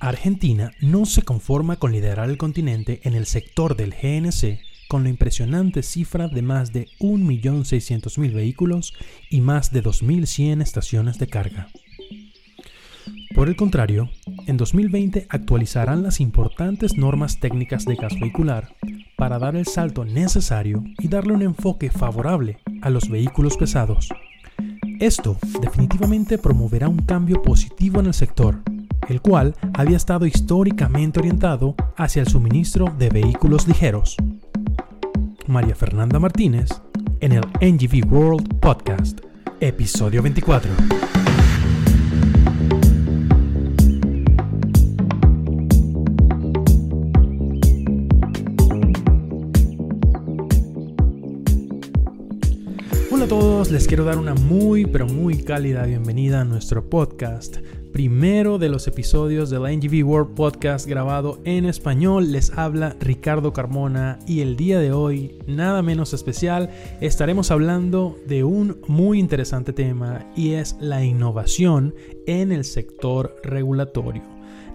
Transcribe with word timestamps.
Argentina 0.00 0.70
no 0.80 1.06
se 1.06 1.22
conforma 1.22 1.76
con 1.76 1.92
liderar 1.92 2.30
el 2.30 2.38
continente 2.38 3.00
en 3.02 3.14
el 3.14 3.26
sector 3.26 3.76
del 3.76 3.90
GNC 3.90 4.60
con 4.88 5.02
la 5.02 5.10
impresionante 5.10 5.82
cifra 5.82 6.28
de 6.28 6.40
más 6.40 6.72
de 6.72 6.86
1.600.000 7.00 8.32
vehículos 8.32 8.94
y 9.28 9.40
más 9.40 9.72
de 9.72 9.82
2.100 9.82 10.62
estaciones 10.62 11.18
de 11.18 11.26
carga. 11.26 11.68
Por 13.34 13.48
el 13.48 13.56
contrario, 13.56 14.08
en 14.46 14.56
2020 14.56 15.26
actualizarán 15.28 16.02
las 16.02 16.20
importantes 16.20 16.96
normas 16.96 17.38
técnicas 17.38 17.84
de 17.84 17.96
gas 17.96 18.18
vehicular 18.18 18.74
para 19.16 19.38
dar 19.38 19.56
el 19.56 19.66
salto 19.66 20.04
necesario 20.04 20.82
y 20.98 21.08
darle 21.08 21.34
un 21.34 21.42
enfoque 21.42 21.90
favorable 21.90 22.58
a 22.82 22.90
los 22.90 23.08
vehículos 23.08 23.56
pesados. 23.56 24.08
Esto 25.00 25.38
definitivamente 25.60 26.38
promoverá 26.38 26.88
un 26.88 26.98
cambio 26.98 27.42
positivo 27.42 28.00
en 28.00 28.06
el 28.06 28.14
sector, 28.14 28.62
el 29.08 29.22
cual 29.22 29.56
había 29.74 29.96
estado 29.96 30.26
históricamente 30.26 31.18
orientado 31.18 31.74
hacia 31.96 32.20
el 32.20 32.28
suministro 32.28 32.86
de 32.98 33.08
vehículos 33.08 33.66
ligeros. 33.66 34.16
María 35.46 35.74
Fernanda 35.74 36.18
Martínez 36.18 36.68
en 37.20 37.32
el 37.32 37.42
NGV 37.60 38.12
World 38.12 38.60
Podcast, 38.60 39.20
episodio 39.60 40.22
24. 40.22 40.70
Hola 53.10 53.24
a 53.24 53.28
todos, 53.28 53.70
les 53.70 53.88
quiero 53.88 54.04
dar 54.04 54.18
una 54.18 54.34
muy 54.34 54.84
pero 54.84 55.06
muy 55.06 55.42
cálida 55.42 55.86
bienvenida 55.86 56.42
a 56.42 56.44
nuestro 56.44 56.88
podcast 56.88 57.56
primero 57.98 58.58
de 58.58 58.68
los 58.68 58.86
episodios 58.86 59.50
del 59.50 59.62
NGV 59.62 60.06
World 60.06 60.34
Podcast 60.36 60.86
grabado 60.86 61.40
en 61.44 61.64
español. 61.64 62.30
Les 62.30 62.56
habla 62.56 62.94
Ricardo 63.00 63.52
Carmona 63.52 64.20
y 64.24 64.40
el 64.40 64.56
día 64.56 64.78
de 64.78 64.92
hoy, 64.92 65.40
nada 65.48 65.82
menos 65.82 66.14
especial, 66.14 66.70
estaremos 67.00 67.50
hablando 67.50 68.16
de 68.24 68.44
un 68.44 68.80
muy 68.86 69.18
interesante 69.18 69.72
tema 69.72 70.24
y 70.36 70.52
es 70.52 70.76
la 70.78 71.04
innovación 71.04 71.92
en 72.28 72.52
el 72.52 72.64
sector 72.64 73.34
regulatorio. 73.42 74.22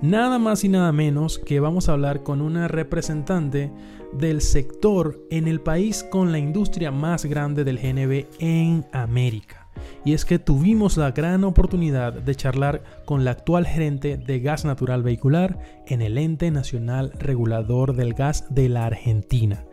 Nada 0.02 0.38
más 0.38 0.66
y 0.66 0.68
nada 0.68 0.92
menos 0.92 1.40
que 1.40 1.62
vamos 1.62 1.88
a 1.88 1.94
hablar 1.94 2.24
con 2.24 2.42
una 2.42 2.68
representante 2.68 3.72
del 4.12 4.42
sector 4.42 5.26
en 5.30 5.48
el 5.48 5.62
país 5.62 6.04
con 6.04 6.34
la 6.34 6.40
industria 6.40 6.92
más 6.92 7.24
grande 7.24 7.64
del 7.64 7.80
GNB 7.80 8.26
en 8.40 8.86
América 8.92 9.63
y 10.06 10.14
es 10.14 10.26
que 10.26 10.40
tuvimos 10.40 10.98
la 10.98 11.12
gran 11.12 11.44
oportunidad 11.44 12.14
de 12.14 12.36
charlar 12.36 12.84
con 13.06 13.24
la 13.24 13.32
actual 13.32 13.66
gerente 13.66 14.18
de 14.18 14.40
gas 14.40 14.66
natural 14.66 15.04
vehicular 15.04 15.60
en 15.88 16.02
el 16.02 16.18
ente 16.18 16.52
nacional 16.52 17.12
regulador 17.20 17.96
del 17.96 18.14
gas 18.14 18.46
de 18.50 18.70
la 18.70 18.86
Argentina. 18.86 19.66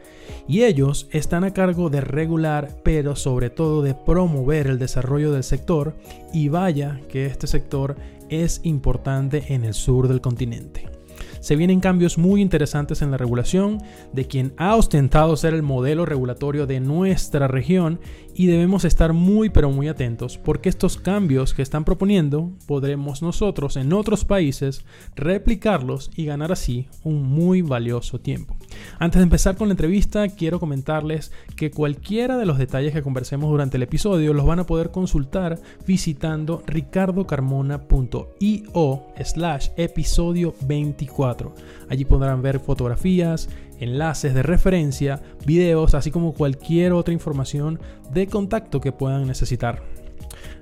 Y 0.47 0.63
ellos 0.63 1.09
están 1.11 1.45
a 1.45 1.53
cargo 1.53 1.91
de 1.91 2.01
regular, 2.01 2.69
pero 2.83 3.17
sobre 3.17 3.51
todo 3.51 3.83
de 3.83 3.95
promover 3.95 4.67
el 4.67 4.79
desarrollo 4.79 5.33
del 5.33 5.45
sector 5.45 5.97
y 6.33 6.49
vaya 6.49 7.01
que 7.09 7.27
este 7.27 7.47
sector 7.47 7.97
es 8.29 8.61
importante 8.63 9.53
en 9.53 9.65
el 9.65 9.75
sur 9.75 10.09
del 10.09 10.21
continente. 10.21 11.00
Se 11.41 11.57
vienen 11.57 11.81
cambios 11.81 12.19
muy 12.19 12.43
interesantes 12.43 13.03
en 13.03 13.11
la 13.11 13.17
regulación 13.17 13.79
de 14.13 14.27
quien 14.27 14.53
ha 14.57 14.77
ostentado 14.77 15.37
ser 15.37 15.55
el 15.55 15.63
modelo 15.63 16.05
regulatorio 16.05 16.67
de 16.67 16.81
nuestra 16.81 17.49
región 17.49 17.99
y 18.35 18.47
debemos 18.47 18.85
estar 18.85 19.13
muy 19.13 19.51
pero 19.51 19.71
muy 19.71 19.89
atentos 19.89 20.39
porque 20.39 20.69
estos 20.69 20.99
cambios 20.99 21.55
que 21.55 21.63
están 21.63 21.85
proponiendo 21.85 22.53
podremos 22.67 23.23
nosotros 23.23 23.77
en 23.77 23.93
otros 23.93 24.25
países 24.25 24.85
replicarlos 25.17 26.11
y 26.15 26.27
ganar 26.27 26.53
así 26.53 26.89
un 27.05 27.23
muy 27.23 27.63
valioso 27.63 28.21
tiempo. 28.21 28.57
Antes 29.03 29.21
de 29.21 29.23
empezar 29.23 29.57
con 29.57 29.69
la 29.69 29.73
entrevista 29.73 30.29
quiero 30.29 30.61
comentarles 30.61 31.33
que 31.57 31.71
cualquiera 31.71 32.37
de 32.37 32.45
los 32.45 32.59
detalles 32.59 32.93
que 32.93 33.01
conversemos 33.01 33.49
durante 33.49 33.79
el 33.79 33.83
episodio 33.83 34.35
los 34.35 34.45
van 34.45 34.59
a 34.59 34.67
poder 34.67 34.91
consultar 34.91 35.59
visitando 35.87 36.63
ricardocarmona.io 36.67 39.07
slash 39.25 39.69
episodio 39.79 40.55
24 40.61 41.55
Allí 41.89 42.05
podrán 42.05 42.43
ver 42.43 42.61
fotografías, 42.61 43.49
enlaces 43.79 44.35
de 44.35 44.43
referencia, 44.43 45.23
videos, 45.47 45.95
así 45.95 46.11
como 46.11 46.35
cualquier 46.35 46.93
otra 46.93 47.15
información 47.15 47.81
de 48.13 48.27
contacto 48.27 48.83
que 48.83 48.93
puedan 48.93 49.27
necesitar. 49.27 49.83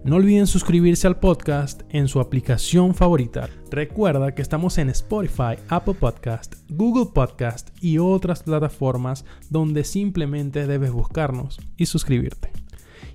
No 0.05 0.17
olviden 0.17 0.47
suscribirse 0.47 1.07
al 1.07 1.19
podcast 1.19 1.83
en 1.91 2.07
su 2.07 2.21
aplicación 2.21 2.95
favorita. 2.95 3.49
Recuerda 3.71 4.35
que 4.35 4.43
estamos 4.43 4.79
en 4.79 4.91
Spotify, 4.91 5.57
Apple 5.69 5.95
Podcast, 5.95 6.55
Google 6.71 7.11
Podcast 7.13 7.71
y 7.81 7.99
otras 7.99 8.45
plataformas 8.45 9.25
donde 9.51 9.85
simplemente 9.85 10.67
debes 10.67 10.93
buscarnos 10.93 11.59
y 11.77 11.87
suscribirte. 11.87 12.53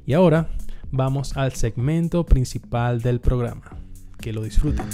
Y 0.06 0.14
ahora 0.14 0.50
vamos 0.92 1.38
al 1.38 1.54
segmento 1.54 2.26
principal 2.26 3.02
del 3.02 3.22
programa. 3.22 3.78
Que 4.20 4.34
lo 4.34 4.44
disfruten. 4.44 4.86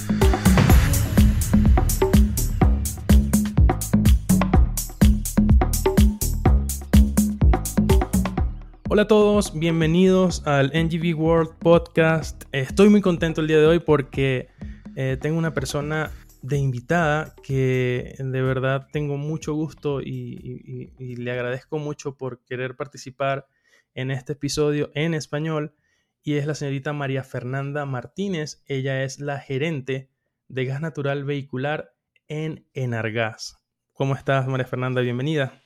Hola 8.91 9.03
a 9.03 9.07
todos, 9.07 9.53
bienvenidos 9.53 10.41
al 10.47 10.71
NGV 10.73 11.15
World 11.15 11.59
Podcast. 11.59 12.45
Estoy 12.51 12.89
muy 12.89 13.01
contento 13.01 13.39
el 13.39 13.45
día 13.45 13.59
de 13.59 13.67
hoy 13.67 13.77
porque 13.77 14.49
eh, 14.95 15.15
tengo 15.21 15.37
una 15.37 15.53
persona 15.53 16.09
de 16.41 16.57
invitada 16.57 17.35
que 17.43 18.15
de 18.17 18.41
verdad 18.41 18.87
tengo 18.91 19.15
mucho 19.15 19.53
gusto 19.53 20.01
y, 20.01 20.89
le 20.97 21.31
agradezco 21.31 21.77
mucho 21.77 22.17
por 22.17 22.43
querer 22.45 22.75
participar 22.75 23.45
en 23.93 24.09
este 24.09 24.33
episodio 24.33 24.89
en 24.95 25.13
español 25.13 25.75
y 26.23 26.37
es 26.37 26.47
la 26.47 26.55
señorita 26.55 26.91
María 26.91 27.23
Fernanda 27.23 27.85
Martínez. 27.85 28.63
Ella 28.65 29.03
es 29.03 29.19
la 29.19 29.37
gerente 29.37 30.09
de 30.47 30.65
gas 30.65 30.81
natural 30.81 31.25
vehicular 31.25 31.93
en 32.27 32.65
Enargas. 32.73 33.59
¿Cómo 33.93 34.15
estás, 34.15 34.47
María 34.47 34.65
Fernanda? 34.65 35.01
Bienvenida. 35.01 35.61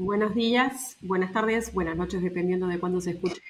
Buenos 0.00 0.32
días, 0.32 0.96
buenas 1.00 1.32
tardes, 1.32 1.74
buenas 1.74 1.96
noches, 1.96 2.22
dependiendo 2.22 2.68
de 2.68 2.78
cuándo 2.78 3.00
se 3.00 3.10
escuche 3.10 3.42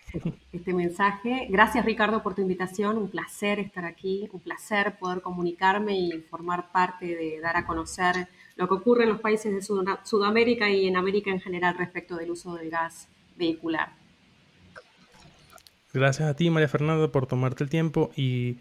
este 0.50 0.72
mensaje. 0.72 1.46
Gracias 1.50 1.84
Ricardo 1.84 2.22
por 2.22 2.34
tu 2.34 2.40
invitación, 2.40 2.96
un 2.96 3.10
placer 3.10 3.58
estar 3.58 3.84
aquí, 3.84 4.30
un 4.32 4.40
placer 4.40 4.96
poder 4.98 5.20
comunicarme 5.20 5.98
y 5.98 6.10
formar 6.22 6.72
parte 6.72 7.04
de 7.04 7.38
dar 7.40 7.58
a 7.58 7.66
conocer 7.66 8.28
lo 8.56 8.66
que 8.66 8.72
ocurre 8.72 9.02
en 9.02 9.10
los 9.10 9.20
países 9.20 9.52
de 9.52 9.60
Sudamérica 10.04 10.70
y 10.70 10.88
en 10.88 10.96
América 10.96 11.30
en 11.30 11.38
general 11.38 11.76
respecto 11.76 12.16
del 12.16 12.30
uso 12.30 12.54
del 12.54 12.70
gas 12.70 13.08
vehicular. 13.36 13.90
Gracias 15.92 16.30
a 16.30 16.34
ti 16.34 16.48
María 16.48 16.68
Fernanda 16.68 17.12
por 17.12 17.26
tomarte 17.26 17.62
el 17.62 17.68
tiempo 17.68 18.10
y 18.16 18.56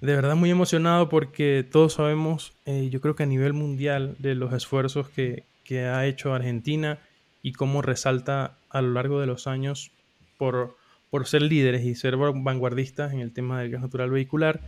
de 0.00 0.14
verdad 0.14 0.36
muy 0.36 0.52
emocionado 0.52 1.08
porque 1.08 1.66
todos 1.68 1.94
sabemos, 1.94 2.52
eh, 2.64 2.90
yo 2.92 3.00
creo 3.00 3.16
que 3.16 3.24
a 3.24 3.26
nivel 3.26 3.54
mundial, 3.54 4.14
de 4.20 4.36
los 4.36 4.52
esfuerzos 4.52 5.08
que, 5.08 5.42
que 5.64 5.80
ha 5.80 6.06
hecho 6.06 6.32
Argentina 6.32 7.00
y 7.42 7.52
cómo 7.52 7.82
resalta 7.82 8.58
a 8.70 8.82
lo 8.82 8.92
largo 8.92 9.20
de 9.20 9.26
los 9.26 9.46
años 9.46 9.92
por, 10.36 10.76
por 11.10 11.26
ser 11.26 11.42
líderes 11.42 11.84
y 11.84 11.94
ser 11.94 12.16
vanguardistas 12.16 13.12
en 13.12 13.20
el 13.20 13.32
tema 13.32 13.60
del 13.60 13.70
gas 13.70 13.80
natural 13.80 14.10
vehicular. 14.10 14.60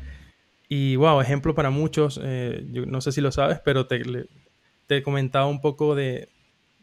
Y 0.69 0.97
wow, 0.97 1.21
ejemplo 1.21 1.55
para 1.55 1.71
muchos, 1.71 2.21
eh, 2.23 2.67
yo 2.71 2.87
no 2.87 3.01
sé 3.01 3.13
si 3.13 3.21
lo 3.21 3.33
sabes, 3.33 3.61
pero 3.65 3.87
te, 3.87 4.03
te 4.87 4.97
he 4.99 5.03
comentado 5.03 5.49
un 5.49 5.61
poco 5.61 5.95
de, 5.95 6.29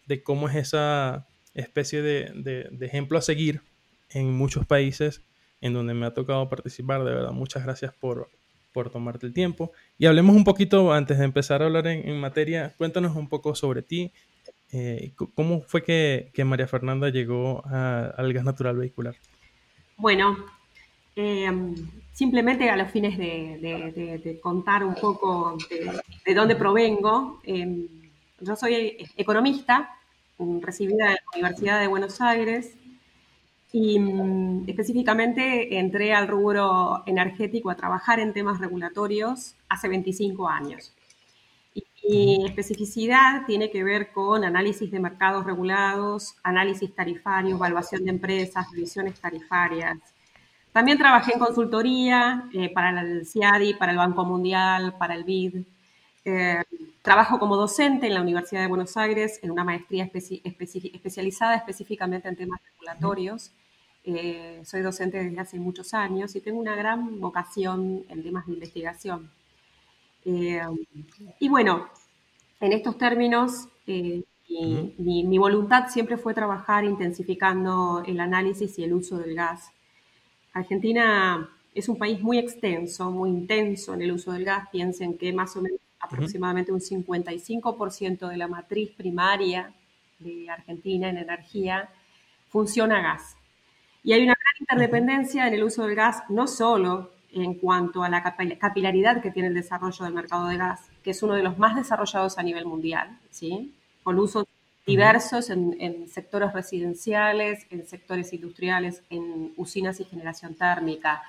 de, 0.06 0.24
cómo 0.24 0.50
es 0.50 0.56
esa 0.56 1.26
especie 1.54 2.02
de, 2.02 2.32
de, 2.36 2.68
de, 2.72 2.86
ejemplo 2.86 3.18
a 3.18 3.22
seguir 3.22 3.62
en 4.10 4.34
muchos 4.34 4.66
países 4.66 5.22
en 5.62 5.74
donde 5.74 5.94
me 5.94 6.06
ha 6.06 6.14
tocado 6.14 6.50
participar. 6.50 7.04
De 7.04 7.12
verdad, 7.12 7.32
muchas 7.32 7.64
gracias 7.64 7.94
por, 7.94 8.30
por 8.78 8.92
tomarte 8.92 9.26
el 9.26 9.34
tiempo. 9.34 9.72
Y 9.98 10.06
hablemos 10.06 10.36
un 10.36 10.44
poquito, 10.44 10.94
antes 10.94 11.18
de 11.18 11.26
empezar 11.26 11.64
a 11.64 11.66
hablar 11.66 11.88
en, 11.88 12.20
materia, 12.20 12.76
cuéntanos 12.78 13.16
un 13.16 13.28
poco 13.28 13.56
sobre 13.56 13.82
ti. 13.82 14.12
Eh, 14.72 15.14
¿Cómo 15.36 15.62
fue 15.62 15.84
que, 15.84 16.32
María 16.44 16.68
Fernanda 16.68 17.10
llegó 17.10 17.64
al 17.66 18.34
gas 18.34 18.44
natural 18.44 18.78
vehicular? 18.78 19.16
Bueno, 19.98 20.38
eh, 21.16 21.50
simplemente 22.14 22.70
a 22.70 22.76
los 22.76 22.92
fines 22.92 23.18
de, 23.18 24.40
contar 24.42 24.84
un 24.84 24.96
poco 24.96 25.58
de, 26.26 26.34
dónde 26.34 26.56
provengo, 26.56 27.40
eh, 27.44 27.88
yo 28.42 28.56
soy 28.56 28.98
economista, 29.16 29.96
recibida 30.62 31.12
en 31.12 31.16
la 31.16 31.34
Universidad 31.34 31.80
de 31.80 31.88
Buenos 31.88 32.22
Aires, 32.22 32.74
y 33.72 34.00
específicamente 34.68 35.78
entré 35.78 36.14
al 36.14 36.28
rubro 36.28 37.04
energético 37.06 37.70
a 37.70 37.76
trabajar 37.76 38.20
en 38.20 38.34
temas 38.34 38.60
regulatorios 38.60 39.56
hace 39.70 39.88
25 39.88 40.48
años. 40.48 40.94
Y 42.10 42.46
especificidad 42.46 43.46
tiene 43.46 43.70
que 43.70 43.84
ver 43.84 44.12
con 44.14 44.46
análisis 44.46 44.90
de 44.90 45.00
mercados 45.00 45.46
regulados, 45.46 46.36
análisis 46.42 46.96
tarifario, 46.96 47.56
evaluación 47.56 48.06
de 48.06 48.12
empresas, 48.12 48.72
revisiones 48.72 49.20
tarifarias. 49.20 49.98
También 50.72 50.98
trabajé 50.98 51.34
en 51.34 51.40
consultoría 51.40 52.50
eh, 52.54 52.70
para 52.72 53.02
el 53.02 53.26
CIADI, 53.26 53.74
para 53.74 53.92
el 53.92 53.98
Banco 53.98 54.24
Mundial, 54.24 54.96
para 54.98 55.16
el 55.16 55.24
BID. 55.24 55.64
Eh, 56.24 56.64
trabajo 57.02 57.40
como 57.40 57.56
docente 57.56 58.08
en 58.08 58.14
la 58.14 58.22
Universidad 58.22 58.62
de 58.62 58.68
Buenos 58.68 58.96
Aires 58.96 59.40
en 59.42 59.52
una 59.52 59.64
maestría 59.64 60.10
especializada 60.14 61.56
específicamente 61.56 62.28
en 62.28 62.36
temas 62.36 62.60
regulatorios. 62.72 63.52
Eh, 64.04 64.62
soy 64.64 64.82
docente 64.82 65.24
desde 65.24 65.40
hace 65.40 65.60
muchos 65.60 65.94
años 65.94 66.36
y 66.36 66.42
tengo 66.42 66.60
una 66.60 66.76
gran 66.76 67.20
vocación 67.20 68.04
en 68.08 68.24
temas 68.24 68.46
de 68.46 68.54
investigación. 68.54 69.32
Eh, 70.26 70.62
y 71.40 71.50
bueno, 71.50 71.88
en 72.60 72.74
estos 72.74 72.98
términos, 72.98 73.68
mi, 73.86 75.38
voluntad 75.38 75.90
siempre 75.90 76.18
fue 76.18 76.34
trabajar 76.34 76.86
intensificando 76.86 78.04
el 78.06 78.20
análisis 78.20 78.78
y 78.80 78.84
el 78.84 78.94
uso 78.94 79.18
del 79.18 79.36
gas. 79.36 79.72
Argentina 80.54 81.50
es 81.74 81.88
un 81.90 81.98
país 81.98 82.22
muy 82.22 82.40
extenso, 82.40 83.12
muy 83.12 83.30
intenso 83.30 83.94
en 83.94 84.02
el 84.02 84.12
uso 84.12 84.32
del 84.32 84.46
gas. 84.46 84.68
Piensen 84.72 85.18
que 85.18 85.32
más 85.34 85.56
o 85.56 85.62
menos 85.62 85.80
aproximadamente 86.00 86.72
un 86.72 86.80
55% 86.80 88.28
de 88.28 88.38
la 88.38 88.48
matriz 88.48 88.92
primaria 88.92 89.74
de 90.20 90.50
Argentina 90.50 91.10
en 91.10 91.18
energía 91.18 91.90
funciona 92.50 93.00
a 93.00 93.02
gas. 93.02 93.36
Y 94.04 94.14
hay 94.14 94.24
una 94.24 94.36
gran 94.36 94.54
interdependencia 94.60 95.48
en 95.48 95.54
el 95.54 95.64
uso 95.64 95.86
del 95.86 95.96
gas, 95.96 96.24
no 96.30 96.48
solo 96.48 97.12
en 97.44 97.56
cuanto 97.56 98.04
a 98.04 98.10
la 98.10 98.22
capilaridad 98.24 99.22
que 99.22 99.32
tiene 99.32 99.50
el 99.50 99.54
desarrollo 99.54 100.06
del 100.06 100.14
mercado 100.14 100.48
de 100.48 100.58
gas, 100.58 100.82
que 101.04 101.12
es 101.12 101.24
uno 101.24 101.34
de 101.36 101.44
los 101.44 101.58
más 101.58 101.76
desarrollados 101.76 102.38
a 102.38 102.44
nivel 102.44 102.66
mundial, 102.66 103.18
¿sí? 103.30 103.74
con 104.04 104.20
usos 104.20 104.46
diversos 104.86 105.50
en, 105.50 105.76
en, 105.80 106.08
sectores 106.08 106.54
residenciales, 106.54 107.68
en 107.70 107.86
sectores 107.86 108.32
industriales, 108.32 109.04
en 109.10 109.54
usinas 109.58 110.00
y 110.00 110.06
generación 110.06 110.56
térmica, 110.56 111.22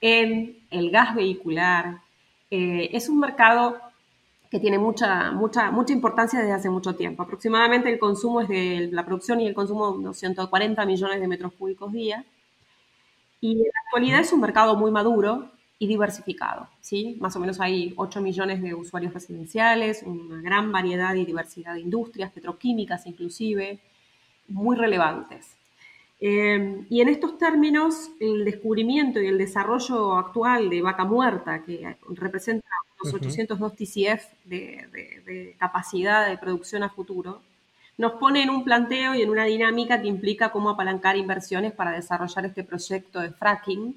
en 0.00 0.58
el 0.70 0.90
gas 0.90 1.14
vehicular. 1.14 2.00
Eh, 2.50 2.90
es 2.92 3.08
un 3.08 3.20
mercado 3.20 3.78
que 4.50 4.60
tiene 4.60 4.78
mucha, 4.78 5.32
mucha, 5.32 5.70
mucha 5.70 5.94
importancia 5.94 6.40
desde 6.40 6.52
hace 6.52 6.68
mucho 6.68 6.94
tiempo. 6.94 7.22
Aproximadamente 7.22 7.90
el 7.90 7.98
consumo 7.98 8.42
es 8.42 8.48
de 8.48 8.90
la 8.92 9.06
producción 9.06 9.40
y 9.40 9.46
el 9.46 9.54
consumo 9.54 9.96
de 9.96 10.12
140 10.12 10.84
millones 10.84 11.20
de 11.20 11.26
metros 11.26 11.54
cúbicos 11.54 11.90
día. 11.90 12.26
Y 13.42 13.52
en 13.52 13.58
la 13.58 13.80
actualidad 13.84 14.20
es 14.20 14.32
un 14.32 14.40
mercado 14.40 14.76
muy 14.76 14.92
maduro 14.92 15.50
y 15.78 15.88
diversificado. 15.88 16.68
¿sí? 16.80 17.18
Más 17.20 17.34
o 17.34 17.40
menos 17.40 17.60
hay 17.60 17.92
8 17.96 18.20
millones 18.20 18.62
de 18.62 18.72
usuarios 18.72 19.12
residenciales, 19.12 20.04
una 20.04 20.40
gran 20.40 20.70
variedad 20.70 21.12
y 21.16 21.24
diversidad 21.24 21.74
de 21.74 21.80
industrias, 21.80 22.30
petroquímicas 22.30 23.04
inclusive, 23.06 23.80
muy 24.46 24.76
relevantes. 24.76 25.56
Eh, 26.20 26.86
y 26.88 27.00
en 27.00 27.08
estos 27.08 27.36
términos, 27.36 28.12
el 28.20 28.44
descubrimiento 28.44 29.20
y 29.20 29.26
el 29.26 29.38
desarrollo 29.38 30.14
actual 30.14 30.70
de 30.70 30.80
vaca 30.80 31.04
muerta, 31.04 31.64
que 31.64 31.96
representa 32.10 32.68
unos 33.02 33.14
802 33.14 33.74
TCF 33.74 34.24
de, 34.44 34.86
de, 35.26 35.56
capacidad 35.58 36.28
de 36.28 36.38
producción 36.38 36.84
a 36.84 36.90
futuro, 36.90 37.42
nos 38.02 38.14
pone 38.14 38.42
en 38.42 38.50
un 38.50 38.64
planteo 38.64 39.14
y 39.14 39.22
en 39.22 39.30
una 39.30 39.44
dinámica 39.44 40.02
que 40.02 40.08
implica 40.08 40.50
cómo 40.50 40.70
apalancar 40.70 41.16
inversiones 41.16 41.72
para 41.72 41.92
desarrollar 41.92 42.46
este 42.46 42.64
proyecto 42.64 43.20
de 43.20 43.30
fracking, 43.30 43.94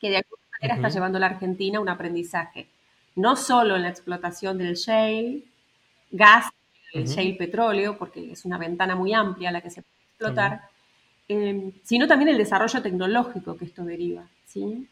que 0.00 0.10
de 0.10 0.16
alguna 0.18 0.42
manera 0.52 0.74
está 0.76 0.88
llevando 0.90 1.16
a 1.18 1.20
la 1.22 1.26
Argentina 1.26 1.78
a 1.78 1.80
un 1.80 1.88
aprendizaje, 1.88 2.68
no 3.16 3.34
solo 3.34 3.74
en 3.74 3.82
la 3.82 3.88
explotación 3.88 4.58
del 4.58 4.76
shale, 4.76 5.42
gas, 6.12 6.46
el 6.92 7.08
shale 7.08 7.34
petróleo, 7.34 7.98
porque 7.98 8.30
es 8.30 8.44
una 8.44 8.58
ventana 8.58 8.94
muy 8.94 9.12
amplia 9.12 9.48
a 9.48 9.52
la 9.52 9.60
que 9.60 9.70
se 9.70 9.82
puede 9.82 10.04
explotar, 10.10 10.60
em, 11.26 11.72
sino 11.82 12.06
también 12.06 12.28
el 12.28 12.38
desarrollo 12.38 12.80
tecnológico 12.80 13.56
que 13.56 13.64
esto 13.64 13.84
deriva. 13.84 14.28
¿sí? 14.44 14.86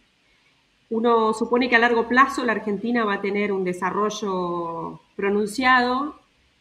Uno 0.91 1.33
supone 1.35 1.69
que 1.69 1.77
a 1.77 1.79
largo 1.79 2.09
plazo 2.09 2.45
la 2.45 2.51
Argentina 2.51 3.05
va 3.05 3.15
a 3.15 3.21
tener 3.21 3.53
un 3.53 3.63
desarrollo 3.63 5.01
pronunciado 5.15 6.19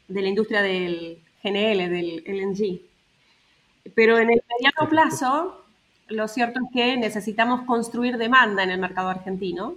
de 0.08 0.22
la 0.22 0.28
industria 0.28 0.62
del 0.62 1.18
GNL, 1.44 1.90
del 1.90 2.24
LNG. 2.26 2.82
Pero 3.96 4.18
en 4.18 4.32
el 4.32 4.42
mediano 4.50 4.90
plazo 4.90 5.64
lo 6.08 6.28
cierto 6.28 6.60
es 6.60 6.72
que 6.74 6.98
necesitamos 6.98 7.62
construir 7.64 8.18
demanda 8.18 8.64
en 8.64 8.72
el 8.72 8.80
mercado 8.80 9.10
argentino 9.10 9.76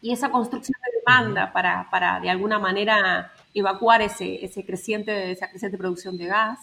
y 0.00 0.12
esa 0.12 0.30
construcción 0.30 0.78
de 0.84 0.98
demanda 0.98 1.52
para, 1.52 1.88
para 1.90 2.20
de 2.20 2.30
alguna 2.30 2.58
manera 2.58 3.32
evacuar 3.54 4.02
ese, 4.02 4.44
ese 4.44 4.64
creciente, 4.64 5.32
esa 5.32 5.50
creciente 5.50 5.78
producción 5.78 6.16
de 6.16 6.26
gas 6.26 6.58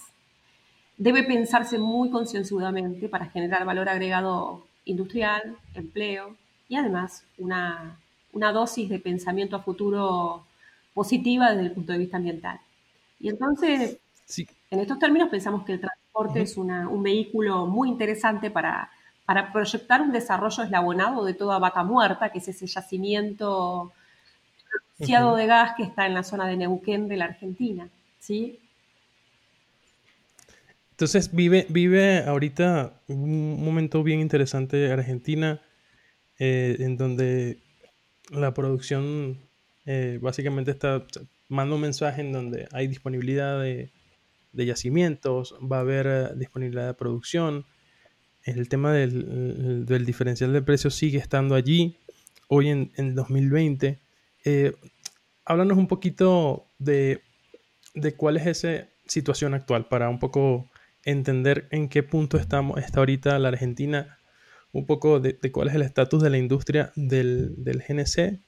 debe 0.97 1.23
pensarse 1.23 1.77
muy 1.77 2.09
concienzudamente 2.09 3.09
para 3.09 3.25
generar 3.25 3.65
valor 3.65 3.89
agregado 3.89 4.65
industrial, 4.85 5.57
empleo 5.73 6.35
y 6.69 6.77
además 6.77 7.25
una, 7.37 7.99
una 8.31 8.51
dosis 8.51 8.89
de 8.89 8.99
pensamiento 8.99 9.55
a 9.57 9.63
futuro 9.63 10.45
positiva 10.93 11.51
desde 11.51 11.63
el 11.63 11.71
punto 11.71 11.91
de 11.91 11.97
vista 11.97 12.17
ambiental. 12.17 12.61
Y 13.19 13.29
entonces, 13.29 13.97
en 14.71 14.79
estos 14.79 14.99
términos 14.99 15.29
pensamos 15.29 15.63
que 15.65 15.73
el 15.73 15.79
transporte 15.79 16.41
es 16.41 16.57
un 16.57 17.03
vehículo 17.03 17.67
muy 17.67 17.89
interesante 17.89 18.49
para, 18.49 18.89
para 19.25 19.51
proyectar 19.51 20.01
un 20.01 20.11
desarrollo 20.11 20.63
eslabonado 20.63 21.25
de 21.25 21.33
toda 21.33 21.59
vaca 21.59 21.83
muerta, 21.83 22.31
que 22.31 22.39
es 22.39 22.47
ese 22.47 22.65
yacimiento 22.67 23.91
pronunciado 24.97 25.35
de 25.35 25.45
gas 25.47 25.73
que 25.75 25.83
está 25.83 26.05
en 26.05 26.13
la 26.13 26.23
zona 26.23 26.47
de 26.47 26.57
Neuquén 26.57 27.07
de 27.07 27.17
la 27.17 27.25
Argentina. 27.25 27.89
¿sí? 28.19 28.59
Entonces 30.91 31.33
vive, 31.33 31.65
vive 31.69 32.23
ahorita 32.25 32.93
un 33.07 33.63
momento 33.63 34.03
bien 34.03 34.21
interesante 34.21 34.91
Argentina, 34.91 35.61
eh, 36.39 36.77
en 36.79 36.97
donde 36.97 37.59
la 38.31 38.53
producción 38.53 39.37
eh, 39.85 40.19
básicamente 40.21 40.71
está, 40.71 41.03
manda 41.49 41.75
un 41.75 41.81
mensaje 41.81 42.21
en 42.21 42.31
donde 42.31 42.67
hay 42.71 42.87
disponibilidad 42.87 43.61
de, 43.61 43.91
de 44.55 44.65
yacimientos, 44.65 45.55
va 45.61 45.77
a 45.77 45.81
haber 45.81 46.07
eh, 46.07 46.29
disponibilidad 46.35 46.87
de 46.87 46.93
producción. 46.93 47.65
El 48.43 48.69
tema 48.69 48.93
del, 48.93 49.85
del, 49.85 50.05
diferencial 50.05 50.53
de 50.53 50.61
precios 50.61 50.95
sigue 50.95 51.17
estando 51.17 51.55
allí, 51.55 51.97
hoy 52.47 52.69
en, 52.69 52.91
en 52.95 53.15
2020. 53.15 53.99
Eh, 54.45 54.73
háblanos 55.45 55.77
un 55.77 55.87
poquito 55.87 56.67
de, 56.77 57.21
de, 57.95 58.15
cuál 58.15 58.37
es 58.37 58.45
esa 58.45 58.87
situación 59.07 59.53
actual 59.53 59.87
para 59.87 60.09
un 60.09 60.19
poco 60.19 60.69
entender 61.03 61.67
en 61.71 61.89
qué 61.89 62.03
punto 62.03 62.37
estamos, 62.37 62.79
está 62.79 62.99
ahorita 62.99 63.37
la 63.39 63.49
Argentina, 63.49 64.19
un 64.71 64.85
poco 64.85 65.19
de, 65.19 65.37
cuál 65.51 65.69
es 65.69 65.75
el 65.75 65.81
estatus 65.81 66.21
de 66.21 66.29
la 66.29 66.37
industria 66.37 66.91
del, 66.95 67.63
del 67.63 67.83
GNC 67.87 68.39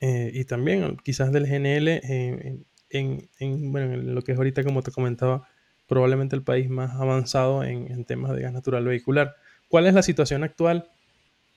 eh, 0.00 0.30
y 0.32 0.44
también 0.44 0.96
quizás 1.04 1.32
del 1.32 1.46
GNL 1.46 2.64
en, 2.90 3.28
en, 3.38 3.72
bueno, 3.72 3.94
en 3.94 4.14
lo 4.14 4.22
que 4.22 4.32
es 4.32 4.38
ahorita, 4.38 4.64
como 4.64 4.82
te 4.82 4.90
comentaba, 4.90 5.48
probablemente 5.90 6.36
el 6.36 6.44
país 6.44 6.70
más 6.70 6.94
avanzado 7.00 7.64
en, 7.64 8.04
temas 8.04 8.32
de 8.36 8.42
gas 8.42 8.52
natural 8.52 8.84
vehicular. 8.84 9.34
¿Cuál 9.68 9.88
es 9.88 9.94
la 9.94 10.02
situación 10.02 10.44
actual? 10.44 10.88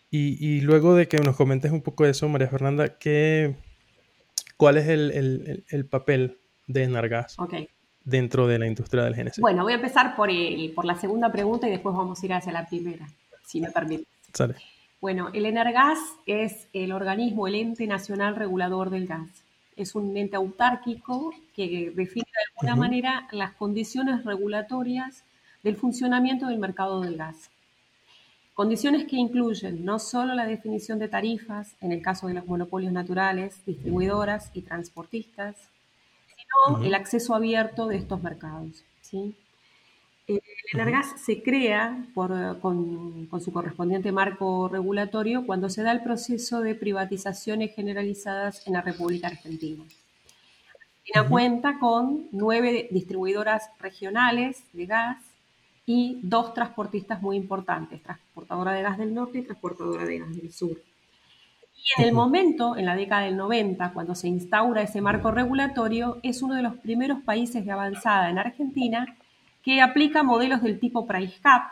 Y, 0.09 0.61
luego 0.61 0.95
de 0.95 1.07
que 1.07 1.17
nos 1.17 1.35
comentes 1.35 1.71
un 1.71 1.81
poco 1.81 2.03
de 2.03 2.11
eso, 2.11 2.27
María 2.29 2.47
Fernanda, 2.47 2.97
¿qué, 2.99 3.55
¿cuál 4.57 4.77
es 4.77 4.87
el, 4.87 5.87
papel 5.89 6.39
de 6.65 6.83
Enargas 6.83 7.37
dentro 8.03 8.47
de 8.47 8.57
la 8.57 8.65
industria 8.65 9.03
del 9.03 9.15
GNC? 9.15 9.39
Bueno, 9.39 9.63
voy 9.63 9.73
a 9.73 9.75
empezar 9.75 10.15
por, 10.15 10.31
el, 10.31 10.71
por 10.75 10.85
la 10.85 10.95
segunda 10.95 11.31
pregunta 11.31 11.67
y 11.67 11.71
después 11.71 11.95
vamos 11.95 12.21
a 12.21 12.25
ir 12.25 12.33
hacia 12.33 12.51
la 12.51 12.67
primera, 12.67 13.07
si 13.45 13.61
me 13.61 13.69
permite. 13.69 14.05
Bueno, 14.99 15.29
el 15.33 15.45
Enargas 15.45 15.99
es 16.25 16.69
el 16.73 16.91
organismo, 16.91 17.47
el 17.47 17.55
ente 17.55 17.85
nacional 17.85 18.35
regulador 18.35 18.89
del 18.89 19.05
gas 19.05 19.42
es 19.75 19.95
un 19.95 20.15
ente 20.17 20.35
autárquico 20.35 21.33
que 21.55 21.91
define 21.95 22.25
de 22.25 22.51
alguna 22.51 22.75
manera 22.75 23.27
las 23.31 23.53
condiciones 23.53 24.23
regulatorias 24.23 25.23
del 25.63 25.75
funcionamiento 25.75 26.47
del 26.47 26.59
mercado 26.59 27.01
del 27.01 27.17
gas. 27.17 27.49
Condiciones 28.53 29.07
que 29.07 29.15
incluyen 29.15 29.83
no 29.83 29.97
solo 29.97 30.35
la 30.35 30.45
definición 30.45 30.99
de 30.99 31.07
tarifas, 31.07 31.75
en 31.81 31.91
el 31.91 32.01
caso 32.01 32.27
de 32.27 32.35
los 32.35 32.45
monopolios 32.45 32.93
naturales, 32.93 33.65
distribuidoras 33.65 34.51
y 34.53 34.61
transportistas, 34.61 35.55
sino 36.35 36.83
el 36.83 36.93
acceso 36.93 37.33
abierto 37.33 37.87
de 37.87 37.97
estos 37.97 38.21
mercados. 38.21 38.83
¿sí? 39.01 39.35
El 40.25 40.41
Energas 40.71 41.15
se 41.21 41.43
crea 41.43 42.05
con, 42.13 43.27
su 43.41 43.51
correspondiente 43.51 44.11
marco 44.11 44.69
regulatorio 44.69 45.45
cuando 45.45 45.69
se 45.69 45.83
da 45.83 45.91
el 45.91 46.01
proceso 46.01 46.61
de 46.61 46.75
privatizaciones 46.75 47.75
generalizadas 47.75 48.65
en 48.65 48.73
la 48.73 48.81
República 48.81 49.27
Argentina. 49.27 49.83
Argentina 49.83 51.29
cuenta 51.29 51.79
con 51.79 52.27
nueve 52.31 52.87
distribuidoras 52.91 53.69
regionales 53.79 54.63
de 54.71 54.85
gas 54.85 55.17
y 55.85 56.19
dos 56.23 56.53
transportistas 56.53 57.21
muy 57.21 57.35
importantes, 57.35 58.01
transportadora 58.01 58.71
de 58.71 58.81
gas 58.81 58.97
del 58.97 59.13
norte 59.13 59.39
y 59.39 59.41
transportadora 59.41 60.05
de 60.05 60.19
gas 60.19 60.33
del 60.33 60.53
sur. 60.53 60.77
Y 61.75 62.01
en 62.01 62.07
el 62.07 62.13
momento, 62.13 62.77
en 62.77 62.85
la 62.85 62.95
década 62.95 63.23
del 63.23 63.35
90, 63.35 63.91
cuando 63.91 64.15
se 64.15 64.29
instaura 64.29 64.83
ese 64.83 65.01
marco 65.01 65.31
regulatorio, 65.31 66.19
es 66.23 66.41
uno 66.41 66.55
de 66.55 66.61
los 66.61 66.75
primeros 66.77 67.21
países 67.23 67.65
de 67.65 67.71
avanzada 67.73 68.29
en 68.29 68.37
Argentina 68.37 69.17
que 69.63 69.81
aplica 69.81 70.23
modelos 70.23 70.61
del 70.61 70.79
tipo 70.79 71.05
price 71.07 71.39
cap 71.41 71.63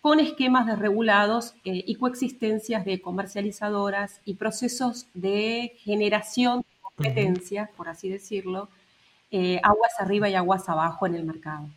con 0.00 0.20
esquemas 0.20 0.66
de 0.66 0.76
regulados 0.76 1.54
eh, 1.64 1.84
y 1.86 1.94
coexistencias 1.94 2.84
de 2.84 3.00
comercializadoras 3.00 4.20
y 4.24 4.34
procesos 4.34 5.06
de 5.14 5.74
generación 5.78 6.60
de 6.60 6.80
competencia, 6.80 7.70
por 7.76 7.88
así 7.88 8.08
decirlo, 8.08 8.68
eh, 9.30 9.60
aguas 9.62 9.92
arriba 9.98 10.28
y 10.28 10.34
aguas 10.34 10.68
abajo 10.68 11.06
en 11.06 11.14
el 11.14 11.24
mercado. 11.24 11.68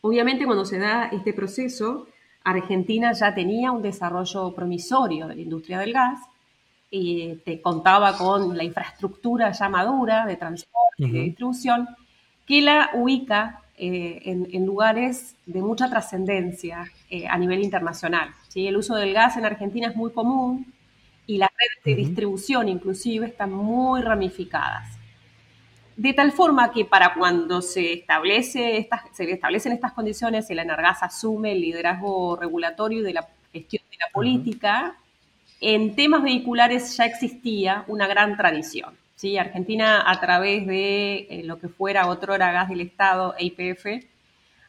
Obviamente 0.00 0.46
cuando 0.46 0.64
se 0.64 0.78
da 0.78 1.06
este 1.12 1.32
proceso, 1.32 2.08
Argentina 2.42 3.12
ya 3.12 3.34
tenía 3.34 3.70
un 3.70 3.82
desarrollo 3.82 4.52
promisorio 4.54 5.28
de 5.28 5.36
la 5.36 5.42
industria 5.42 5.78
del 5.78 5.92
gas, 5.92 6.20
y 6.90 7.36
te 7.44 7.60
contaba 7.60 8.16
con 8.16 8.56
la 8.56 8.64
infraestructura 8.64 9.52
ya 9.52 9.68
madura 9.68 10.24
de 10.26 10.36
transporte 10.36 10.94
y 10.98 11.10
de 11.10 11.20
distribución, 11.20 11.88
que 12.46 12.62
la 12.62 12.90
ubica 12.94 13.62
eh, 13.78 14.22
en, 14.24 14.64
lugares 14.66 15.36
de 15.44 15.60
mucha 15.60 15.90
trascendencia 15.90 16.90
eh, 17.10 17.26
a 17.28 17.36
nivel 17.36 17.62
internacional. 17.62 18.30
¿sí? 18.48 18.66
El 18.66 18.76
uso 18.76 18.94
del 18.94 19.12
gas 19.12 19.36
en 19.36 19.44
Argentina 19.44 19.88
es 19.88 19.96
muy 19.96 20.12
común 20.12 20.72
y 21.26 21.38
las 21.38 21.50
redes 21.50 21.84
de 21.84 22.02
distribución 22.02 22.68
inclusive 22.68 23.26
están 23.26 23.52
muy 23.52 24.00
ramificadas. 24.00 24.96
De 25.96 26.12
tal 26.12 26.32
forma 26.32 26.72
que 26.72 26.84
para 26.84 27.14
cuando 27.14 27.62
se, 27.62 27.92
establece 27.92 28.78
estas, 28.78 29.02
se 29.12 29.30
establecen 29.30 29.72
estas 29.72 29.92
condiciones, 29.92 30.48
el 30.50 30.58
Energas 30.58 31.02
asume 31.02 31.52
el 31.52 31.60
liderazgo 31.60 32.36
regulatorio 32.36 33.02
de 33.02 33.14
la 33.14 33.28
gestión 33.52 33.82
de 33.90 33.96
la 33.98 34.12
política, 34.12 34.96
en 35.60 35.94
temas 35.94 36.22
vehiculares 36.22 36.96
ya 36.96 37.06
existía 37.06 37.84
una 37.88 38.06
gran 38.06 38.36
tradición. 38.36 38.94
¿Sí? 39.16 39.36
Argentina, 39.36 40.08
a 40.08 40.20
través 40.20 40.66
de 40.66 41.26
eh, 41.28 41.42
lo 41.44 41.58
que 41.58 41.68
fuera 41.68 42.06
otro 42.06 42.34
hora 42.34 42.52
gas 42.52 42.68
del 42.68 42.80
Estado, 42.80 43.34
EIPF, 43.38 44.06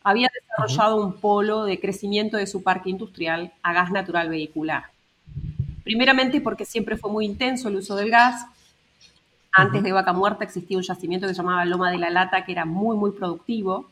había 0.03 0.29
desarrollado 0.33 1.05
un 1.05 1.13
polo 1.13 1.65
de 1.65 1.79
crecimiento 1.79 2.37
de 2.37 2.47
su 2.47 2.63
parque 2.63 2.89
industrial 2.89 3.53
a 3.61 3.73
gas 3.73 3.91
natural 3.91 4.29
vehicular. 4.29 4.85
Primeramente 5.83 6.41
porque 6.41 6.65
siempre 6.65 6.97
fue 6.97 7.11
muy 7.11 7.25
intenso 7.25 7.69
el 7.69 7.75
uso 7.75 7.95
del 7.95 8.09
gas, 8.09 8.45
antes 9.57 9.81
de 9.81 9.91
Vaca 9.91 10.13
Muerta 10.13 10.43
existía 10.43 10.77
un 10.77 10.83
yacimiento 10.83 11.25
que 11.25 11.33
se 11.33 11.41
llamaba 11.41 11.65
Loma 11.65 11.89
de 11.89 11.97
la 11.97 12.11
Lata, 12.11 12.45
que 12.45 12.51
era 12.51 12.63
muy, 12.63 12.95
muy 12.95 13.09
productivo. 13.09 13.89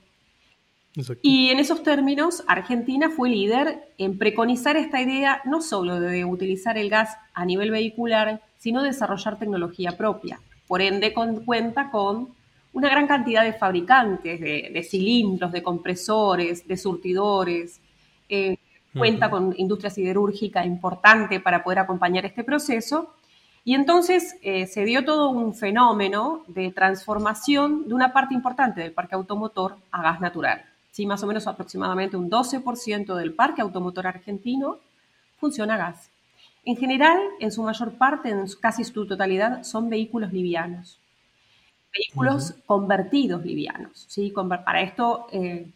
Y 1.21 1.49
en 1.49 1.59
esos 1.59 1.83
términos, 1.83 2.43
Argentina 2.47 3.09
fue 3.09 3.29
líder 3.29 3.89
en 3.97 4.17
preconizar 4.17 4.77
esta 4.77 5.01
idea 5.01 5.41
no 5.45 5.61
solo 5.61 5.99
de 5.99 6.23
utilizar 6.23 6.77
el 6.77 6.89
gas 6.89 7.17
a 7.33 7.45
nivel 7.45 7.71
vehicular, 7.71 8.41
sino 8.57 8.81
desarrollar 8.81 9.37
tecnología 9.37 9.97
propia. 9.97 10.39
Por 10.67 10.81
ende, 10.81 11.13
cuenta 11.13 11.91
con 11.91 12.29
una 12.73 12.89
gran 12.89 13.07
cantidad 13.07 13.43
de 13.43 13.53
fabricantes, 13.53 14.39
de, 14.39 14.83
cilindros, 14.83 15.51
de 15.51 15.63
compresores, 15.63 16.67
de 16.67 16.77
surtidores. 16.77 17.81
Eh, 18.29 18.57
cuenta 18.97 19.29
con 19.29 19.53
industria 19.57 19.89
siderúrgica 19.89 20.65
importante 20.65 21.39
para 21.39 21.63
poder 21.63 21.79
acompañar 21.79 22.25
este 22.25 22.43
proceso 22.43 23.13
y 23.65 23.73
entonces 23.73 24.37
eh, 24.41 24.67
se 24.67 24.85
dio 24.85 25.03
todo 25.03 25.29
un 25.29 25.53
fenómeno 25.53 26.43
de 26.47 26.71
transformación 26.71 27.87
de 27.87 27.93
una 27.93 28.13
parte 28.13 28.33
importante 28.33 28.81
del 28.81 28.93
parque 28.93 29.15
automotor 29.15 29.75
a 29.91 30.03
gas 30.03 30.21
natural. 30.21 30.63
Sí, 30.95 31.05
más 31.05 31.21
o 31.23 31.27
menos 31.27 31.45
aproximadamente 31.45 32.15
un 32.15 32.31
12% 32.31 33.15
del 33.15 33.33
parque 33.33 33.61
automotor 33.61 34.07
argentino 34.07 34.77
funciona 35.37 35.73
a 35.73 35.77
gas. 35.77 36.09
En 36.63 36.77
general, 36.77 37.19
en 37.41 37.51
su 37.51 37.63
mayor 37.63 37.97
parte, 37.97 38.29
en 38.29 38.45
casi 38.61 38.85
su 38.85 39.05
totalidad, 39.05 39.63
son 39.63 39.89
vehículos 39.89 40.31
livianos. 40.31 41.01
Vehículos 41.93 42.53
convertidos 42.65 43.43
livianos. 43.43 44.05
¿sí? 44.07 44.33
Para 44.63 44.81
esto, 44.83 45.27
eh, 45.33 45.69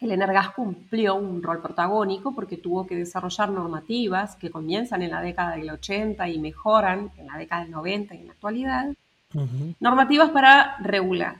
el 0.00 0.10
Energas 0.10 0.50
cumplió 0.50 1.14
un 1.14 1.40
rol 1.40 1.62
protagónico 1.62 2.34
porque 2.34 2.56
tuvo 2.56 2.84
que 2.84 2.96
desarrollar 2.96 3.48
normativas 3.48 4.34
que 4.34 4.50
comienzan 4.50 5.02
en 5.02 5.12
la 5.12 5.22
década 5.22 5.54
del 5.54 5.70
80 5.70 6.28
y 6.28 6.40
mejoran 6.40 7.12
en 7.16 7.28
la 7.28 7.38
década 7.38 7.62
del 7.62 7.70
90 7.70 8.16
y 8.16 8.18
en 8.18 8.26
la 8.26 8.32
actualidad. 8.32 8.92
Normativas 9.78 10.30
para 10.30 10.78
regular, 10.78 11.36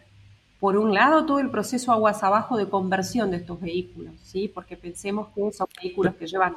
por 0.62 0.76
un 0.76 0.94
lado, 0.94 1.26
todo 1.26 1.40
el 1.40 1.50
proceso 1.50 1.90
aguas 1.90 2.22
abajo 2.22 2.56
de 2.56 2.68
conversión 2.68 3.32
de 3.32 3.38
estos 3.38 3.60
vehículos, 3.60 4.14
¿sí? 4.22 4.46
porque 4.46 4.76
pensemos 4.76 5.26
que 5.34 5.50
son 5.50 5.66
vehículos 5.82 6.14
que 6.14 6.28
llevan 6.28 6.54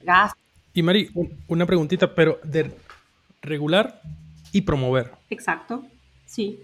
gas. 0.00 0.30
Y 0.72 0.80
Mari, 0.84 1.10
una 1.48 1.66
preguntita, 1.66 2.14
pero 2.14 2.38
de 2.44 2.70
regular 3.42 4.00
y 4.52 4.60
promover. 4.60 5.10
Exacto, 5.28 5.84
sí. 6.24 6.60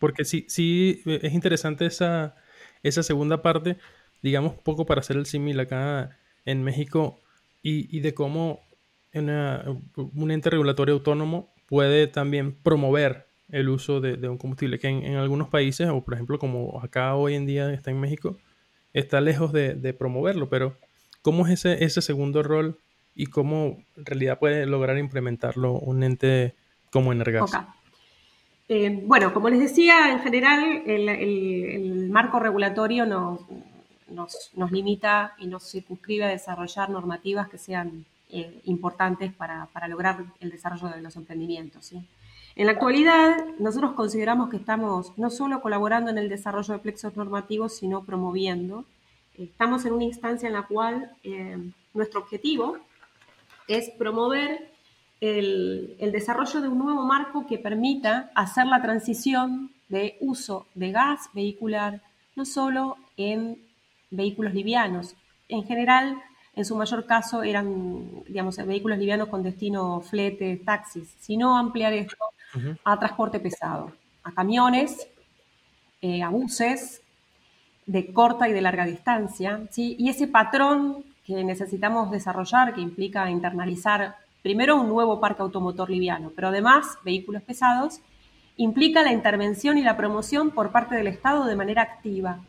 Porque 0.00 0.24
sí, 0.24 0.44
sí 0.48 1.00
es 1.06 1.32
interesante 1.32 1.86
esa, 1.86 2.34
esa 2.82 3.04
segunda 3.04 3.40
parte 3.40 3.76
digamos, 4.20 4.54
poco 4.54 4.84
para 4.84 5.02
hacer 5.02 5.16
el 5.18 5.26
símil 5.26 5.60
acá 5.60 6.18
en 6.44 6.64
México 6.64 7.20
y, 7.62 8.00
de 8.00 8.12
cómo 8.12 8.58
un 9.14 10.30
ente 10.32 10.50
regulatorio 10.50 10.94
autónomo 10.94 11.54
puede 11.68 12.08
también 12.08 12.52
promover 12.52 13.28
el 13.50 13.68
uso 13.68 14.00
de, 14.00 14.28
un 14.28 14.38
combustible 14.38 14.78
que 14.78 14.88
en, 14.88 15.16
algunos 15.16 15.48
países, 15.48 15.88
o 15.88 16.02
por 16.02 16.14
ejemplo 16.14 16.38
como 16.38 16.80
acá 16.82 17.14
hoy 17.14 17.34
en 17.34 17.46
día 17.46 17.72
está 17.72 17.90
en 17.90 18.00
México, 18.00 18.36
está 18.92 19.20
lejos 19.20 19.52
de, 19.52 19.94
promoverlo, 19.98 20.48
pero 20.48 20.76
¿cómo 21.22 21.46
es 21.46 21.52
ese, 21.52 21.84
ese 21.84 22.02
segundo 22.02 22.42
rol 22.42 22.78
y 23.14 23.26
cómo 23.26 23.78
en 23.96 24.06
realidad 24.06 24.38
puede 24.38 24.66
lograr 24.66 24.98
implementarlo 24.98 25.72
un 25.72 26.02
ente 26.02 26.54
como 26.90 27.12
Energas? 27.12 27.50
Eh, 28.68 29.00
bueno, 29.04 29.32
como 29.32 29.48
les 29.48 29.60
decía, 29.60 30.10
en 30.10 30.20
general 30.20 30.82
el, 30.86 32.08
marco 32.10 32.40
regulatorio 32.40 33.06
no, 33.06 33.46
nos, 34.08 34.50
limita 34.72 35.34
y 35.38 35.46
nos 35.46 35.70
circunscribe 35.70 36.24
a 36.24 36.28
desarrollar 36.28 36.90
normativas 36.90 37.48
que 37.48 37.58
sean 37.58 38.04
eh, 38.28 38.60
importantes 38.64 39.32
para, 39.32 39.68
lograr 39.88 40.24
el 40.40 40.50
desarrollo 40.50 40.88
de 40.88 41.00
los 41.00 41.14
emprendimientos. 41.16 41.92
En 42.56 42.64
la 42.64 42.72
actualidad, 42.72 43.44
nosotros 43.58 43.92
consideramos 43.92 44.48
que 44.48 44.56
estamos 44.56 45.12
no 45.18 45.28
solo 45.28 45.60
colaborando 45.60 46.10
en 46.10 46.16
el 46.16 46.30
desarrollo 46.30 46.72
de 46.72 46.80
plexos 46.80 47.14
normativos, 47.14 47.76
sino 47.76 48.02
promoviendo. 48.02 48.86
Estamos 49.36 49.84
en 49.84 49.92
una 49.92 50.04
instancia 50.04 50.46
en 50.46 50.54
la 50.54 50.62
cual 50.62 51.10
eh, 51.22 51.58
nuestro 51.92 52.20
objetivo 52.20 52.78
es 53.68 53.90
promover 53.90 54.70
el, 55.20 55.96
el, 55.98 56.12
desarrollo 56.12 56.62
de 56.62 56.68
un 56.68 56.78
nuevo 56.78 57.04
marco 57.04 57.46
que 57.46 57.58
permita 57.58 58.30
hacer 58.34 58.66
la 58.66 58.80
transición 58.80 59.70
de 59.90 60.16
uso 60.20 60.66
de 60.74 60.92
gas 60.92 61.28
vehicular, 61.34 62.00
no 62.36 62.46
solo 62.46 62.96
en 63.18 63.58
vehículos 64.10 64.54
livianos. 64.54 65.14
En 65.50 65.64
general, 65.64 66.22
en 66.54 66.64
su 66.64 66.74
mayor 66.74 67.04
caso, 67.04 67.42
eran, 67.42 68.24
digamos, 68.26 68.56
vehículos 68.56 68.98
livianos 68.98 69.28
con 69.28 69.42
destino 69.42 70.00
flete, 70.00 70.56
taxis, 70.64 71.14
sino 71.20 71.58
ampliar 71.58 71.92
esto 71.92 72.16
a 72.84 72.98
transporte 72.98 73.40
pesado, 73.40 73.92
a 74.22 74.32
camiones, 74.32 75.08
eh, 76.00 76.22
a 76.22 76.28
buses 76.28 77.02
de 77.86 78.12
corta 78.12 78.48
y 78.48 78.52
de 78.52 78.60
larga 78.60 78.84
distancia, 78.84 79.62
¿sí? 79.70 79.96
Y 79.98 80.08
ese 80.08 80.26
patrón 80.26 81.04
que 81.24 81.44
necesitamos 81.44 82.10
desarrollar, 82.10 82.74
que 82.74 82.80
implica 82.80 83.30
internalizar 83.30 84.16
primero 84.42 84.80
un 84.80 84.88
nuevo 84.88 85.20
parque 85.20 85.42
automotor 85.42 85.90
liviano, 85.90 86.32
pero 86.34 86.48
además 86.48 86.98
vehículos 87.04 87.42
pesados, 87.42 88.00
implica 88.56 89.02
la 89.02 89.12
intervención 89.12 89.78
y 89.78 89.82
la 89.82 89.96
promoción 89.96 90.50
por 90.50 90.72
parte 90.72 90.94
del 90.94 91.08
Estado 91.08 91.44
de 91.44 91.56
manera 91.56 91.82
activa, 91.82 92.40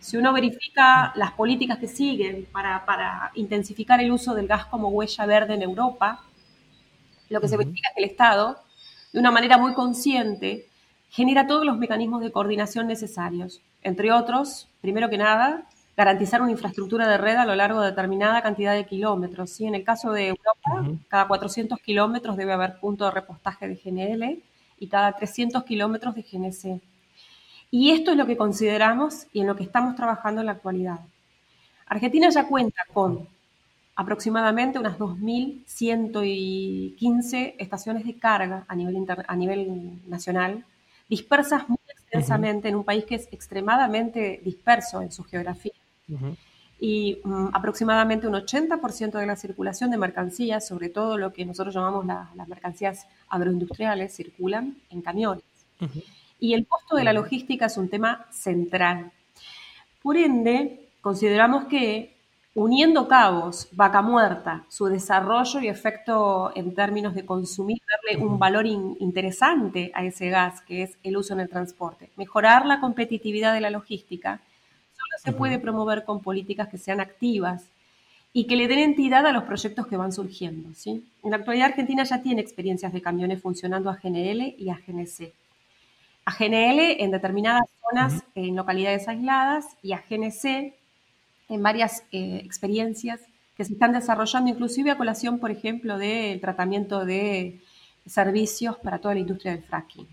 si 0.00 0.16
uno 0.16 0.32
verifica 0.32 1.12
las 1.14 1.32
políticas 1.32 1.78
que 1.78 1.86
siguen 1.86 2.46
para, 2.50 3.30
intensificar 3.34 4.00
el 4.00 4.10
uso 4.10 4.34
del 4.34 4.48
gas 4.48 4.64
como 4.64 4.88
huella 4.88 5.26
verde 5.26 5.54
en 5.54 5.62
Europa, 5.62 6.24
lo 7.28 7.40
que 7.40 7.48
se 7.48 7.58
verifica 7.58 7.90
es 7.90 7.94
que 7.94 8.02
el 8.02 8.10
Estado, 8.10 8.58
de 9.12 9.20
una 9.20 9.30
manera 9.30 9.58
muy 9.58 9.74
consciente, 9.74 10.66
genera 11.10 11.46
todos 11.46 11.64
los 11.64 11.78
mecanismos 11.78 12.22
de 12.22 12.32
coordinación 12.32 12.86
necesarios. 12.86 13.60
Entre 13.82 14.12
otros, 14.12 14.68
primero 14.80 15.10
que 15.10 15.18
nada, 15.18 15.66
garantizar 15.96 16.40
una 16.40 16.52
infraestructura 16.52 17.08
de 17.08 17.18
red 17.18 17.36
a 17.36 17.44
lo 17.44 17.54
largo 17.54 17.80
de 17.80 17.90
determinada 17.90 18.42
cantidad 18.42 18.74
de 18.74 18.86
kilómetros. 18.86 19.50
¿sí? 19.50 19.66
En 19.66 19.74
el 19.74 19.84
caso 19.84 20.12
de 20.12 20.28
Europa, 20.28 20.88
cada 21.08 21.26
400 21.26 21.78
kilómetros 21.80 22.36
debe 22.36 22.52
haber 22.52 22.78
punto 22.78 23.04
de 23.04 23.10
repostaje 23.10 23.68
de 23.68 23.74
GNL 23.74 24.42
y 24.78 24.86
cada 24.88 25.12
300 25.12 25.64
kilómetros 25.64 26.14
de 26.14 26.22
GNC. 26.22 26.80
Y 27.70 27.90
esto 27.90 28.12
es 28.12 28.16
lo 28.16 28.26
que 28.26 28.36
consideramos 28.36 29.26
y 29.32 29.40
en 29.40 29.46
lo 29.46 29.56
que 29.56 29.62
estamos 29.62 29.94
trabajando 29.94 30.40
en 30.40 30.46
la 30.46 30.52
actualidad. 30.52 31.00
Argentina 31.86 32.28
ya 32.30 32.46
cuenta 32.46 32.82
con 32.92 33.28
aproximadamente 33.94 34.78
unas 34.78 34.98
2.115 34.98 37.54
estaciones 37.58 38.04
de 38.04 38.18
carga 38.18 38.66
a 38.68 38.74
nivel, 38.74 39.06
a 39.26 39.36
nivel 39.36 40.00
nacional, 40.08 40.64
dispersas 41.08 41.66
muy 41.68 41.78
extensamente 41.88 42.68
en 42.68 42.76
un 42.76 42.84
país 42.84 43.04
que 43.04 43.16
es 43.16 43.28
extremadamente 43.30 44.40
disperso 44.44 45.02
en 45.02 45.12
su 45.12 45.24
geografía. 45.24 45.72
Y 46.80 47.20
mm, 47.22 47.48
aproximadamente 47.52 48.26
un 48.26 48.34
80% 48.34 49.18
de 49.18 49.26
la 49.26 49.36
circulación 49.36 49.90
de 49.90 49.98
mercancías, 49.98 50.66
sobre 50.66 50.88
todo 50.88 51.18
lo 51.18 51.32
que 51.32 51.44
nosotros 51.44 51.74
llamamos 51.74 52.06
las 52.06 52.48
mercancías 52.48 53.06
agroindustriales, 53.28 54.14
circulan 54.14 54.76
en 54.88 55.02
camiones. 55.02 55.44
Y 56.38 56.54
el 56.54 56.66
costo 56.66 56.96
de 56.96 57.04
la 57.04 57.12
logística 57.12 57.66
es 57.66 57.76
un 57.76 57.88
tema 57.88 58.26
central. 58.30 59.12
Por 60.02 60.16
ende, 60.16 60.88
consideramos 61.00 61.66
que 61.66 62.16
uniendo 62.54 63.06
cabos, 63.06 63.68
vaca 63.72 64.02
muerta, 64.02 64.64
su 64.68 64.86
desarrollo 64.86 65.60
y 65.60 65.68
efecto 65.68 66.52
en 66.56 66.74
términos 66.74 67.14
de 67.14 67.24
consumir, 67.24 67.78
darle 67.88 68.24
un 68.24 68.38
valor 68.38 68.66
interesante 68.66 69.92
a 69.94 70.04
ese 70.04 70.30
gas, 70.30 70.60
que 70.62 70.82
es 70.82 70.98
el 71.04 71.16
uso 71.16 71.34
en 71.34 71.40
el 71.40 71.48
transporte. 71.48 72.10
Mejorar 72.16 72.66
la 72.66 72.80
competitividad 72.80 73.54
de 73.54 73.60
la 73.60 73.70
logística 73.70 74.40
solo 74.92 75.16
se 75.22 75.32
puede 75.32 75.58
promover 75.58 76.04
con 76.04 76.20
políticas 76.20 76.68
que 76.68 76.78
sean 76.78 77.00
activas 77.00 77.64
y 78.32 78.46
que 78.46 78.56
le 78.56 78.68
den 78.68 78.80
entidad 78.80 79.26
a 79.26 79.32
los 79.32 79.44
proyectos 79.44 79.86
que 79.86 79.96
van 79.96 80.12
surgiendo. 80.12 80.70
¿sí? 80.74 81.04
En 81.22 81.30
la 81.30 81.38
actualidad 81.38 81.68
Argentina 81.68 82.02
ya 82.04 82.22
tiene 82.22 82.40
experiencias 82.40 82.92
de 82.92 83.02
camiones 83.02 83.40
funcionando 83.40 83.90
a 83.90 83.98
GNL 84.02 84.54
y 84.58 84.70
a 84.70 84.80
GNC. 84.86 85.32
A 86.24 86.32
GNL 86.32 87.02
en 87.02 87.10
determinadas 87.10 87.64
zonas, 87.88 88.22
en 88.34 88.54
localidades 88.54 89.08
aisladas, 89.08 89.66
y 89.82 89.92
a 89.92 90.04
GNC 90.08 90.79
en 91.50 91.62
varias 91.62 92.04
eh, 92.12 92.40
experiencias 92.44 93.20
que 93.56 93.64
se 93.64 93.74
están 93.74 93.92
desarrollando, 93.92 94.50
inclusive 94.50 94.90
a 94.90 94.96
colación, 94.96 95.38
por 95.38 95.50
ejemplo, 95.50 95.98
del 95.98 96.40
tratamiento 96.40 97.04
de 97.04 97.60
servicios 98.06 98.78
para 98.78 98.98
toda 98.98 99.14
la 99.14 99.20
industria 99.20 99.52
del 99.52 99.64
fracking. 99.64 100.08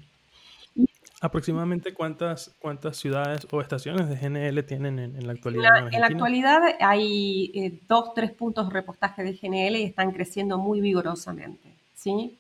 ¿Aproximadamente 1.20 1.94
cuántas, 1.94 2.52
cuántas 2.60 2.98
ciudades 2.98 3.48
o 3.50 3.60
estaciones 3.62 4.08
de 4.08 4.16
GNL 4.18 4.64
tienen 4.66 5.00
en, 5.00 5.26
la 5.26 5.34
actualidad? 5.34 5.88
En 5.92 6.02
la, 6.02 6.08
actualidad 6.08 6.62
hay 6.80 7.52
eh, 7.56 7.80
dos, 7.88 8.14
tres 8.14 8.32
puntos 8.32 8.68
de 8.68 8.74
repostaje 8.74 9.24
de 9.24 9.34
GNL 9.34 9.78
y 9.78 9.84
están 9.84 10.12
creciendo 10.12 10.60
muy 10.60 10.80
vigorosamente. 10.80 11.74
¿sí? 11.96 12.38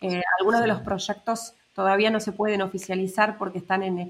Eh, 0.00 0.22
algunos 0.40 0.60
de 0.60 0.66
los 0.66 0.80
proyectos 0.80 1.54
todavía 1.72 2.10
no 2.10 2.18
se 2.18 2.32
pueden 2.32 2.62
oficializar 2.62 3.38
porque 3.38 3.58
están 3.58 3.84
en, 3.84 4.08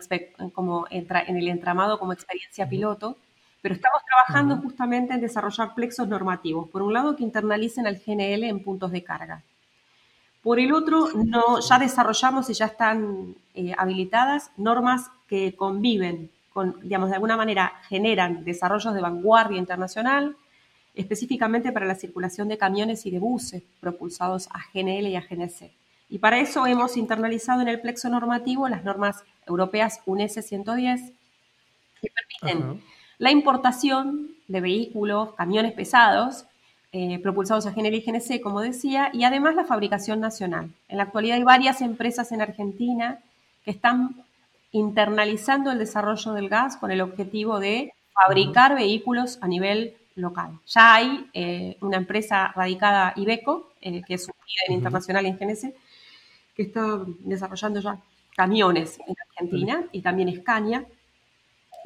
como 0.53 0.87
en 0.91 1.37
el 1.37 1.49
entramado 1.49 1.99
como 1.99 2.15
experiencia 2.15 2.67
piloto, 2.67 3.19
pero 3.67 3.75
estamos 3.75 4.03
trabajando 4.05 4.59
justamente 4.59 5.13
en 5.13 5.21
desarrollar 5.21 5.75
plexos 5.75 6.07
normativos. 6.07 6.69
Por 6.69 6.83
un 6.83 6.93
lado, 6.93 7.17
que 7.17 7.25
internalicen 7.25 7.89
al 7.89 7.97
GNL 7.97 8.45
en 8.45 8.63
puntos 8.63 8.93
de 8.93 9.03
carga. 9.03 9.43
Por 10.41 10.61
el 10.61 10.73
otro, 10.73 11.09
no, 11.15 11.59
ya 11.59 11.77
desarrollamos 11.81 12.49
y 12.49 12.53
ya 12.53 12.67
están 12.67 13.35
eh, 13.55 13.75
habilitadas 13.77 14.53
normas 14.57 15.11
que 15.29 15.57
conviven, 15.57 16.31
con, 16.53 16.79
digamos, 16.81 17.09
de 17.09 17.17
alguna 17.17 17.37
manera 17.37 17.73
generan 17.89 18.45
desarrollos 18.45 18.95
de 18.95 19.01
vanguardia 19.01 19.59
internacional, 19.59 20.37
específicamente 20.95 21.73
para 21.73 21.87
la 21.87 21.97
circulación 21.97 22.47
de 22.47 22.59
camiones 22.59 23.05
y 23.05 23.11
de 23.11 23.19
buses 23.19 23.65
propulsados 23.81 24.49
a 24.53 24.61
GNL 24.73 25.09
y 25.09 25.17
a 25.17 25.27
GNC. 25.29 25.73
Y 26.09 26.19
para 26.19 26.39
eso 26.39 26.69
hemos 26.69 26.97
internalizado 26.97 27.63
en 27.63 27.69
el 27.69 27.81
plexo 27.81 28.09
normativo 28.09 28.69
las 28.69 28.85
normas 28.85 29.25
europeas 29.45 30.03
UNES 30.07 30.35
110, 30.35 31.13
que 32.01 32.09
permiten 32.41 32.81
la 33.19 33.31
importación 33.31 34.31
de 34.49 34.61
vehículos, 34.61 35.35
camiones 35.35 35.73
pesados, 35.73 36.45
eh, 36.93 37.19
propulsados 37.19 37.67
a 37.67 37.73
GNL 37.73 37.95
y 37.95 38.01
GNC, 38.01 38.41
como 38.41 38.61
decía, 38.61 39.11
y 39.13 39.25
además 39.25 39.55
la 39.55 39.65
fabricación 39.65 40.21
nacional. 40.21 40.71
En 40.89 40.97
la 40.97 41.05
actualidad 41.05 41.37
hay 41.37 41.43
varias 41.43 41.81
empresas 41.81 42.33
en 42.33 42.41
Argentina 42.41 43.19
que 43.65 43.71
están 43.71 44.25
internalizando 44.73 45.71
el 45.73 45.79
desarrollo 45.79 46.33
del 46.33 46.49
gas 46.49 46.77
con 46.77 46.91
el 46.91 47.01
objetivo 47.01 47.59
de 47.61 47.93
fabricar 48.13 48.75
vehículos 48.75 49.39
a 49.43 49.49
nivel 49.49 49.95
local. 50.15 50.59
Ya 50.67 50.95
hay 50.95 51.29
eh, 51.35 51.77
una 51.81 51.99
empresa 51.99 52.53
radicada, 52.55 53.13
Ibeco, 53.17 53.73
eh, 53.81 54.03
que 54.07 54.15
es 54.15 54.27
un 54.27 54.35
líder 54.47 54.79
internacional 54.79 55.27
en 55.27 55.37
GNC, 55.37 55.75
que 56.55 56.63
está 56.63 57.01
desarrollando 57.21 57.81
ya 57.81 57.99
camiones 58.35 58.99
en 59.07 59.15
Argentina 59.31 59.85
y 59.93 60.01
también 60.01 60.35
Scania, 60.41 60.87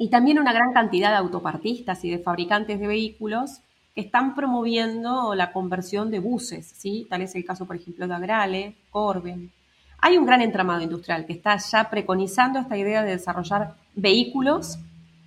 y 0.00 0.08
también 0.08 0.38
una 0.38 0.54
gran 0.54 0.72
cantidad 0.72 1.10
de 1.10 1.16
autopartistas 1.16 2.02
y 2.06 2.10
de 2.10 2.20
fabricantes 2.20 2.80
de 2.80 2.86
vehículos 2.86 3.60
que 3.94 4.00
están 4.00 4.34
promoviendo 4.34 5.34
la 5.34 5.52
conversión 5.52 6.10
de 6.10 6.20
buses, 6.20 6.72
¿sí? 6.74 7.06
Tal 7.10 7.20
es 7.20 7.34
el 7.34 7.44
caso, 7.44 7.66
por 7.66 7.76
ejemplo, 7.76 8.08
de 8.08 8.14
Agrale, 8.14 8.76
Corben. 8.88 9.52
Hay 9.98 10.16
un 10.16 10.24
gran 10.24 10.40
entramado 10.40 10.80
industrial 10.80 11.26
que 11.26 11.34
está 11.34 11.58
ya 11.58 11.90
preconizando 11.90 12.58
esta 12.58 12.78
idea 12.78 13.02
de 13.04 13.10
desarrollar 13.10 13.74
vehículos 13.94 14.78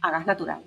a 0.02 0.10
gas 0.10 0.26
natural. 0.26 0.64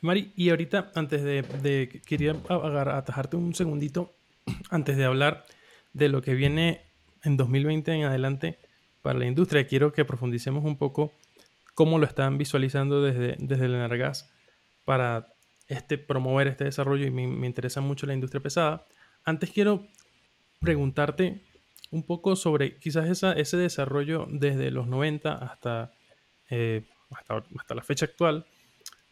Mari, 0.00 0.32
y 0.34 0.50
ahorita, 0.50 0.90
antes 0.96 1.22
de, 1.22 2.02
quería 2.04 2.34
atajarte 2.48 3.36
un 3.36 3.54
segundito, 3.54 4.10
antes 4.70 4.96
de 4.96 5.04
hablar 5.04 5.44
de 5.92 6.08
lo 6.08 6.20
que 6.20 6.34
viene 6.34 6.80
en 7.22 7.36
2020 7.36 7.92
en 7.92 8.04
adelante 8.06 8.58
para 9.02 9.20
la 9.20 9.26
industria, 9.26 9.68
quiero 9.68 9.92
que 9.92 10.04
profundicemos 10.04 10.64
un 10.64 10.76
poco 10.76 11.12
cómo 11.76 11.98
lo 11.98 12.06
están 12.06 12.38
visualizando 12.38 13.02
desde, 13.02 13.36
desde 13.38 13.66
el 13.66 13.74
Energas 13.74 14.32
para 14.86 15.28
este, 15.68 15.98
promover 15.98 16.48
este 16.48 16.64
desarrollo 16.64 17.06
y 17.06 17.10
me, 17.10 17.46
interesa 17.46 17.82
mucho 17.82 18.06
la 18.06 18.14
industria 18.14 18.42
pesada. 18.42 18.86
Antes 19.24 19.50
quiero 19.50 19.86
preguntarte 20.58 21.42
un 21.90 22.02
poco 22.02 22.34
sobre 22.34 22.78
quizás 22.78 23.10
esa, 23.10 23.34
ese 23.34 23.58
desarrollo 23.58 24.26
desde 24.30 24.70
los 24.70 24.86
90 24.86 25.34
hasta, 25.34 25.92
eh, 26.48 26.88
hasta, 27.10 27.74
la 27.74 27.82
fecha 27.82 28.06
actual. 28.06 28.46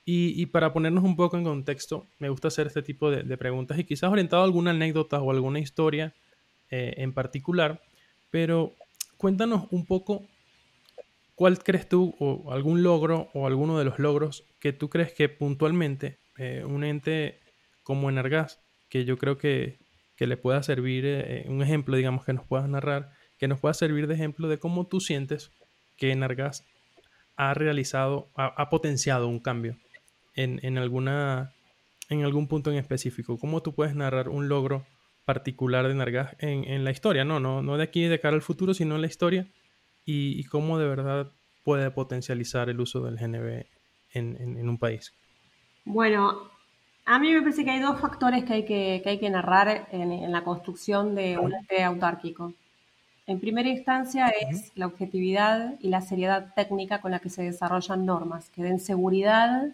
Y, 0.07 0.47
para 0.47 0.73
ponernos 0.73 1.05
un 1.05 1.17
poco 1.17 1.37
en 1.37 1.45
contexto, 1.45 2.07
me 2.19 2.31
gusta 2.31 2.49
hacer 2.49 2.67
este 2.67 2.83
tipo 2.83 3.11
de, 3.11 3.37
preguntas 3.37 3.79
y 3.79 3.85
quizás 3.85 4.11
orientado 4.11 4.41
a 4.41 4.47
alguna 4.47 4.71
anécdota 4.71 5.21
o 5.21 5.31
alguna 5.31 5.59
historia 5.61 6.15
eh, 6.71 6.95
en 6.97 7.13
particular, 7.13 7.83
pero 8.31 8.75
cuéntanos 9.19 9.67
un 9.71 9.85
poco 9.85 10.27
¿Cuál 11.35 11.59
crees 11.59 11.89
tú, 11.89 12.15
o 12.21 12.53
algún 12.53 12.83
logro, 12.83 13.29
o 13.35 13.47
alguno 13.47 13.79
de 13.79 13.85
los 13.85 13.99
logros 13.99 14.45
que 14.61 14.73
tú 14.73 14.89
crees 14.89 15.13
que 15.13 15.29
puntualmente 15.29 16.19
eh, 16.39 16.65
un 16.65 16.85
ente 16.85 17.41
como 17.83 18.09
Energas, 18.09 18.61
que 18.89 19.05
yo 19.05 19.19
creo 19.19 19.37
que, 19.37 19.79
le 20.19 20.37
pueda 20.39 20.63
servir, 20.63 21.05
eh, 21.07 21.45
un 21.49 21.61
ejemplo, 21.61 21.97
digamos, 21.97 22.25
que 22.25 22.33
nos 22.33 22.47
puedas 22.47 22.67
narrar, 22.69 23.11
que 23.37 23.49
nos 23.49 23.61
pueda 23.61 23.75
servir 23.75 24.07
de 24.07 24.15
ejemplo 24.15 24.49
de 24.49 24.59
cómo 24.59 24.87
tú 24.87 25.01
sientes 25.01 25.51
que 25.97 26.13
Energas 26.13 26.65
ha 27.37 27.53
realizado, 27.53 28.31
ha, 28.37 28.71
potenciado 28.71 29.29
un 29.29 29.41
cambio 29.41 29.77
en, 30.35 30.79
alguna, 30.79 31.53
en 32.09 32.25
algún 32.25 32.47
punto 32.47 32.71
en 32.71 32.79
específico? 32.79 33.39
¿Cómo 33.39 33.61
tú 33.61 33.75
puedes 33.75 33.95
narrar 33.95 34.29
un 34.29 34.49
logro 34.49 34.87
particular 35.25 35.85
de 35.87 35.93
Energas 35.93 36.37
en, 36.39 36.65
en 36.65 36.85
la 36.85 36.93
historia? 36.93 37.25
No, 37.25 37.41
no, 37.41 37.61
no 37.61 37.77
de 37.77 37.83
aquí 37.83 38.05
de 38.05 38.21
cara 38.21 38.37
al 38.37 38.43
futuro, 38.43 38.73
sino 38.73 38.95
en 38.95 39.01
la 39.01 39.09
historia 39.09 39.49
y, 40.05 40.45
cómo 40.45 40.79
de 40.79 40.89
verdad 40.89 41.33
puede 41.63 41.91
potencializar 41.91 42.69
el 42.69 42.81
uso 42.81 43.01
del 43.01 43.17
GNB 43.17 43.65
en, 44.13 44.69
un 44.69 44.79
país? 44.79 45.13
Bueno, 45.85 46.51
a 47.07 47.19
mí 47.19 47.33
me 47.33 47.41
parece 47.41 47.65
que 47.65 47.71
hay 47.71 47.81
dos 47.81 48.01
factores 48.01 48.45
que 48.45 48.53
hay 48.53 48.65
que, 48.65 49.03
hay 49.05 49.19
que 49.19 49.31
narrar 49.31 49.89
en, 49.91 50.31
la 50.31 50.45
construcción 50.45 51.15
de 51.15 51.39
un 51.39 51.55
ente 51.55 51.83
autárquico. 51.83 52.53
En 53.27 53.41
primera 53.41 53.69
instancia 53.69 54.29
es 54.29 54.73
la 54.75 54.87
objetividad 54.87 55.77
y 55.81 55.89
la 55.89 56.03
seriedad 56.03 56.53
técnica 56.55 57.01
con 57.01 57.11
la 57.11 57.21
que 57.21 57.31
se 57.31 57.43
desarrollan 57.43 58.05
normas 58.05 58.51
que 58.51 58.63
den 58.63 58.79
seguridad 58.79 59.69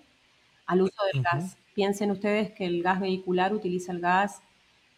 al 0.66 0.82
uso 0.82 1.04
del 1.12 1.22
gas. 1.22 1.56
Piensen 1.74 2.12
ustedes 2.12 2.52
que 2.52 2.66
el 2.66 2.82
gas 2.82 3.00
vehicular 3.00 3.52
utiliza 3.52 3.90
el 3.90 4.00
gas 4.00 4.40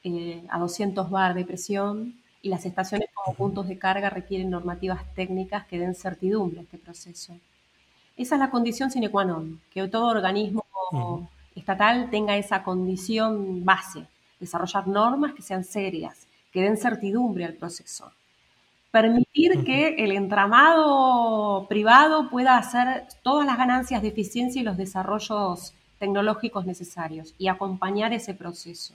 eh, 0.04 0.44
a 0.50 0.58
200 0.58 1.10
bar 1.10 1.34
de 1.34 1.46
presión, 1.46 2.21
y 2.42 2.48
las 2.48 2.66
estaciones 2.66 3.08
como 3.14 3.36
puntos 3.36 3.68
de 3.68 3.78
carga 3.78 4.10
requieren 4.10 4.50
normativas 4.50 5.02
técnicas 5.14 5.64
que 5.66 5.78
den 5.78 5.94
certidumbre 5.94 6.60
a 6.60 6.62
este 6.64 6.76
proceso. 6.76 7.34
Esa 8.16 8.34
es 8.34 8.38
la 8.40 8.50
condición 8.50 8.90
sine 8.90 9.08
qua 9.08 9.24
non, 9.24 9.62
que 9.72 9.86
todo 9.88 10.10
organismo 10.10 10.66
estatal 11.54 12.10
tenga 12.10 12.36
esa 12.36 12.62
condición 12.62 13.64
base, 13.64 14.04
desarrollar 14.40 14.86
normas 14.88 15.32
que 15.32 15.42
sean 15.42 15.64
serias, 15.64 16.26
que 16.52 16.62
den 16.62 16.76
certidumbre 16.76 17.44
al 17.44 17.54
proceso. 17.54 18.10
Permitir 18.90 19.64
que 19.64 19.94
el 20.04 20.12
entramado 20.12 21.66
privado 21.68 22.28
pueda 22.28 22.58
hacer 22.58 23.06
todas 23.22 23.46
las 23.46 23.56
ganancias 23.56 24.02
de 24.02 24.08
eficiencia 24.08 24.60
y 24.60 24.64
los 24.64 24.76
desarrollos 24.76 25.72
tecnológicos 25.98 26.66
necesarios 26.66 27.34
y 27.38 27.48
acompañar 27.48 28.12
ese 28.12 28.34
proceso 28.34 28.94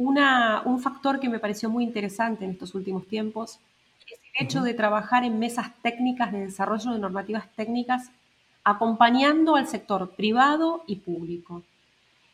un 0.00 0.80
factor 0.80 1.20
que 1.20 1.28
me 1.28 1.38
pareció 1.38 1.68
muy 1.68 1.84
interesante 1.84 2.44
en 2.44 2.52
estos 2.52 2.74
últimos 2.74 3.06
tiempos 3.06 3.58
es 4.10 4.18
el 4.34 4.46
hecho 4.46 4.62
de 4.62 4.72
trabajar 4.72 5.24
en 5.24 5.38
mesas 5.38 5.70
técnicas 5.82 6.32
de 6.32 6.40
desarrollo 6.40 6.92
de 6.92 6.98
normativas 6.98 7.46
técnicas 7.54 8.10
acompañando 8.64 9.56
al 9.56 9.68
sector 9.68 10.10
privado 10.10 10.82
y 10.86 10.96
público. 10.96 11.62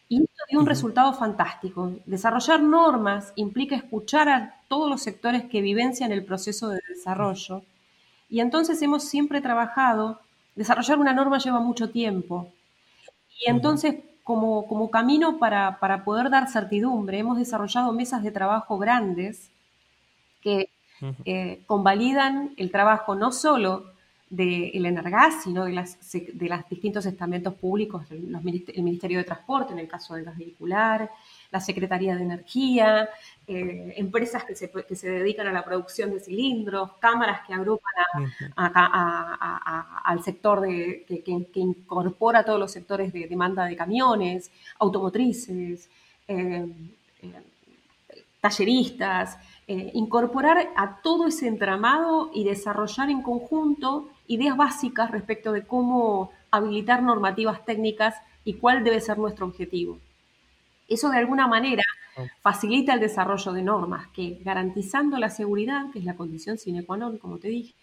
Y 0.09 0.23
esto 0.23 0.45
dio 0.49 0.61
un 0.61 0.67
resultado 0.67 1.13
fantástico. 1.13 1.93
Desarrollar 2.07 2.63
normas 2.63 3.33
implica 3.35 3.75
escuchar 3.75 4.29
a 4.29 4.55
todos 4.69 4.89
los 4.89 5.03
sectores 5.03 5.45
que 5.45 5.61
vivencian 5.61 6.13
el 6.13 6.25
proceso 6.25 6.69
de 6.69 6.81
desarrollo. 6.89 7.63
Y 8.31 8.41
entonces 8.41 8.81
hemos 8.83 9.05
siempre 9.05 9.41
trabajado, 9.41 10.21
desarrollar 10.55 10.99
una 10.99 11.13
norma 11.13 11.39
lleva 11.39 11.59
mucho 11.59 11.91
tiempo. 11.91 12.53
Y 13.41 13.51
entonces 13.51 13.97
como, 14.27 14.91
camino 14.91 15.39
para, 15.39 16.03
poder 16.05 16.31
dar 16.31 16.51
certidumbre, 16.51 17.21
hemos 17.21 17.39
desarrollado 17.39 17.93
mesas 17.93 18.25
de 18.25 18.33
trabajo 18.33 18.77
grandes 18.77 19.53
que 20.43 20.69
eh, 21.25 21.63
convalidan 21.67 22.51
el 22.57 22.73
trabajo 22.73 23.15
no 23.15 23.31
solo 23.31 23.93
del 24.29 24.73
de 24.83 24.89
Energas, 24.89 25.45
sino 25.45 25.65
de, 25.65 25.75
las, 25.75 25.97
de 26.11 26.49
los 26.49 26.69
distintos 26.69 27.07
estamentos 27.07 27.55
públicos, 27.55 28.05
el 28.11 28.83
Ministerio 28.83 29.19
de 29.19 29.25
Transporte, 29.25 29.73
en 29.73 29.79
el 29.79 29.87
caso 29.87 30.17
del 30.17 30.25
gas 30.25 30.37
vehicular, 30.37 31.09
la 31.51 31.61
Secretaría 31.61 32.17
de 32.17 32.23
Energía, 32.23 33.09
eh, 33.47 33.95
empresas 33.97 34.45
que 34.45 34.55
se, 34.55 34.71
que 34.71 34.97
se, 34.97 35.09
dedican 35.09 35.47
a 35.47 35.53
la 35.53 35.65
producción 35.65 36.11
de 36.11 36.21
cilindros, 36.21 36.93
cámaras 36.99 37.47
que 37.47 37.55
agrupan 37.55 37.93
al 38.57 40.23
sector 40.23 40.61
de, 40.61 41.05
que, 41.07 41.61
incorpora 41.61 42.45
todos 42.45 42.59
los 42.59 42.73
sectores 42.73 43.13
de 43.13 43.29
demanda 43.29 43.65
de 43.65 43.77
camiones, 43.77 44.51
automotrices, 44.79 45.89
eh, 46.27 46.67
eh, 47.23 47.43
talleristas, 48.41 49.39
incorporar 49.69 50.71
a 50.77 51.03
todo 51.03 51.27
ese 51.27 51.49
entramado 51.49 52.31
y 52.33 52.45
desarrollar 52.45 53.11
en 53.11 53.21
conjunto 53.21 54.09
ideas 54.29 54.57
básicas 54.57 55.11
respecto 55.11 55.51
de 55.51 55.67
cómo 55.67 56.31
habilitar 56.53 57.03
normativas 57.03 57.65
técnicas 57.65 58.15
y 58.45 58.55
cuál 58.55 58.85
debe 58.85 59.01
ser 59.01 59.19
nuestro 59.19 59.47
objetivo. 59.47 59.99
Eso 60.89 61.11
de 61.11 61.19
alguna 61.19 61.47
manera 61.47 61.83
facilita 62.41 62.95
el 62.95 63.01
desarrollo 63.01 63.53
de 63.53 63.63
normas 63.63 64.09
que, 64.09 64.39
garantizando 64.43 65.19
la 65.19 65.31
seguridad, 65.31 65.91
que 65.93 65.99
es 65.99 66.05
la 66.05 66.17
condición 66.17 66.59
sine 66.59 66.85
qua 66.85 66.97
non, 66.97 67.19
como 67.19 67.39
te 67.39 67.49
dije, 67.49 67.75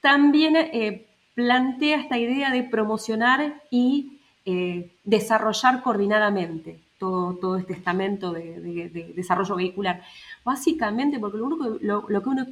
también 0.00 0.56
eh, 0.56 1.06
plantea 1.34 2.00
esta 2.00 2.18
idea 2.18 2.50
de 2.50 2.62
promocionar 2.64 3.62
y 3.70 4.18
eh, 4.44 4.92
desarrollar 5.04 5.82
coordinadamente 5.82 6.80
todo, 6.98 7.34
todo 7.36 7.56
este 7.56 7.74
estamento 7.74 8.32
de, 8.32 9.12
desarrollo 9.14 9.56
vehicular. 9.56 10.02
Básicamente, 10.44 11.18
porque 11.18 11.38
lo, 11.38 11.48
lo, 11.48 12.22
que 12.22 12.28
uno, 12.28 12.46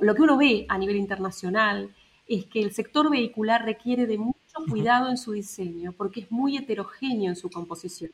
lo, 0.00 0.14
que 0.14 0.22
uno 0.22 0.36
ve 0.36 0.66
a 0.68 0.78
nivel 0.78 0.96
internacional 0.96 1.90
es 2.28 2.46
que 2.46 2.62
el 2.62 2.72
sector 2.72 3.10
vehicular 3.10 3.64
requiere 3.64 4.06
de 4.06 4.18
mucho 4.18 4.38
cuidado 4.68 5.08
en 5.08 5.16
su 5.16 5.32
diseño, 5.32 5.92
porque 5.92 6.20
es 6.20 6.30
muy 6.30 6.56
heterogéneo 6.56 7.30
en 7.30 7.36
su 7.36 7.50
composición 7.50 8.12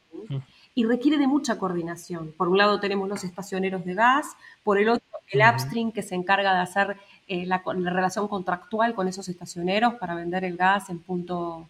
y 0.77 0.85
requiere 0.85 1.17
de 1.17 1.27
mucha 1.27 1.59
coordinación. 1.59 2.33
Por 2.37 2.49
un 2.49 2.59
lado 2.59 2.79
tenemos 2.79 3.09
los 3.09 3.25
estacioneros 3.25 3.85
de 3.85 3.95
gas, 3.95 4.37
por 4.63 4.79
el 4.79 4.91
otro 4.91 5.07
el 5.31 5.41
upstream 5.41 5.91
que 5.91 6.03
se 6.03 6.15
encarga 6.15 6.55
de 6.55 6.61
hacer 6.61 6.97
eh, 7.27 7.47
la, 7.47 7.63
relación 7.65 8.29
contractual 8.29 8.95
con 8.95 9.09
esos 9.09 9.29
estacioneros 9.29 9.95
para 9.95 10.15
vender 10.15 10.45
el 10.45 10.57
gas 10.57 10.89
en 10.91 11.01
punto 11.01 11.69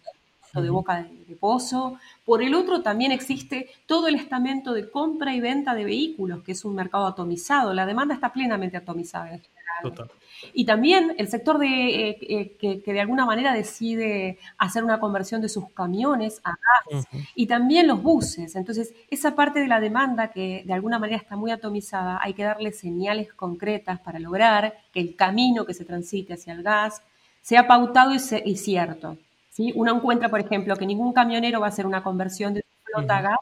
de 0.53 0.69
boca 0.69 1.03
de, 1.27 1.35
pozo. 1.35 1.97
Por 2.25 2.43
el 2.43 2.53
otro 2.53 2.81
también 2.81 3.11
existe 3.11 3.69
todo 3.85 4.07
el 4.07 4.15
estamento 4.15 4.73
de 4.73 4.89
compra 4.89 5.33
y 5.33 5.39
venta 5.39 5.73
de 5.73 5.85
vehículos, 5.85 6.43
que 6.43 6.51
es 6.51 6.65
un 6.65 6.75
mercado 6.75 7.07
atomizado. 7.07 7.73
La 7.73 7.85
demanda 7.85 8.13
está 8.13 8.33
plenamente 8.33 8.77
atomizada. 8.77 9.39
Total. 9.81 10.09
Y 10.53 10.65
también 10.65 11.15
el 11.17 11.27
sector 11.27 11.57
de, 11.57 11.67
eh, 11.67 12.17
eh, 12.21 12.57
que, 12.59 12.93
de 12.93 13.01
alguna 13.01 13.25
manera 13.25 13.53
decide 13.53 14.37
hacer 14.57 14.83
una 14.83 14.99
conversión 14.99 15.41
de 15.41 15.49
sus 15.49 15.69
camiones 15.71 16.41
a 16.43 16.51
gas 16.51 17.07
y 17.35 17.47
también 17.47 17.87
los 17.87 18.01
buses. 18.01 18.55
Entonces, 18.55 18.93
esa 19.09 19.35
parte 19.35 19.59
de 19.59 19.67
la 19.67 19.79
demanda 19.79 20.29
que 20.29 20.63
de 20.65 20.73
alguna 20.73 20.99
manera 20.99 21.17
está 21.17 21.35
muy 21.35 21.51
atomizada, 21.51 22.19
hay 22.21 22.33
que 22.33 22.43
darle 22.43 22.71
señales 22.71 23.33
concretas 23.33 23.99
para 23.99 24.19
lograr 24.19 24.77
que 24.93 24.99
el 24.99 25.15
camino 25.15 25.65
que 25.65 25.73
se 25.73 25.85
transite 25.85 26.33
hacia 26.33 26.53
el 26.53 26.63
gas 26.63 27.01
sea 27.41 27.67
pautado 27.67 28.13
y, 28.13 28.19
cierto. 28.57 29.17
¿sí? 29.49 29.71
Uno 29.75 29.95
encuentra, 29.95 30.29
por 30.29 30.39
ejemplo, 30.39 30.75
que 30.75 30.85
ningún 30.85 31.13
camionero 31.13 31.59
va 31.59 31.67
a 31.67 31.69
hacer 31.69 31.85
una 31.85 32.03
conversión 32.03 32.53
de 32.53 32.61
su 32.61 32.91
flota 32.91 33.17
a 33.17 33.21
gas 33.21 33.37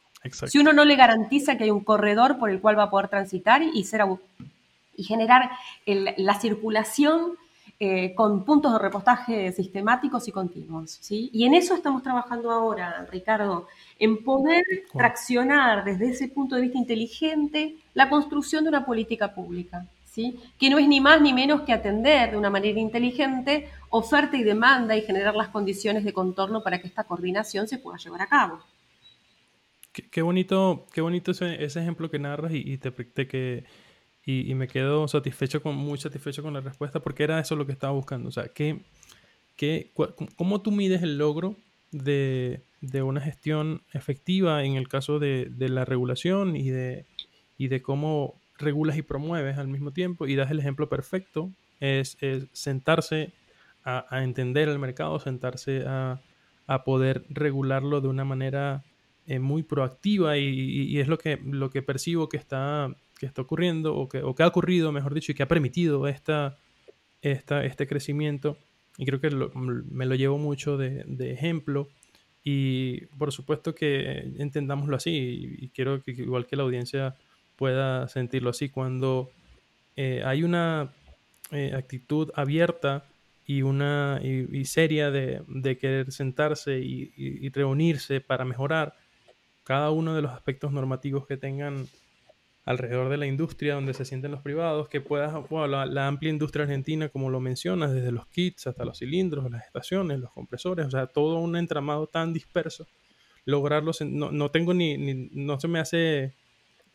si 0.47 0.57
uno 0.57 0.73
no 0.73 0.85
le 0.85 0.95
garantiza 0.95 1.55
que 1.57 1.65
hay 1.65 1.71
un 1.71 1.83
corredor 1.83 2.37
por 2.39 2.49
el 2.49 2.59
cual 2.59 2.77
va 2.77 2.83
a 2.83 2.89
poder 2.89 3.09
transitar 3.09 3.61
y 3.61 3.83
ser 3.83 4.01
y 4.97 5.03
generar 5.03 5.49
la 5.85 6.39
circulación 6.39 7.37
eh, 7.77 8.15
con 8.15 8.45
puntos 8.45 8.71
de 8.71 8.79
repostaje 8.79 9.51
sistemáticos 9.51 10.25
y 10.29 10.31
continuos. 10.31 10.97
¿sí? 11.01 11.29
Y 11.33 11.43
en 11.43 11.53
eso 11.53 11.75
estamos 11.75 12.03
trabajando 12.03 12.49
ahora, 12.49 13.05
Ricardo, 13.11 13.67
en 13.99 14.23
poder 14.23 14.63
traccionar 14.93 15.83
desde 15.83 16.11
ese 16.11 16.29
punto 16.29 16.55
de 16.55 16.61
vista 16.61 16.77
inteligente 16.77 17.75
la 17.93 18.09
construcción 18.09 18.63
de 18.63 18.69
una 18.69 18.85
política 18.85 19.33
pública. 19.35 19.85
¿sí? 20.09 20.39
Que 20.57 20.69
no 20.69 20.77
es 20.77 20.87
ni 20.87 21.01
más 21.01 21.19
ni 21.19 21.33
menos 21.33 21.63
que 21.63 21.73
atender 21.73 22.31
de 22.31 22.37
una 22.37 22.49
manera 22.49 22.79
inteligente 22.79 23.69
oferta 23.89 24.37
y 24.37 24.43
demanda 24.43 24.95
y 24.95 25.01
generar 25.01 25.35
las 25.35 25.49
condiciones 25.49 26.05
de 26.05 26.13
contorno 26.13 26.63
para 26.63 26.79
que 26.79 26.87
esta 26.87 27.03
coordinación 27.03 27.67
se 27.67 27.77
pueda 27.77 27.97
llevar 27.97 28.21
a 28.21 28.27
cabo. 28.27 28.59
Qué, 29.91 30.21
bonito, 30.21 30.85
qué 30.93 31.01
bonito 31.01 31.31
ese, 31.31 31.65
ejemplo 31.65 32.09
que 32.09 32.19
narras 32.19 32.53
y, 32.53 32.71
y 32.71 32.77
te, 32.77 32.91
te 32.91 33.27
que 33.27 33.65
y, 34.25 34.55
me 34.55 34.67
quedo 34.67 35.07
satisfecho 35.07 35.61
con, 35.61 35.75
muy 35.75 35.99
satisfecho 35.99 36.41
con 36.41 36.53
la 36.53 36.61
respuesta 36.61 36.99
porque 36.99 37.23
era 37.23 37.39
eso 37.39 37.55
lo 37.55 37.67
que 37.67 37.71
estaba 37.71 37.93
buscando. 37.93 38.29
O 38.29 38.31
sea, 38.31 38.47
¿qué, 38.47 38.81
qué, 39.55 39.91
¿cómo 40.35 40.61
tú 40.61 40.71
mides 40.71 41.03
el 41.03 41.19
logro 41.19 41.55
de, 41.91 42.61
de, 42.81 43.03
una 43.03 43.21
gestión 43.21 43.83
efectiva 43.93 44.63
en 44.63 44.75
el 44.75 44.87
caso 44.87 45.19
de, 45.19 45.45
de, 45.51 45.69
la 45.69 45.85
regulación 45.85 46.55
y 46.55 46.71
de, 46.71 47.05
y 47.59 47.67
de 47.67 47.83
cómo 47.83 48.41
regulas 48.57 48.97
y 48.97 49.03
promueves 49.03 49.59
al 49.59 49.67
mismo 49.67 49.91
tiempo? 49.91 50.25
Y 50.25 50.35
das 50.35 50.49
el 50.49 50.59
ejemplo 50.59 50.89
perfecto, 50.89 51.51
es, 51.79 52.17
sentarse 52.51 53.31
a, 53.83 54.07
a, 54.09 54.23
entender 54.23 54.69
el 54.69 54.79
mercado, 54.79 55.19
sentarse 55.19 55.83
a, 55.85 56.19
a, 56.65 56.83
poder 56.83 57.25
regularlo 57.29 58.01
de 58.01 58.07
una 58.07 58.25
manera 58.25 58.83
eh, 59.27 59.39
muy 59.39 59.63
proactiva 59.63 60.37
y, 60.37 60.99
es 60.99 61.07
lo 61.07 61.17
que, 61.17 61.39
lo 61.43 61.69
que 61.69 61.81
percibo 61.81 62.29
que 62.29 62.37
está 62.37 62.95
que 63.19 63.25
está 63.25 63.41
ocurriendo 63.41 63.95
o 63.95 64.09
que, 64.09 64.21
o 64.21 64.35
que 64.35 64.43
ha 64.43 64.47
ocurrido, 64.47 64.91
mejor 64.91 65.13
dicho, 65.13 65.31
y 65.31 65.35
que 65.35 65.43
ha 65.43 65.47
permitido 65.47 66.07
esta, 66.07 66.57
esta, 67.21 67.63
este 67.65 67.87
crecimiento. 67.87 68.57
Y 68.97 69.05
creo 69.05 69.19
que 69.19 69.29
me 69.29 70.05
lo 70.05 70.15
llevo 70.15 70.37
mucho 70.37 70.77
de, 70.77 71.03
de, 71.05 71.31
ejemplo. 71.31 71.89
Y 72.43 73.05
por 73.17 73.31
supuesto 73.31 73.73
que 73.73 74.33
entendámoslo 74.37 74.95
así, 74.95 75.57
y, 75.59 75.69
quiero 75.69 76.01
que 76.01 76.11
igual 76.11 76.45
que 76.45 76.55
la 76.55 76.63
audiencia 76.63 77.15
pueda 77.55 78.07
sentirlo 78.07 78.51
así, 78.51 78.69
cuando 78.69 79.31
eh, 79.95 80.21
hay 80.25 80.43
una 80.43 80.91
eh, 81.51 81.73
actitud 81.75 82.31
abierta 82.35 83.05
y 83.47 83.61
una 83.61 84.19
y, 84.23 84.65
seria 84.65 85.11
de, 85.11 85.41
de, 85.47 85.77
querer 85.77 86.11
sentarse 86.11 86.79
y, 86.79 87.49
reunirse 87.49 88.19
para 88.19 88.43
mejorar 88.43 88.95
cada 89.65 89.91
uno 89.91 90.15
de 90.15 90.21
los 90.21 90.31
aspectos 90.31 90.71
normativos 90.71 91.27
que 91.27 91.35
tengan 91.35 91.87
alrededor 92.65 93.09
de 93.09 93.17
la 93.17 93.27
industria 93.27 93.75
donde 93.75 93.93
se 93.93 94.05
sienten 94.05 94.31
los 94.31 94.41
privados, 94.41 94.89
que 94.89 95.01
puedas, 95.01 95.33
la, 95.69 96.07
amplia 96.07 96.31
industria 96.31 96.63
argentina, 96.63 97.09
como 97.09 97.29
lo 97.29 97.39
mencionas, 97.39 97.91
desde 97.91 98.11
los 98.11 98.27
kits 98.27 98.67
hasta 98.67 98.85
los 98.85 98.99
cilindros, 98.99 99.49
las 99.51 99.65
estaciones, 99.65 100.19
los 100.19 100.31
compresores, 100.31 100.87
o 100.87 100.91
sea, 100.91 101.07
todo 101.07 101.39
un 101.39 101.55
entramado 101.57 102.07
tan 102.07 102.33
disperso, 102.33 102.87
lograrlo, 103.45 103.91
no, 104.01 104.31
no 104.31 104.49
tengo 104.49 104.73
ni, 104.73 104.97
no 105.31 105.59
se 105.59 105.67
me 105.67 105.79
hace, 105.79 106.33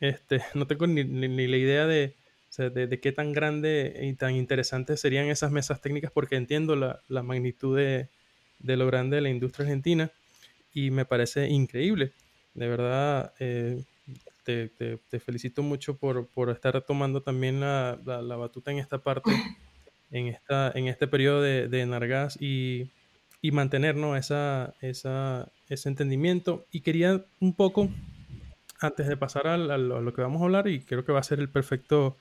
este, 0.00 0.42
no 0.54 0.66
tengo 0.66 0.87
ni, 0.88 1.04
ni, 1.04 1.46
la 1.46 1.56
idea 1.56 1.87
de, 1.87 2.14
de, 2.56 3.00
qué 3.00 3.12
tan 3.12 3.33
grande 3.33 4.00
y 4.02 4.14
tan 4.14 4.35
interesante 4.35 4.96
serían 4.96 5.26
esas 5.26 5.52
mesas 5.52 5.80
técnicas, 5.80 6.11
porque 6.11 6.35
entiendo 6.35 6.74
la, 6.74 7.00
la 7.09 7.22
magnitud 7.22 7.76
de, 7.76 8.09
de, 8.59 8.76
lo 8.76 8.87
grande 8.87 9.16
de 9.16 9.22
la 9.22 9.30
industria 9.30 9.66
argentina 9.66 10.11
y 10.74 10.90
me 10.90 11.04
parece 11.04 11.48
increíble. 11.48 12.12
De 12.61 12.68
verdad, 12.68 13.33
eh, 13.38 13.83
te, 14.44 15.18
felicito 15.18 15.62
mucho 15.62 15.96
por, 15.96 16.51
estar 16.51 16.79
tomando 16.83 17.23
también 17.23 17.59
la, 17.59 17.99
batuta 18.05 18.70
en 18.70 18.77
esta 18.77 18.99
parte, 18.99 19.31
en, 20.11 20.27
esta, 20.27 20.70
en 20.75 20.87
este 20.87 21.07
periodo 21.07 21.40
de, 21.40 21.68
de 21.68 22.29
y, 22.38 22.90
y 23.40 23.51
mantener 23.51 23.96
esa, 24.14 24.75
ese 24.83 25.88
entendimiento. 25.88 26.66
Y 26.70 26.83
quería 26.83 27.25
un 27.40 27.55
poco, 27.55 27.88
antes 28.79 29.09
de 29.09 29.16
pasar 29.16 29.46
a, 29.46 29.57
lo 29.57 30.12
que 30.12 30.20
vamos 30.20 30.42
a 30.42 30.44
hablar, 30.44 30.68
y 30.68 30.81
creo 30.81 31.07
que 31.07 31.12
va 31.12 31.20
a 31.20 31.23
ser 31.23 31.40
el 31.40 31.49
perfecto, 31.49 32.18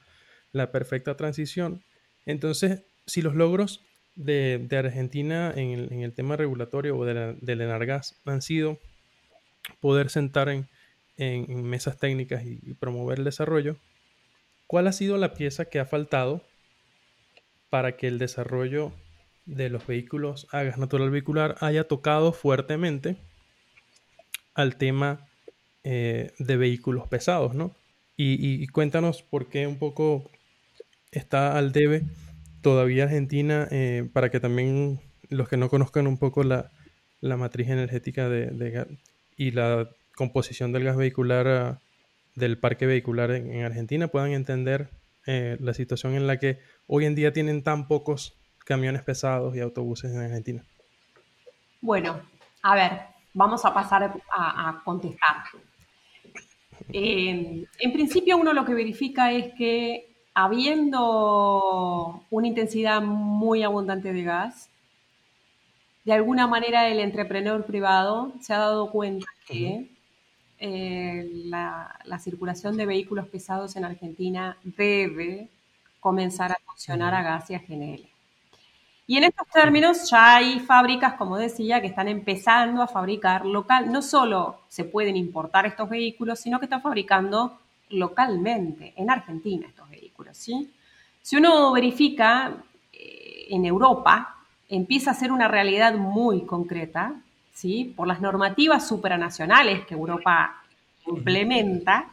la 0.54 0.72
perfecta 0.72 1.18
transición. 1.18 1.84
Entonces, 2.26 2.84
si 3.06 3.22
los 3.22 3.36
logros 3.36 3.82
de, 4.16 4.66
Argentina 4.72 5.52
en 5.54 6.02
el, 6.02 6.14
tema 6.14 6.38
regulatorio 6.38 6.98
o 6.98 7.04
de 7.04 7.14
la, 7.14 7.34
del 7.42 7.60
Enargas 7.60 8.16
han 8.24 8.42
sido 8.42 8.80
poder 9.80 10.10
sentar 10.10 10.50
en, 10.50 10.68
mesas 11.64 11.98
técnicas 11.98 12.44
y, 12.46 12.74
promover 12.76 13.20
el 13.20 13.26
desarrollo, 13.26 13.78
¿cuál 14.68 14.88
ha 14.88 14.94
sido 14.94 15.18
la 15.18 15.34
pieza 15.34 15.66
que 15.66 15.80
ha 15.80 15.86
faltado 15.86 16.42
para 17.70 17.98
que 17.98 18.08
el 18.08 18.20
desarrollo 18.20 18.94
de 19.46 19.70
los 19.70 19.86
vehículos 19.86 20.48
a 20.52 20.64
gas 20.64 20.78
natural 20.78 21.10
vehicular 21.10 21.56
haya 21.60 21.88
tocado 21.88 22.32
fuertemente 22.34 23.18
al 24.54 24.76
tema 24.76 25.28
eh, 25.84 26.32
de 26.40 26.58
vehículos 26.58 27.08
pesados, 27.08 27.56
¿no? 27.56 27.76
Y, 28.22 28.68
cuéntanos 28.68 29.24
por 29.24 29.48
qué 29.48 29.66
un 29.66 29.78
poco 29.78 30.30
está 31.12 31.58
al 31.58 31.72
debe 31.72 32.04
todavía 32.62 33.06
Argentina, 33.06 33.66
eh, 33.72 34.10
para 34.12 34.30
que 34.30 34.42
también 34.42 35.00
los 35.30 35.48
que 35.48 35.56
no 35.56 35.70
conozcan 35.70 36.06
un 36.06 36.18
poco 36.18 36.44
la, 36.44 36.70
matriz 37.22 37.70
energética 37.70 38.28
de, 38.28 38.86
y 39.40 39.52
la 39.52 39.90
composición 40.18 40.74
del 40.74 40.84
gas 40.84 40.98
vehicular 40.98 41.48
ah, 41.48 41.80
del 42.36 42.60
parque 42.60 42.86
vehicular 42.86 43.32
en, 43.32 43.64
Argentina 43.64 44.10
puedan 44.10 44.34
entender 44.34 44.90
eh, 45.26 45.56
la 45.62 45.74
situación 45.74 46.14
en 46.14 46.28
la 46.28 46.38
que 46.38 46.60
hoy 46.88 47.06
en 47.06 47.16
día 47.16 47.32
tienen 47.32 47.64
tan 47.64 47.88
pocos 47.88 48.38
camiones 48.66 49.02
pesados 49.02 49.56
y 49.56 49.62
autobuses 49.62 50.12
en 50.12 50.22
Argentina? 50.22 50.64
Bueno, 51.80 52.22
a 52.62 52.76
ver, 52.76 52.92
vamos 53.34 53.64
a 53.64 53.74
pasar 53.74 54.14
a, 54.30 54.82
contestar. 54.84 55.38
Eh, 56.92 57.66
en 57.80 57.94
principio 57.94 58.36
uno 58.38 58.52
lo 58.52 58.66
que 58.66 58.74
verifica 58.74 59.32
es 59.32 59.54
que 59.58 60.16
habiendo 60.34 62.26
una 62.30 62.48
intensidad 62.48 63.02
muy 63.02 63.64
abundante 63.64 64.12
de 64.12 64.24
gas, 64.24 64.70
de 66.10 66.16
alguna 66.16 66.48
manera 66.48 66.88
el 66.88 67.00
entrepreneur 67.02 67.64
privado 67.64 68.34
se 68.42 68.52
ha 68.52 68.58
dado 68.58 68.90
cuenta 68.90 69.28
que 69.46 69.92
eh, 70.58 71.30
la, 71.46 72.18
circulación 72.20 72.76
de 72.78 72.88
vehículos 72.88 73.28
pesados 73.28 73.76
en 73.76 73.86
Argentina 73.86 74.58
debe 74.64 75.50
comenzar 76.00 76.52
a 76.52 76.58
funcionar 76.66 77.14
a 77.14 77.22
gas 77.22 77.52
y 77.52 77.54
a 77.54 77.60
GNL. 77.60 78.10
Y 79.06 79.18
en 79.18 79.24
estos 79.26 79.48
términos 79.50 80.10
ya 80.10 80.38
hay 80.38 80.60
fábricas, 80.62 81.14
como 81.14 81.38
decía, 81.38 81.80
que 81.80 81.86
están 81.86 82.08
empezando 82.08 82.82
a 82.82 82.88
fabricar 82.88 83.46
local. 83.46 83.92
No 83.92 84.02
solo 84.02 84.62
se 84.68 84.86
pueden 84.86 85.16
importar 85.16 85.68
estos 85.68 85.88
vehículos, 85.92 86.40
sino 86.40 86.58
que 86.58 86.66
están 86.66 86.82
fabricando 86.82 87.60
localmente 87.90 88.96
en 88.98 89.12
Argentina 89.12 89.68
estos 89.68 89.88
vehículos. 89.88 90.36
¿sí? 90.36 90.74
Si 91.22 91.36
uno 91.36 91.72
verifica 91.72 92.64
eh, 92.94 93.46
en 93.52 93.64
Europa, 93.64 94.39
empieza 94.70 95.12
a 95.12 95.16
ser 95.16 95.32
una 95.32 95.48
realidad 95.48 95.96
muy 95.96 96.46
concreta, 96.46 97.16
¿sí? 97.52 97.94
por 97.96 98.08
las 98.08 98.22
normativas 98.22 98.88
supranacionales 98.88 99.86
que 99.86 99.96
Europa 99.96 100.64
implementa, 101.08 102.08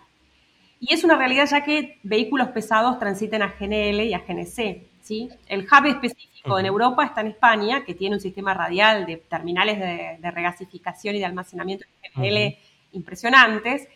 y 0.80 0.92
es 0.92 1.04
una 1.04 1.16
realidad 1.16 1.46
ya 1.46 1.62
que 1.64 1.98
vehículos 2.02 2.48
pesados 2.48 2.98
transiten 2.98 3.42
a 3.42 3.54
GNL 3.58 4.00
y 4.00 4.14
a 4.14 4.20
GNC. 4.20 4.82
¿sí? 5.02 5.28
El 5.46 5.60
hub 5.62 5.86
específico 5.86 6.58
en 6.58 6.66
Europa 6.66 7.04
está 7.04 7.20
en 7.22 7.28
España, 7.28 7.84
que 7.84 7.94
tiene 7.94 8.16
un 8.16 8.20
sistema 8.20 8.54
radial 8.54 9.06
de 9.06 9.16
terminales 9.16 9.78
de, 9.78 10.30
regasificación 10.30 11.14
y 11.14 11.18
de 11.18 11.24
almacenamiento 11.24 11.84
de 12.02 12.10
GNL 12.14 12.56
impresionantes, 12.92 13.88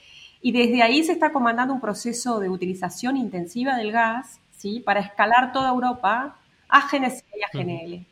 y 0.43 0.53
desde 0.53 0.83
ahí 0.83 1.03
se 1.05 1.13
está 1.13 1.33
comandando 1.33 1.75
un 1.75 1.81
proceso 1.81 2.41
de 2.41 2.49
utilización 2.49 3.17
intensiva 3.17 3.77
del 3.77 3.93
gas 3.93 4.41
¿sí? 4.57 4.81
para 4.81 5.01
escalar 5.01 5.53
toda 5.53 5.69
Europa 5.69 6.37
a 6.69 6.89
GNC 6.89 7.25
y 7.37 7.43
a 7.43 7.49
GNL. 7.53 8.07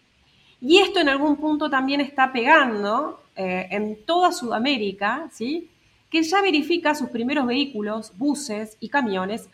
Y 0.61 0.79
esto 0.79 1.01
en 1.01 1.09
algún 1.09 1.37
punto 1.37 1.71
también 1.71 2.01
está 2.01 2.33
pegando 2.33 3.23
eh, 3.37 3.69
en 3.71 4.05
toda 4.05 4.33
Sudamérica, 4.33 5.29
¿sí? 5.33 5.71
que 6.11 6.23
ya 6.23 6.43
verifica 6.43 6.95
sus 6.95 7.11
primeros 7.11 7.47
vehículos, 7.47 8.13
buses 8.17 8.77
y 8.81 8.89
camiones 8.89 9.49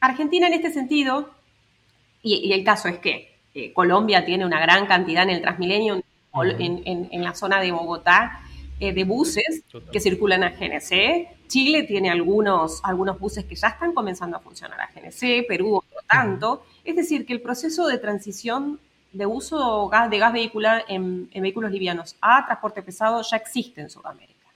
Argentina 0.00 0.46
en 0.46 0.54
este 0.54 0.72
sentido, 0.72 1.30
y, 2.22 2.52
el 2.52 2.64
caso 2.64 2.88
es 2.88 2.98
que 2.98 3.36
eh, 3.54 3.72
Colombia 3.72 4.24
tiene 4.24 4.44
una 4.44 4.60
gran 4.60 4.86
cantidad 4.86 5.22
en 5.22 5.30
el 5.30 5.40
Transmilenio, 5.40 6.02
en, 6.34 7.22
la 7.24 7.34
zona 7.34 7.60
de 7.60 7.72
Bogotá, 7.72 8.40
eh, 8.78 8.92
de 8.92 9.04
buses 9.04 9.62
que 9.92 10.00
circulan 10.00 10.42
a 10.44 10.50
GNC. 10.50 11.48
Chile 11.48 11.82
tiene 11.82 12.10
algunos, 12.10 12.80
algunos 12.84 13.18
buses 13.18 13.44
que 13.44 13.54
ya 13.56 13.68
están 13.68 13.92
comenzando 13.92 14.36
a 14.36 14.40
funcionar 14.40 14.80
a 14.80 14.90
GNC, 14.92 15.46
Perú 15.46 15.76
otro 15.76 15.98
tanto. 16.08 16.64
Es 16.84 16.96
decir, 16.96 17.26
que 17.26 17.32
el 17.32 17.40
proceso 17.40 17.86
de 17.86 17.98
transición 17.98 18.78
de 19.12 19.26
uso 19.26 19.90
de 20.10 20.18
gas 20.18 20.32
vehicular 20.32 20.84
en, 20.88 21.28
vehículos 21.30 21.72
livianos 21.72 22.16
a 22.20 22.44
transporte 22.46 22.82
pesado 22.82 23.22
ya 23.22 23.36
existe 23.36 23.80
en 23.80 23.90
Sudamérica. 23.90 24.46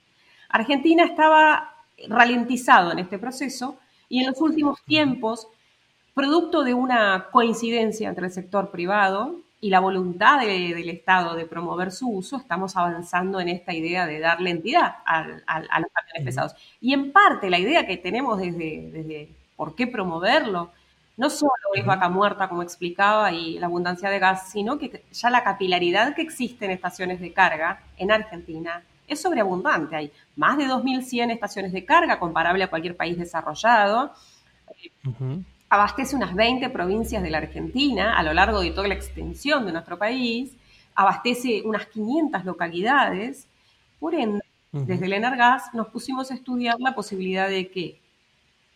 Argentina 0.49 1.03
estaba 1.03 1.73
ralentizado 2.07 2.91
en 2.91 2.99
este 2.99 3.19
proceso 3.19 3.77
y 4.07 4.19
en 4.19 4.27
los 4.27 4.39
últimos 4.39 4.81
tiempos, 4.83 5.47
producto 6.13 6.63
de 6.63 6.73
una 6.73 7.27
coincidencia 7.31 8.07
entre 8.07 8.27
el 8.27 8.31
sector 8.31 8.71
privado 8.71 9.35
y 9.59 9.69
la 9.69 9.79
voluntad 9.79 10.39
del 10.41 10.89
Estado 10.89 11.35
de 11.35 11.45
promover 11.45 11.91
su 11.91 12.09
uso, 12.09 12.37
estamos 12.37 12.77
avanzando 12.77 13.39
en 13.39 13.49
esta 13.49 13.73
idea 13.73 14.05
de 14.05 14.19
darle 14.19 14.51
entidad 14.51 14.97
a 15.05 15.23
los 15.23 15.41
camiones 15.91 16.23
pesados. 16.23 16.55
Y 16.79 16.93
en 16.93 17.11
parte 17.11 17.49
la 17.49 17.57
idea 17.57 17.87
que 17.87 17.97
tenemos 17.97 18.39
desde, 18.39 18.89
desde 18.91 19.29
por 19.55 19.75
qué 19.75 19.87
promoverlo 19.87 20.71
no 21.17 21.29
solo 21.29 21.51
es 21.73 21.85
vaca 21.85 22.09
muerta, 22.09 22.49
como 22.49 22.61
explicaba, 22.61 23.31
y 23.31 23.57
la 23.57 23.67
abundancia 23.67 24.09
de 24.09 24.19
gas, 24.19 24.49
sino 24.51 24.77
que 24.77 25.03
ya 25.11 25.29
la 25.29 25.43
capilaridad 25.43 26.13
que 26.13 26.21
existe 26.21 26.65
en 26.65 26.71
estaciones 26.71 27.19
de 27.21 27.31
carga 27.31 27.81
en 27.97 28.11
Argentina 28.11 28.83
es 29.07 29.21
sobreabundante. 29.21 29.95
Hay 29.95 30.11
más 30.35 30.57
de 30.57 30.65
2.100 30.65 31.31
estaciones 31.31 31.71
de 31.71 31.85
carga, 31.85 32.19
comparable 32.19 32.63
a 32.63 32.69
cualquier 32.69 32.97
país 32.97 33.17
desarrollado. 33.17 34.11
Abastece 35.69 36.15
unas 36.15 36.33
20 36.33 36.69
provincias 36.69 37.23
de 37.23 37.29
la 37.29 37.37
Argentina 37.37 38.17
a 38.17 38.23
lo 38.23 38.33
largo 38.33 38.61
de 38.61 38.71
toda 38.71 38.87
la 38.87 38.95
extensión 38.95 39.65
de 39.65 39.71
nuestro 39.71 39.97
país. 39.97 40.51
Abastece 40.95 41.61
unas 41.63 41.85
500 41.87 42.45
localidades. 42.45 43.47
Por 43.99 44.15
ende, 44.15 44.41
desde 44.71 45.05
el 45.05 45.13
Energas 45.13 45.73
nos 45.73 45.87
pusimos 45.87 46.31
a 46.31 46.33
estudiar 46.33 46.75
la 46.79 46.93
posibilidad 46.93 47.47
de 47.47 47.69
que 47.69 48.01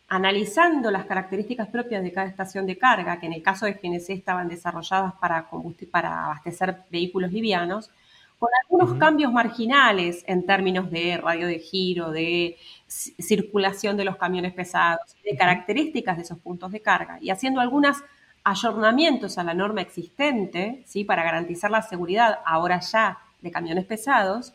analizando 0.10 0.90
las 0.90 1.06
características 1.06 1.68
propias 1.68 2.02
de 2.02 2.12
cada 2.12 2.28
estación 2.28 2.66
de 2.66 2.78
carga, 2.78 3.20
que 3.20 3.28
en 3.28 3.34
el 3.34 3.44
caso 3.44 3.66
de 3.66 3.74
GNC 3.74 4.10
estaban 4.10 4.48
desarrolladas 4.48 5.14
para, 5.14 5.48
para 5.92 6.26
abastecer 6.26 6.84
vehículos 6.90 7.32
livianos, 7.32 7.92
con 8.40 8.50
algunos 8.64 8.98
cambios 8.98 9.32
marginales 9.34 10.24
en 10.26 10.46
términos 10.46 10.90
de 10.90 11.18
radio 11.18 11.46
de 11.46 11.60
giro, 11.60 12.12
de 12.12 12.58
circulación 12.88 13.98
de 13.98 14.06
los 14.06 14.16
camiones 14.16 14.54
pesados, 14.54 15.16
de 15.24 15.38
características 15.38 16.18
de 16.18 16.24
esos 16.24 16.40
puntos 16.40 16.72
de 16.72 16.82
carga, 16.82 17.20
y 17.22 17.30
haciendo 17.30 17.60
algunos 17.60 17.98
ayornamientos 18.44 19.38
a 19.38 19.44
la 19.44 19.54
norma 19.54 19.82
existente, 19.82 20.84
¿sí? 20.88 21.04
para 21.04 21.24
garantizar 21.24 21.70
la 21.70 21.82
seguridad 21.82 22.40
ahora 22.46 22.80
ya 22.80 23.20
de 23.42 23.52
camiones 23.52 23.86
pesados, 23.86 24.54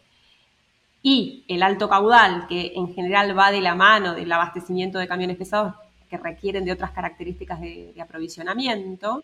y 1.06 1.44
el 1.48 1.62
alto 1.62 1.86
caudal, 1.86 2.46
que 2.48 2.72
en 2.74 2.94
general 2.94 3.38
va 3.38 3.52
de 3.52 3.60
la 3.60 3.74
mano 3.74 4.14
del 4.14 4.32
abastecimiento 4.32 4.98
de 4.98 5.06
camiones 5.06 5.36
pesados 5.36 5.74
que 6.08 6.16
requieren 6.16 6.64
de 6.64 6.72
otras 6.72 6.92
características 6.92 7.60
de, 7.60 7.94
aprovisionamiento, 8.00 9.22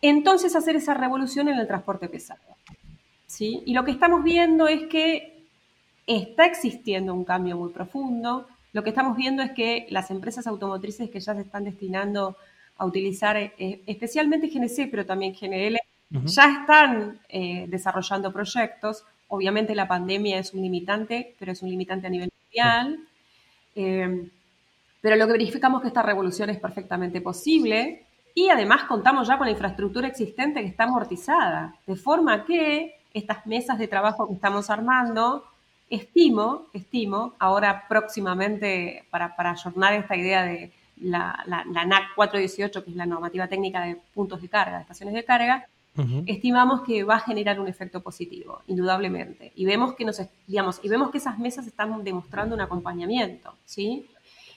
entonces 0.00 0.54
hacer 0.54 0.76
esa 0.76 0.94
revolución 0.94 1.48
en 1.48 1.58
el 1.58 1.66
transporte 1.66 2.08
pesado. 2.08 2.40
¿sí? 3.26 3.64
Y 3.66 3.74
lo 3.74 3.84
que 3.84 3.90
estamos 3.90 4.22
viendo 4.22 4.68
es 4.68 4.86
que 4.86 5.44
está 6.06 6.46
existiendo 6.46 7.12
un 7.12 7.24
cambio 7.24 7.56
muy 7.56 7.70
profundo. 7.70 8.46
Lo 8.72 8.84
que 8.84 8.90
estamos 8.90 9.16
viendo 9.16 9.42
es 9.42 9.50
que 9.50 9.88
las 9.90 10.08
empresas 10.12 10.46
automotrices 10.46 11.10
que 11.10 11.18
ya 11.18 11.34
se 11.34 11.40
están 11.40 11.64
destinando 11.64 12.36
a 12.78 12.86
utilizar, 12.86 13.36
eh, 13.36 13.82
especialmente 13.86 14.46
GNC, 14.46 14.88
pero 14.88 15.04
también 15.04 15.34
GNL, 15.34 15.78
ya 16.10 16.60
están 16.60 17.20
eh, 17.28 17.66
desarrollando 17.68 18.32
proyectos 18.32 19.04
Obviamente 19.34 19.74
la 19.74 19.88
pandemia 19.88 20.38
es 20.38 20.52
un 20.52 20.60
limitante, 20.60 21.34
pero 21.38 21.52
es 21.52 21.62
un 21.62 21.70
limitante 21.70 22.06
a 22.06 22.10
nivel 22.10 22.30
mundial. 22.44 22.98
Eh, 23.74 24.28
pero 25.00 25.16
lo 25.16 25.26
que 25.26 25.32
verificamos 25.32 25.78
es 25.78 25.82
que 25.84 25.88
esta 25.88 26.02
revolución 26.02 26.50
es 26.50 26.60
perfectamente 26.60 27.22
posible 27.22 28.04
y 28.34 28.50
además 28.50 28.84
contamos 28.84 29.26
ya 29.26 29.38
con 29.38 29.46
la 29.46 29.52
infraestructura 29.52 30.06
existente 30.06 30.60
que 30.60 30.66
está 30.66 30.84
amortizada, 30.84 31.74
de 31.86 31.96
forma 31.96 32.44
que 32.44 32.98
estas 33.14 33.46
mesas 33.46 33.78
de 33.78 33.88
trabajo 33.88 34.28
que 34.28 34.34
estamos 34.34 34.68
armando, 34.68 35.44
estimo, 35.88 36.66
estimo, 36.74 37.32
ahora 37.38 37.86
próximamente 37.88 39.06
para, 39.08 39.34
para 39.34 39.52
ayornar 39.52 39.94
esta 39.94 40.14
idea 40.14 40.44
de 40.44 40.72
la, 41.00 41.42
la, 41.46 41.64
la 41.64 41.86
NAC 41.86 42.14
418, 42.16 42.84
que 42.84 42.90
es 42.90 42.96
la 42.96 43.06
normativa 43.06 43.48
técnica 43.48 43.80
de 43.80 43.96
puntos 44.12 44.42
de 44.42 44.50
carga, 44.50 44.76
de 44.76 44.82
estaciones 44.82 45.14
de 45.14 45.24
carga, 45.24 45.66
estimamos 46.26 46.82
que 46.82 47.04
va 47.04 47.16
a 47.16 47.20
generar 47.20 47.60
un 47.60 47.68
efecto 47.68 48.02
positivo, 48.02 48.62
indudablemente. 48.66 49.52
Y 49.54 49.66
vemos 49.66 49.94
que 49.94 50.04
nos, 50.04 50.22
digamos, 50.46 50.80
y 50.82 50.88
vemos 50.88 51.10
que 51.10 51.18
esas 51.18 51.38
mesas 51.38 51.66
están 51.66 52.02
demostrando 52.02 52.54
un 52.54 52.60
acompañamiento, 52.62 53.54
¿sí? 53.64 54.06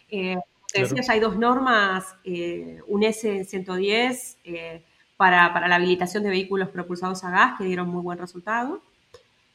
Eh, 0.10 0.38
decía, 0.74 1.02
ya 1.02 1.14
hay 1.14 1.20
dos 1.20 1.38
normas, 1.38 2.16
eh, 2.24 2.80
un 2.88 3.02
S110 3.02 4.38
eh, 4.46 4.82
para, 5.18 5.54
para, 5.54 5.68
la 5.68 5.76
habilitación 5.76 6.24
de 6.24 6.30
vehículos 6.30 6.70
propulsados 6.70 7.24
a 7.24 7.32
gas 7.32 7.58
que 7.58 7.66
dieron 7.66 7.90
muy 7.90 8.02
buen 8.02 8.18
resultado. 8.18 8.82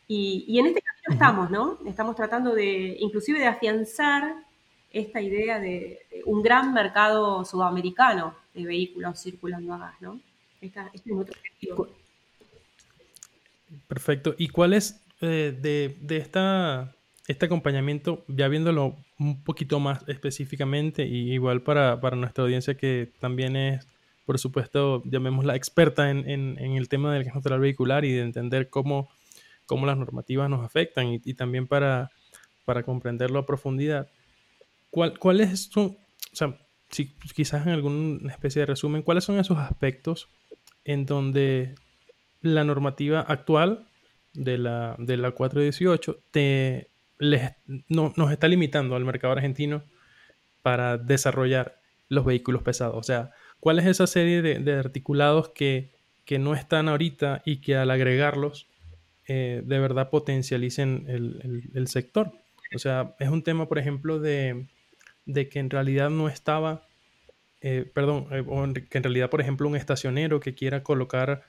Y, 0.06 0.44
y 0.48 0.58
en 0.58 0.66
este 0.66 0.82
camino 0.82 1.14
estamos, 1.14 1.50
¿no? 1.50 1.78
Estamos 1.86 2.16
tratando 2.16 2.54
de, 2.54 2.96
inclusive 2.98 3.38
de 3.38 3.46
afianzar 3.46 4.34
esta 4.92 5.20
idea 5.20 5.60
de, 5.60 6.00
de 6.10 6.22
un 6.26 6.42
gran 6.42 6.74
mercado 6.74 7.44
sudamericano 7.44 8.34
de 8.52 8.64
vehículos 8.64 9.22
circulando 9.22 9.72
a 9.74 9.78
gas, 9.78 9.94
¿no? 10.00 10.20
Perfecto. 13.88 14.34
¿Y 14.38 14.48
cuál 14.48 14.72
es 14.72 15.02
eh, 15.20 15.56
de, 15.60 16.16
esta, 16.16 16.94
este 17.26 17.46
acompañamiento, 17.46 18.24
ya 18.28 18.48
viéndolo 18.48 18.96
un 19.18 19.42
poquito 19.42 19.80
más 19.80 20.06
específicamente, 20.08 21.06
y 21.06 21.32
igual 21.32 21.62
para, 21.62 21.98
nuestra 22.16 22.44
audiencia 22.44 22.76
que 22.76 23.12
también 23.20 23.56
es, 23.56 23.86
por 24.26 24.38
supuesto, 24.38 25.02
llamémosla 25.04 25.56
experta 25.56 26.10
en, 26.10 26.58
el 26.58 26.88
tema 26.88 27.12
del 27.12 27.24
gas 27.24 27.34
natural 27.34 27.60
vehicular 27.60 28.04
y 28.04 28.12
de 28.12 28.22
entender 28.22 28.70
cómo, 28.70 29.08
cómo 29.66 29.86
las 29.86 29.98
normativas 29.98 30.48
nos 30.48 30.64
afectan 30.64 31.20
y, 31.22 31.34
también 31.34 31.66
para, 31.66 32.10
para 32.64 32.82
comprenderlo 32.82 33.38
a 33.40 33.46
profundidad. 33.46 34.08
¿Cuál, 34.90 35.18
cuál 35.18 35.40
es 35.40 35.52
esto? 35.52 35.96
O 36.32 36.36
sea, 36.36 36.56
si, 36.90 37.14
quizás 37.34 37.66
en 37.66 37.72
alguna 37.72 38.32
especie 38.32 38.60
de 38.60 38.66
resumen, 38.66 39.02
¿cuáles 39.02 39.24
son 39.24 39.38
esos 39.38 39.58
aspectos 39.58 40.28
en 40.92 41.06
donde 41.06 41.74
la 42.42 42.64
normativa 42.64 43.20
actual 43.20 43.86
de 44.32 44.58
la, 44.58 44.96
de 44.98 45.16
la 45.16 45.30
418 45.30 46.18
te, 46.30 46.88
no, 47.88 48.12
nos 48.16 48.32
está 48.32 48.48
limitando 48.48 48.96
al 48.96 49.04
mercado 49.04 49.32
argentino 49.32 49.84
para 50.62 50.98
desarrollar 50.98 51.80
los 52.08 52.24
vehículos 52.24 52.62
pesados. 52.62 52.96
O 52.96 53.02
sea, 53.02 53.30
¿cuál 53.60 53.78
es 53.78 53.86
esa 53.86 54.06
serie 54.06 54.42
de, 54.42 54.72
articulados 54.72 55.50
que, 55.50 55.90
que, 56.24 56.38
no 56.38 56.54
están 56.54 56.88
ahorita 56.88 57.42
y 57.44 57.60
que 57.60 57.76
al 57.76 57.90
agregarlos 57.90 58.66
eh, 59.28 59.62
de 59.64 59.78
verdad 59.78 60.10
potencialicen 60.10 61.04
el, 61.08 61.86
sector? 61.88 62.32
O 62.74 62.78
sea, 62.78 63.14
es 63.20 63.28
un 63.28 63.42
tema, 63.42 63.68
por 63.68 63.78
ejemplo, 63.78 64.18
de, 64.18 64.66
de 65.26 65.48
que 65.48 65.60
en 65.60 65.70
realidad 65.70 66.10
no 66.10 66.28
estaba, 66.28 66.86
eh, 67.60 67.90
perdón, 67.92 68.26
eh, 68.30 68.86
que 68.88 68.98
en 68.98 69.04
realidad, 69.04 69.30
por 69.30 69.40
ejemplo, 69.40 69.68
un 69.68 69.76
estacionero 69.76 70.40
que 70.40 70.54
quiera 70.54 70.82
colocar 70.82 71.42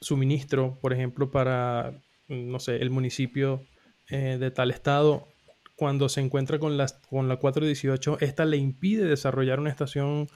suministro, 0.00 0.78
por 0.80 0.92
ejemplo, 0.92 1.30
para, 1.30 2.02
no 2.28 2.58
sé, 2.58 2.76
el 2.76 2.90
municipio 2.90 3.64
de 4.08 4.50
tal 4.50 4.72
estado, 4.72 5.28
cuando 5.76 6.08
se 6.08 6.20
encuentra 6.20 6.58
con, 6.58 6.76
las, 6.76 6.94
con 7.08 7.28
la 7.28 7.36
418, 7.36 8.18
esta 8.20 8.44
le 8.44 8.56
impide 8.56 9.04
desarrollar 9.04 9.60
una 9.60 9.70
estación 9.70 10.28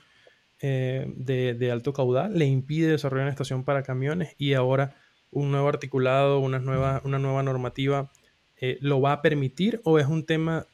eh, 0.62 1.06
de, 1.16 1.70
alto 1.72 1.94
caudal, 1.94 2.38
le 2.38 2.44
impide 2.44 2.90
desarrollar 2.90 3.24
una 3.24 3.30
estación 3.30 3.64
para 3.64 3.82
camiones 3.82 4.34
y 4.36 4.52
ahora 4.52 4.94
un 5.30 5.50
nuevo 5.50 5.66
articulado, 5.66 6.38
una 6.38 6.58
nueva, 6.58 7.00
una 7.04 7.18
nueva 7.18 7.42
normativa 7.42 8.12
eh, 8.60 8.76
lo 8.82 9.00
va 9.00 9.12
a 9.12 9.22
permitir 9.22 9.80
o 9.84 9.98
es 9.98 10.06
un 10.06 10.26
tema 10.26 10.66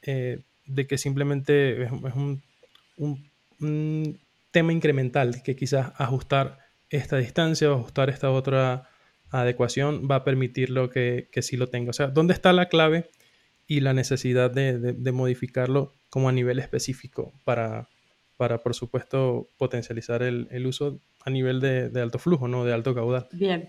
eh, 0.00 0.44
de 0.64 0.86
que 0.86 0.96
simplemente 0.96 1.82
es, 1.82 1.92
un, 1.92 2.42
un, 2.98 4.18
tema 4.50 4.72
incremental 4.72 5.42
que 5.42 5.56
quizás 5.56 5.92
ajustar 5.96 6.58
esta 6.90 7.18
distancia 7.18 7.70
o 7.70 7.74
ajustar 7.74 8.08
esta 8.08 8.30
otra 8.30 8.88
adecuación 9.30 10.08
va 10.10 10.16
a 10.16 10.24
permitir 10.24 10.70
lo 10.70 10.88
que, 10.88 11.28
que 11.30 11.42
sí 11.42 11.56
lo 11.56 11.68
tenga. 11.68 11.90
O 11.90 11.92
sea, 11.92 12.06
¿dónde 12.06 12.32
está 12.32 12.52
la 12.52 12.68
clave? 12.68 13.10
y 13.68 13.80
la 13.80 13.92
necesidad 13.92 14.50
de, 14.50 15.12
modificarlo 15.12 15.92
como 16.08 16.30
a 16.30 16.32
nivel 16.32 16.58
específico 16.58 17.34
para, 17.44 17.86
para 18.38 18.58
por 18.58 18.74
supuesto, 18.74 19.46
potencializar 19.58 20.22
el, 20.22 20.66
uso 20.66 20.98
a 21.24 21.30
nivel 21.30 21.60
de, 21.60 22.00
alto 22.00 22.18
flujo, 22.18 22.48
no 22.48 22.64
de 22.64 22.72
alto 22.72 22.94
caudal. 22.94 23.28
Bien. 23.30 23.68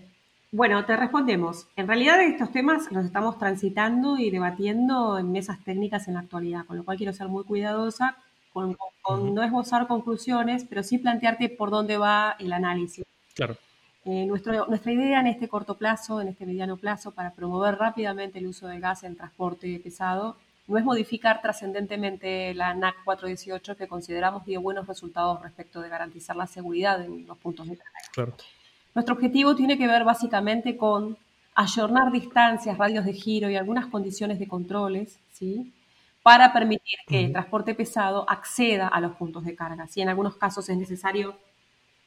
Bueno, 0.52 0.84
te 0.84 0.96
respondemos. 0.96 1.68
En 1.76 1.86
realidad 1.86 2.20
estos 2.24 2.50
temas 2.50 2.90
los 2.90 3.04
estamos 3.04 3.38
transitando 3.38 4.18
y 4.18 4.30
debatiendo 4.30 5.16
en 5.16 5.30
mesas 5.30 5.62
técnicas 5.62 6.08
en 6.08 6.14
la 6.14 6.20
actualidad, 6.20 6.64
con 6.66 6.76
lo 6.76 6.84
cual 6.84 6.96
quiero 6.96 7.12
ser 7.12 7.28
muy 7.28 7.44
cuidadosa 7.44 8.16
con, 8.52 8.76
con 9.02 9.34
no 9.34 9.42
esbozar 9.42 9.86
conclusiones, 9.86 10.64
pero 10.68 10.82
sí 10.82 10.98
plantearte 10.98 11.48
por 11.48 11.70
dónde 11.70 11.96
va 11.96 12.36
el 12.38 12.52
análisis. 12.52 13.04
Claro. 13.34 13.56
Eh, 14.04 14.24
nuestra 14.26 14.92
idea 14.92 15.20
en 15.20 15.26
este 15.26 15.48
corto 15.48 15.76
plazo, 15.76 16.20
en 16.20 16.28
este 16.28 16.46
mediano 16.46 16.76
plazo, 16.76 17.12
para 17.12 17.32
promover 17.32 17.76
rápidamente 17.76 18.38
el 18.38 18.46
uso 18.46 18.66
de 18.66 18.80
gas 18.80 19.04
en 19.04 19.14
transporte 19.14 19.78
pesado, 19.82 20.36
no 20.66 20.78
es 20.78 20.84
modificar 20.84 21.42
trascendentemente 21.42 22.54
la 22.54 22.72
NAC 22.74 23.04
418, 23.04 23.76
que 23.76 23.88
consideramos 23.88 24.44
dio 24.46 24.60
buenos 24.60 24.86
resultados 24.86 25.42
respecto 25.42 25.80
de 25.80 25.88
garantizar 25.88 26.36
la 26.36 26.46
seguridad 26.46 27.04
en 27.04 27.26
los 27.26 27.36
puntos 27.38 27.68
de 27.68 27.76
carga. 27.76 28.36
Nuestro 28.94 29.14
objetivo 29.14 29.54
tiene 29.54 29.76
que 29.76 29.86
ver 29.86 30.04
básicamente 30.04 30.76
con 30.76 31.16
ayornar 31.54 32.10
distancias, 32.10 32.78
radios 32.78 33.04
de 33.04 33.12
giro 33.12 33.50
y 33.50 33.56
algunas 33.56 33.86
condiciones 33.86 34.38
de 34.38 34.48
controles, 34.48 35.18
¿sí? 35.32 35.72
Para 36.22 36.52
permitir 36.52 36.98
que 37.06 37.24
el 37.26 37.32
transporte 37.32 37.74
pesado 37.74 38.28
acceda 38.28 38.88
a 38.88 39.00
los 39.00 39.16
puntos 39.16 39.44
de 39.44 39.54
carga. 39.54 39.86
Si 39.86 40.00
en 40.00 40.08
algunos 40.08 40.36
casos 40.36 40.68
es 40.68 40.76
necesario 40.76 41.36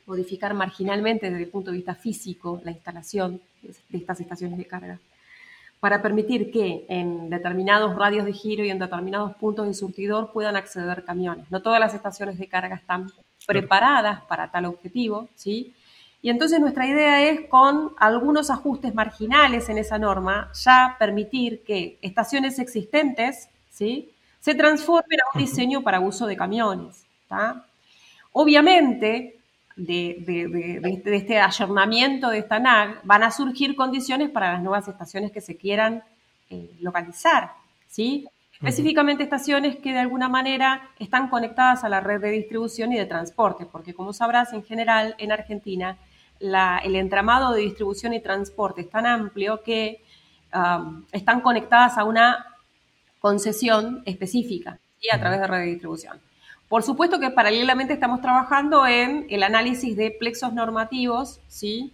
modificar 0.05 0.53
marginalmente 0.53 1.29
desde 1.29 1.43
el 1.43 1.49
punto 1.49 1.71
de 1.71 1.77
vista 1.77 1.95
físico 1.95 2.61
la 2.63 2.71
instalación 2.71 3.41
de 3.61 3.97
estas 3.97 4.19
estaciones 4.19 4.57
de 4.57 4.65
carga 4.65 4.99
para 5.83 6.01
permitir 6.01 6.49
que 6.49 6.85
en 6.87 7.29
determinados 7.29 7.93
radios 7.97 8.23
de 8.23 8.31
giro 8.31 8.63
y 8.63 8.69
en 8.69 8.79
determinados 8.79 9.35
puntos 9.35 9.67
de 9.67 9.73
surtidor 9.73 10.31
puedan 10.31 10.55
acceder 10.55 11.03
camiones. 11.03 11.51
No 11.51 11.61
todas 11.61 11.81
las 11.81 11.93
estaciones 11.93 12.37
de 12.37 12.47
carga 12.47 12.75
están 12.75 13.11
preparadas 13.45 14.21
para 14.21 14.49
tal 14.49 14.63
objetivo, 14.65 15.27
¿sí? 15.35 15.73
Y 16.21 16.29
entonces 16.29 16.61
nuestra 16.61 16.87
idea 16.87 17.29
es, 17.29 17.49
con 17.49 17.91
algunos 17.97 18.49
ajustes 18.49 18.95
marginales 18.95 19.67
en 19.67 19.77
esa 19.77 19.97
norma, 19.97 20.49
ya 20.53 20.95
permitir 20.97 21.63
que 21.65 21.97
estaciones 22.01 22.59
existentes, 22.59 23.49
¿sí? 23.73 24.09
Se 24.39 24.55
transformen 24.55 25.19
a 25.19 25.35
un 25.35 25.41
diseño 25.41 25.81
para 25.81 25.99
uso 25.99 26.25
de 26.27 26.37
camiones, 26.37 27.05
Obviamente, 28.31 29.37
de, 29.75 30.17
de, 30.19 31.15
este 31.15 31.39
ayornamiento 31.39 32.29
de 32.29 32.39
esta 32.39 32.59
NAG, 32.59 33.01
van 33.03 33.23
a 33.23 33.31
surgir 33.31 33.75
condiciones 33.75 34.29
para 34.29 34.53
las 34.53 34.61
nuevas 34.61 34.87
estaciones 34.87 35.31
que 35.31 35.41
se 35.41 35.57
quieran 35.57 36.03
eh, 36.51 36.69
localizar, 36.79 37.53
¿sí? 37.87 38.27
Específicamente 38.53 39.23
estaciones 39.23 39.77
que 39.77 39.93
de 39.93 39.99
alguna 39.99 40.29
manera 40.29 40.89
están 40.99 41.27
conectadas 41.27 41.83
a 41.83 41.89
la 41.89 42.01
red 42.01 42.21
de 42.21 42.29
distribución 42.29 42.93
y 42.93 42.97
de 42.97 43.05
transporte, 43.05 43.65
porque 43.65 43.93
como 43.93 44.13
sabrás, 44.13 44.53
en 44.53 44.63
general 44.63 45.15
en 45.17 45.31
Argentina 45.31 45.97
el 46.39 46.95
entramado 46.95 47.53
de 47.53 47.61
distribución 47.61 48.13
y 48.13 48.19
transporte 48.19 48.81
es 48.81 48.89
tan 48.89 49.05
amplio 49.05 49.63
que 49.63 50.03
um, 50.53 51.03
están 51.11 51.41
conectadas 51.41 51.97
a 51.97 52.03
una 52.03 52.52
concesión 53.23 54.03
específica 54.05 54.79
y 54.99 55.07
a 55.15 55.17
través 55.17 55.39
de 55.39 55.47
red 55.47 55.59
de 55.59 55.67
distribución. 55.67 56.19
Por 56.67 56.83
supuesto 56.83 57.21
que 57.21 57.29
paralelamente 57.29 57.93
estamos 57.93 58.19
trabajando 58.19 58.85
en 58.85 59.27
el 59.29 59.43
análisis 59.43 59.95
de 59.95 60.11
plexos 60.11 60.51
normativos, 60.51 61.39
¿sí? 61.47 61.93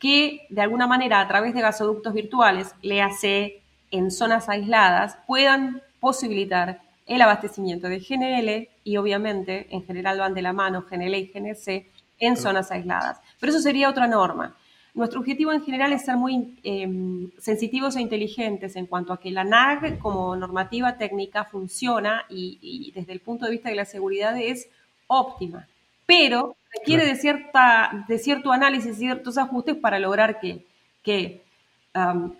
que 0.00 0.40
de 0.50 0.62
alguna 0.62 0.88
manera 0.88 1.20
a 1.20 1.28
través 1.28 1.54
de 1.54 1.60
gasoductos 1.60 2.12
virtuales, 2.12 2.74
le 2.82 3.02
hace 3.02 3.62
en 3.92 4.10
zonas 4.10 4.48
aisladas, 4.48 5.16
puedan 5.28 5.80
posibilitar 6.00 6.80
el 7.06 7.22
abastecimiento 7.22 7.88
de 7.88 8.00
GNL 8.00 8.68
y 8.82 8.96
obviamente 8.96 9.68
en 9.70 9.84
general 9.84 10.18
van 10.18 10.34
de 10.34 10.42
la 10.42 10.52
mano 10.52 10.86
GNL 10.90 11.14
y 11.14 11.30
GNC 11.32 11.86
en 12.18 12.36
zonas 12.36 12.72
aisladas. 12.72 13.20
Pero 13.38 13.52
eso 13.52 13.60
sería 13.60 13.88
otra 13.88 14.08
norma. 14.08 14.56
Nuestro 14.94 15.18
objetivo 15.18 15.52
en 15.52 15.64
general 15.64 15.92
es 15.92 16.04
ser 16.04 16.16
muy 16.16 16.56
em, 16.62 17.28
sensitivos 17.38 17.96
e 17.96 18.00
inteligentes 18.00 18.76
en 18.76 18.86
cuanto 18.86 19.12
a 19.12 19.18
que 19.18 19.32
la 19.32 19.42
NAG 19.42 19.98
como 19.98 20.36
normativa 20.36 20.96
técnica 20.96 21.44
funciona 21.44 22.24
y, 22.28 22.92
desde 22.94 23.12
el 23.12 23.20
punto 23.20 23.44
de 23.44 23.50
vista 23.50 23.68
de 23.68 23.74
la 23.74 23.84
seguridad 23.84 24.38
es 24.40 24.68
óptima, 25.08 25.66
pero 26.06 26.56
requiere 26.72 27.04
de, 27.06 27.16
cierta, 27.16 28.04
de 28.06 28.18
cierto 28.18 28.52
análisis, 28.52 28.96
ciertos 28.96 29.36
ajustes 29.36 29.74
para 29.76 29.98
lograr 29.98 30.38
que, 30.38 30.64
que 31.02 31.42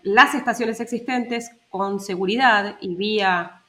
las 0.02 0.34
estaciones 0.34 0.80
existentes 0.80 1.50
con 1.70 1.98
seguridad 1.98 2.76
y 2.80 2.94
vía 2.94 3.62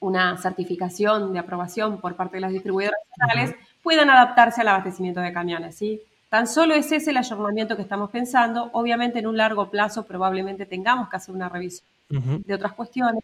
una 0.00 0.36
certificación 0.38 1.32
de 1.32 1.38
aprobación 1.38 2.00
por 2.00 2.14
parte 2.14 2.36
de 2.36 2.40
las 2.40 2.52
distribuidoras 2.52 3.00
nacionales 3.16 3.56
puedan 3.82 4.10
adaptarse 4.10 4.60
al 4.60 4.68
abastecimiento 4.68 5.20
de 5.20 5.32
camiones. 5.32 5.76
¿sí? 5.76 6.00
Tan 6.28 6.46
solo 6.46 6.74
es 6.74 6.92
ese 6.92 7.10
el 7.10 7.16
ayornamiento 7.16 7.76
que 7.76 7.82
estamos 7.82 8.10
pensando. 8.10 8.68
Obviamente 8.72 9.18
en 9.18 9.26
un 9.26 9.36
largo 9.36 9.70
plazo 9.70 10.04
probablemente 10.04 10.66
tengamos 10.66 11.08
que 11.08 11.16
hacer 11.16 11.34
una 11.34 11.48
revisión 11.48 11.88
de 12.10 12.54
otras 12.54 12.72
cuestiones, 12.72 13.22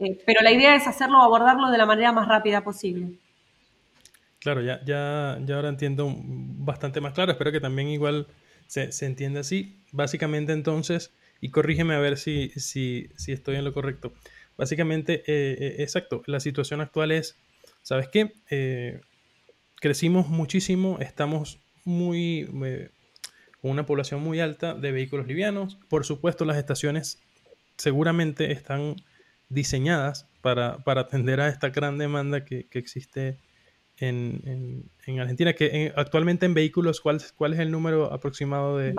eh, 0.00 0.20
pero 0.26 0.42
la 0.42 0.50
idea 0.50 0.74
es 0.74 0.88
hacerlo, 0.88 1.22
abordarlo 1.22 1.70
de 1.70 1.78
la 1.78 1.86
manera 1.86 2.10
más 2.10 2.26
rápida 2.26 2.64
posible. 2.64 3.12
Claro, 4.40 4.60
ya, 4.60 4.80
ya, 4.84 5.38
ya 5.44 5.54
ahora 5.56 5.68
entiendo 5.68 6.12
bastante 6.16 7.00
más 7.00 7.12
claro. 7.12 7.32
Espero 7.32 7.52
que 7.52 7.60
también 7.60 7.88
igual 7.88 8.26
se, 8.66 8.90
se 8.92 9.06
entienda 9.06 9.40
así. 9.40 9.80
Básicamente 9.92 10.52
entonces, 10.52 11.12
y 11.40 11.50
corrígeme 11.50 11.94
a 11.94 11.98
ver 11.98 12.16
si, 12.16 12.50
si, 12.50 13.08
si 13.16 13.32
estoy 13.32 13.56
en 13.56 13.64
lo 13.64 13.72
correcto. 13.72 14.12
Básicamente, 14.56 15.22
eh, 15.26 15.56
eh, 15.60 15.76
exacto, 15.78 16.22
la 16.26 16.40
situación 16.40 16.80
actual 16.80 17.12
es, 17.12 17.36
¿sabes 17.82 18.08
qué? 18.08 19.00
crecimos 19.80 20.28
muchísimo, 20.28 20.98
estamos 20.98 21.60
muy, 21.88 22.46
con 23.60 23.70
una 23.70 23.86
población 23.86 24.22
muy 24.22 24.40
alta 24.40 24.74
de 24.74 24.92
vehículos 24.92 25.26
livianos. 25.26 25.78
Por 25.88 26.04
supuesto, 26.04 26.44
las 26.44 26.58
estaciones 26.58 27.18
seguramente 27.76 28.52
están 28.52 28.96
diseñadas 29.48 30.28
para, 30.42 30.78
atender 30.84 31.40
a 31.40 31.48
esta 31.48 31.70
gran 31.70 31.96
demanda 31.96 32.44
que, 32.44 32.68
existe 32.72 33.38
en, 33.96 34.90
Argentina. 35.18 35.54
Que 35.54 35.92
actualmente 35.96 36.44
en 36.44 36.54
vehículos, 36.54 37.00
¿cuál, 37.00 37.20
¿cuál 37.36 37.54
es 37.54 37.60
el 37.60 37.70
número 37.70 38.12
aproximado 38.12 38.76
de, 38.76 38.94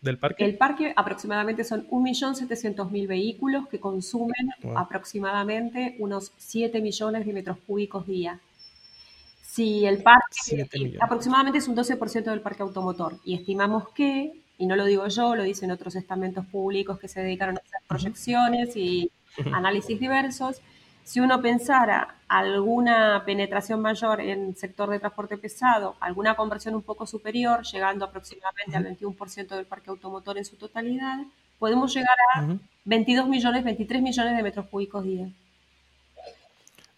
del 0.00 0.18
parque? 0.18 0.44
El 0.44 0.56
parque 0.56 0.92
aproximadamente 0.94 1.64
son 1.64 1.88
1.700.000 1.88 3.08
vehículos 3.08 3.66
que 3.68 3.80
consumen 3.80 4.50
aproximadamente 4.76 5.96
unos 5.98 6.32
7 6.38 6.80
millones 6.80 7.26
de 7.26 7.32
metros 7.32 7.58
cúbicos 7.66 8.06
día. 8.06 8.40
Si 9.58 9.84
el 9.84 10.02
parque 10.02 10.68
aproximadamente 11.00 11.58
es 11.58 11.66
un 11.66 11.76
12% 11.76 12.24
del 12.24 12.40
parque 12.40 12.62
automotor 12.62 13.18
y 13.24 13.34
estimamos 13.34 13.88
que, 13.88 14.32
y 14.56 14.66
no 14.66 14.76
lo 14.76 14.84
digo 14.84 15.08
yo, 15.08 15.34
lo 15.34 15.42
dicen 15.42 15.72
otros 15.72 15.96
estamentos 15.96 16.46
públicos 16.46 16.98
que 16.98 17.08
se 17.08 17.20
dedicaron 17.20 17.56
a 17.56 17.60
hacer 17.60 17.80
proyecciones 17.88 18.76
y 18.76 19.10
análisis 19.52 19.98
diversos, 19.98 20.60
si 21.02 21.20
uno 21.20 21.40
pensara 21.40 22.16
alguna 22.28 23.24
penetración 23.24 23.80
mayor 23.80 24.20
en 24.20 24.48
el 24.48 24.56
sector 24.56 24.90
de 24.90 25.00
transporte 25.00 25.38
pesado, 25.38 25.96
alguna 26.00 26.36
conversión 26.36 26.74
un 26.74 26.82
poco 26.82 27.06
superior, 27.06 27.64
llegando 27.64 28.04
aproximadamente 28.04 28.76
al 28.76 28.84
21% 28.84 29.48
del 29.56 29.64
parque 29.64 29.90
automotor 29.90 30.38
en 30.38 30.44
su 30.44 30.56
totalidad, 30.56 31.18
podemos 31.58 31.94
llegar 31.94 32.16
a 32.34 32.46
22 32.84 33.26
millones, 33.26 33.64
23 33.64 34.02
millones 34.02 34.36
de 34.36 34.42
metros 34.42 34.66
cúbicos 34.66 35.02
día. 35.02 35.28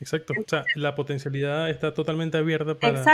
Exacto, 0.00 0.32
o 0.32 0.48
sea, 0.48 0.64
la 0.76 0.94
potencialidad 0.94 1.68
está 1.68 1.92
totalmente 1.92 2.38
abierta 2.38 2.78
para, 2.78 3.04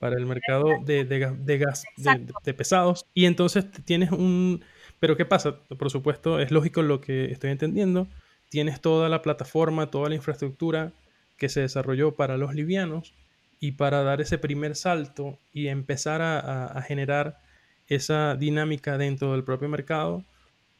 para 0.00 0.16
el 0.16 0.26
mercado 0.26 0.66
de, 0.84 1.04
de 1.04 1.58
gas 1.58 1.84
de, 1.96 2.54
pesados. 2.54 3.06
Y 3.14 3.26
entonces 3.26 3.70
tienes 3.84 4.10
un... 4.10 4.64
Pero 4.98 5.16
¿qué 5.16 5.24
pasa? 5.24 5.60
Por 5.60 5.90
supuesto, 5.90 6.40
es 6.40 6.50
lógico 6.50 6.82
lo 6.82 7.00
que 7.00 7.26
estoy 7.26 7.50
entendiendo, 7.50 8.08
tienes 8.48 8.80
toda 8.80 9.08
la 9.08 9.22
plataforma, 9.22 9.90
toda 9.90 10.08
la 10.08 10.16
infraestructura 10.16 10.92
que 11.36 11.48
se 11.48 11.60
desarrolló 11.60 12.16
para 12.16 12.36
los 12.36 12.54
livianos 12.54 13.14
y 13.60 13.72
para 13.72 14.02
dar 14.02 14.20
ese 14.20 14.36
primer 14.38 14.74
salto 14.74 15.38
y 15.52 15.68
empezar 15.68 16.20
a, 16.20 16.82
generar 16.82 17.38
esa 17.86 18.34
dinámica 18.34 18.98
dentro 18.98 19.32
del 19.32 19.44
propio 19.44 19.68
mercado, 19.68 20.24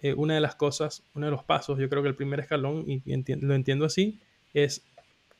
eh, 0.01 0.15
una 0.15 0.35
de 0.35 0.41
las 0.41 0.57
cosas, 0.57 1.05
uno 1.15 1.27
de 1.27 1.33
los 1.33 1.45
pasos, 1.45 1.79
yo 1.79 1.89
creo 1.89 2.03
que 2.03 2.09
el 2.09 2.17
primer 2.17 2.41
escalón, 2.41 2.85
y 2.87 3.03
lo 3.41 3.55
entiendo 3.55 3.85
así, 3.85 4.21
es 4.53 4.83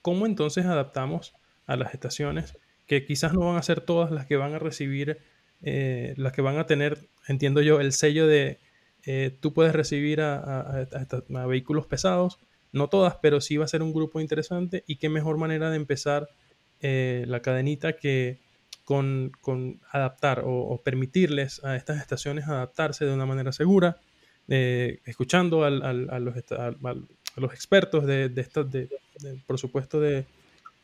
cómo 0.05 0.27
entonces 0.27 0.67
adaptamos 0.67 1.33
a 1.65 1.77
las 1.77 1.95
estaciones, 1.95 2.59
que 2.87 3.07
quizás 3.07 3.33
no 3.33 3.41
van 3.41 3.57
a 3.57 3.63
ser 3.63 3.81
todas 3.81 4.11
las 4.11 4.27
que 4.27 4.37
van 4.37 4.53
a 4.53 4.59
recibir, 4.59 5.17
eh, 5.63 6.13
las 6.19 6.35
que 6.35 6.43
van 6.43 6.59
a 6.59 6.67
tener, 6.67 7.09
entiendo 7.27 7.63
yo, 7.63 7.81
el 7.81 7.95
sello 7.95 8.27
de 8.27 8.59
eh, 9.07 9.35
tú 9.41 9.55
puedes 9.55 9.73
recibir 9.73 10.21
a, 10.21 10.87
vehículos 11.49 11.87
pesados, 11.87 12.39
no 12.71 12.89
todas, 12.89 13.17
pero 13.23 13.41
sí 13.41 13.57
va 13.57 13.65
a 13.65 13.69
ser 13.69 13.83
un 13.83 13.95
grupo 13.95 14.21
interesante. 14.21 14.85
Y 14.87 14.97
qué 14.97 15.09
mejor 15.09 15.39
manera 15.39 15.71
de 15.71 15.77
empezar 15.77 16.29
eh, 16.81 17.25
la 17.27 17.41
cadenita 17.41 17.95
que 17.95 18.41
con, 18.85 19.33
adaptar 19.91 20.43
o, 20.45 20.83
permitirles 20.85 21.65
a 21.65 21.77
estas 21.77 21.99
estaciones 21.99 22.47
adaptarse 22.47 23.07
de 23.07 23.15
una 23.15 23.25
manera 23.25 23.53
segura, 23.53 23.97
escuchando 24.49 25.65
a, 25.65 25.71
los, 25.71 26.37
expertos 27.55 28.05
de, 28.05 28.29
de, 28.29 28.43
por 29.47 29.59
supuesto, 29.59 30.01
de, 30.01 30.25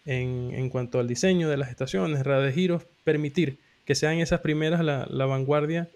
en, 0.07 0.69
cuanto 0.71 0.99
al 0.99 1.09
diseño 1.09 1.49
de 1.49 1.57
las 1.57 1.71
estaciones, 1.71 2.25
de 2.25 2.53
giros, 2.53 2.85
permitir 3.05 3.59
que 3.85 3.95
sean 3.95 4.19
esas 4.19 4.41
primeras 4.41 4.85
la, 4.85 5.07
la 5.11 5.27
vanguardia 5.27 5.89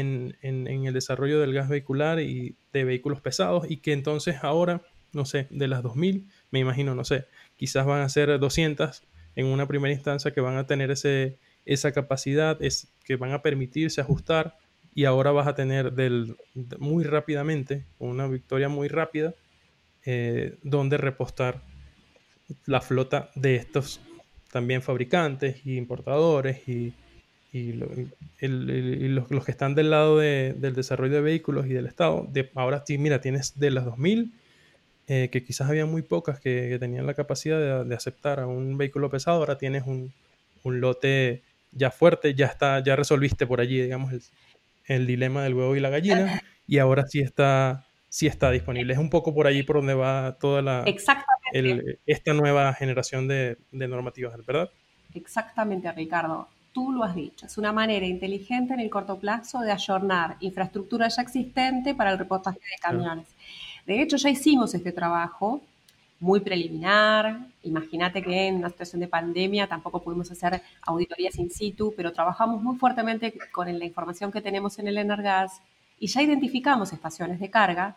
en, 0.00 0.36
el 0.42 0.92
desarrollo 0.94 1.40
del 1.40 1.52
gas 1.52 1.68
vehicular 1.68 2.20
y 2.20 2.54
de 2.72 2.84
vehículos 2.84 3.20
pesados 3.20 3.70
y 3.70 3.78
que 3.78 3.92
entonces 3.92 4.36
ahora, 4.42 4.82
no 5.12 5.24
sé, 5.24 5.46
de 5.50 5.68
las 5.68 5.82
2000, 5.82 6.28
me 6.50 6.60
imagino, 6.60 6.94
no 6.94 7.04
sé, 7.04 7.26
quizás 7.56 7.84
van 7.84 8.00
a 8.00 8.08
ser 8.08 8.38
200 8.38 9.02
en 9.36 9.46
una 9.46 9.66
primera 9.66 9.92
instancia 9.92 10.32
que 10.32 10.40
van 10.40 10.56
a 10.56 10.66
tener 10.66 10.90
ese, 10.90 11.38
esa 11.66 11.92
capacidad, 11.92 12.62
es, 12.62 12.88
que 13.04 13.16
van 13.16 13.32
a 13.32 13.42
permitirse 13.42 14.00
ajustar 14.00 14.56
y 14.94 15.04
ahora 15.04 15.32
vas 15.32 15.46
a 15.46 15.54
tener 15.54 15.92
del, 15.92 16.36
muy 16.78 17.04
rápidamente, 17.04 17.84
una 17.98 18.26
victoria 18.26 18.68
muy 18.68 18.88
rápida, 18.88 19.34
eh, 20.04 20.56
donde 20.62 20.96
repostar 20.98 21.62
la 22.66 22.80
flota 22.80 23.30
de 23.34 23.56
estos 23.56 24.00
también 24.50 24.82
fabricantes 24.82 25.64
y 25.64 25.76
importadores 25.76 26.68
y 26.68 26.94
y, 27.52 27.72
los, 27.72 29.44
que 29.44 29.50
están 29.50 29.74
del 29.74 29.90
lado 29.90 30.18
del 30.18 30.74
desarrollo 30.74 31.16
de 31.16 31.20
vehículos 31.20 31.66
y 31.66 31.70
del 31.70 31.86
Estado, 31.86 32.26
de, 32.30 32.50
ahora 32.54 32.82
sí, 32.86 32.96
mira, 32.96 33.20
tienes 33.20 33.58
de 33.58 33.70
las 33.70 33.84
2000, 33.84 34.32
eh, 35.08 35.28
que 35.30 35.44
quizás 35.44 35.68
había 35.68 35.84
muy 35.84 36.00
pocas 36.02 36.40
que, 36.40 36.76
tenían 36.80 37.06
la 37.06 37.14
capacidad 37.14 37.84
de, 37.84 37.94
aceptar 37.94 38.40
a 38.40 38.46
un 38.46 38.78
vehículo 38.78 39.10
pesado, 39.10 39.38
ahora 39.38 39.58
tienes 39.58 39.84
un, 39.86 40.12
lote 40.64 41.42
ya 41.72 41.90
fuerte, 41.90 42.34
ya 42.34 42.46
está, 42.46 42.82
ya 42.82 42.96
resolviste 42.96 43.46
por 43.46 43.60
allí, 43.60 43.82
digamos, 43.82 44.14
el, 44.86 45.06
dilema 45.06 45.44
del 45.44 45.54
huevo 45.54 45.76
y 45.76 45.80
la 45.80 45.90
gallina, 45.90 46.40
y 46.66 46.78
ahora 46.78 47.06
sí 47.06 47.20
está, 47.20 47.84
sí 48.08 48.26
está 48.26 48.50
disponible. 48.50 48.94
Es 48.94 48.98
un 48.98 49.10
poco 49.10 49.34
por 49.34 49.46
allí 49.46 49.62
por 49.62 49.76
donde 49.76 49.94
va 49.94 50.38
toda 50.40 50.62
la 50.62 50.84
esta 52.06 52.32
nueva 52.32 52.72
generación 52.74 53.28
de, 53.28 53.58
de 53.70 53.88
normativas, 53.88 54.34
¿verdad? 54.44 54.70
Exactamente, 55.14 55.90
Ricardo 55.92 56.48
tú 56.72 56.90
lo 56.90 57.04
has 57.04 57.14
dicho, 57.14 57.46
es 57.46 57.58
una 57.58 57.72
manera 57.72 58.06
inteligente 58.06 58.74
en 58.74 58.80
el 58.80 58.90
corto 58.90 59.18
plazo 59.18 59.60
de 59.60 59.72
ayornar 59.72 60.36
infraestructura 60.40 61.08
ya 61.08 61.22
existente 61.22 61.94
para 61.94 62.12
el 62.12 62.18
reportaje 62.18 62.58
de 62.58 62.80
camiones. 62.80 63.28
De 63.86 64.00
hecho, 64.00 64.16
ya 64.16 64.30
hicimos 64.30 64.74
este 64.74 64.92
trabajo 64.92 65.60
muy 66.20 66.40
preliminar. 66.40 67.40
Imagínate 67.64 68.22
que 68.22 68.46
en 68.46 68.56
una 68.56 68.70
situación 68.70 69.00
de 69.00 69.08
pandemia 69.08 69.66
tampoco 69.66 70.02
pudimos 70.02 70.30
hacer 70.30 70.62
auditorías 70.82 71.38
in 71.38 71.50
situ, 71.50 71.92
pero 71.96 72.12
trabajamos 72.12 72.62
muy 72.62 72.76
fuertemente 72.76 73.34
con 73.50 73.78
la 73.78 73.84
información 73.84 74.30
que 74.30 74.40
tenemos 74.40 74.78
en 74.78 74.88
el 74.88 74.98
Energas 74.98 75.60
y 75.98 76.06
ya 76.06 76.22
identificamos 76.22 76.92
estaciones 76.92 77.40
de 77.40 77.50
carga 77.50 77.96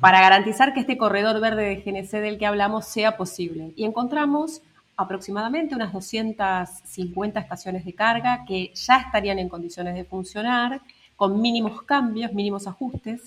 para 0.00 0.20
garantizar 0.20 0.74
que 0.74 0.80
este 0.80 0.96
corredor 0.96 1.40
verde 1.40 1.64
de 1.64 1.76
GNC 1.76 2.20
del 2.20 2.38
que 2.38 2.46
hablamos 2.46 2.86
sea 2.86 3.16
posible. 3.16 3.72
Y 3.76 3.84
encontramos 3.84 4.62
aproximadamente 4.96 5.74
unas 5.74 5.92
250 5.92 7.38
estaciones 7.38 7.84
de 7.84 7.92
carga 7.92 8.44
que 8.46 8.72
ya 8.74 8.98
estarían 8.98 9.38
en 9.38 9.48
condiciones 9.48 9.94
de 9.94 10.04
funcionar 10.04 10.80
con 11.16 11.40
mínimos 11.40 11.82
cambios, 11.82 12.32
mínimos 12.32 12.66
ajustes. 12.66 13.22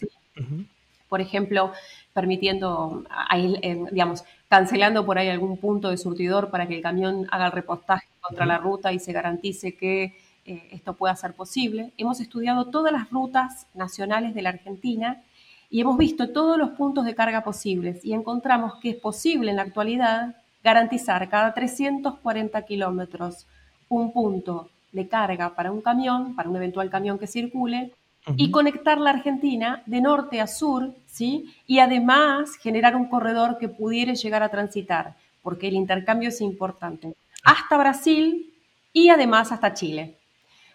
Por 1.07 1.21
ejemplo, 1.21 1.71
permitiendo, 2.13 3.03
eh, 3.34 3.84
digamos, 3.91 4.23
cancelando 4.47 5.05
por 5.05 5.17
ahí 5.17 5.30
algún 5.30 5.57
punto 5.57 5.89
de 5.89 5.97
surtidor 5.97 6.49
para 6.49 6.67
que 6.67 6.75
el 6.75 6.82
camión 6.82 7.27
haga 7.32 7.47
el 7.47 7.51
repostaje 7.51 8.07
contra 8.21 8.45
la 8.45 8.57
ruta 8.57 8.91
y 8.93 8.99
se 8.99 9.11
garantice 9.11 9.75
que 9.75 10.15
eh, 10.45 10.67
esto 10.71 10.93
pueda 10.93 11.15
ser 11.15 11.34
posible. 11.34 11.91
Hemos 11.97 12.19
estudiado 12.19 12.65
todas 12.65 12.91
las 12.91 13.09
rutas 13.09 13.67
nacionales 13.73 14.34
de 14.34 14.41
la 14.41 14.49
Argentina 14.49 15.21
y 15.70 15.82
hemos 15.82 15.97
visto 15.97 16.30
todos 16.30 16.57
los 16.57 16.72
puntos 16.72 17.05
de 17.05 17.15
carga 17.15 17.43
posibles 17.43 18.03
y 18.03 18.13
encontramos 18.13 18.76
que 18.82 18.91
es 18.91 18.95
posible 18.95 19.51
en 19.51 19.57
la 19.57 19.63
actualidad 19.63 20.36
garantizar 20.63 21.30
cada 21.30 21.53
340 21.53 22.61
kilómetros 22.63 23.45
un 23.88 24.11
punto 24.11 24.70
de 24.91 25.07
carga 25.07 25.55
para 25.55 25.72
un 25.72 25.82
camión, 25.82 26.36
para 26.36 26.49
un 26.49 26.55
eventual 26.55 26.89
camión 26.89 27.20
que 27.20 27.28
circule, 27.28 27.93
y 28.36 28.51
conectar 28.51 28.99
la 28.99 29.11
Argentina 29.11 29.82
de 29.86 30.01
norte 30.01 30.39
a 30.39 30.45
sur, 30.45 30.93
¿sí? 31.07 31.55
Y 31.65 31.80
además 31.80 32.55
generar 32.57 32.95
un 32.95 33.07
corredor 33.07 33.57
que 33.57 33.70
pudiera 33.70 34.13
llegar 34.13 34.43
a 34.43 34.49
transitar, 34.49 35.15
porque 35.41 35.70
el 35.70 35.74
intercambio 35.74 36.30
es 36.30 36.41
importante, 36.41 37.15
hasta 37.43 37.78
Brasil 37.78 38.53
y 38.93 39.09
además 39.09 39.51
hasta 39.51 39.74
Chile. 39.74 40.18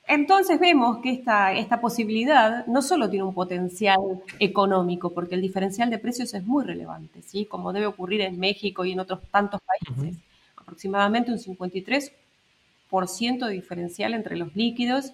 Entonces 0.06 0.60
vemos 0.60 0.98
que 0.98 1.10
esta, 1.10 1.54
esta 1.54 1.80
posibilidad 1.80 2.66
no 2.66 2.82
solo 2.82 3.08
tiene 3.08 3.24
un 3.24 3.32
potencial 3.32 3.98
económico, 4.38 5.14
porque 5.14 5.34
el 5.34 5.40
diferencial 5.40 5.88
de 5.90 5.98
precios 5.98 6.34
es 6.34 6.44
muy 6.44 6.62
relevante, 6.64 7.22
¿sí? 7.22 7.46
como 7.46 7.72
debe 7.72 7.86
ocurrir 7.86 8.20
en 8.20 8.38
México 8.38 8.84
y 8.84 8.92
en 8.92 9.00
otros 9.00 9.20
tantos 9.30 9.62
países. 9.62 10.18
Aproximadamente 10.56 11.32
un 11.32 11.38
53% 11.38 13.46
de 13.46 13.52
diferencial 13.52 14.12
entre 14.12 14.36
los 14.36 14.54
líquidos 14.54 15.12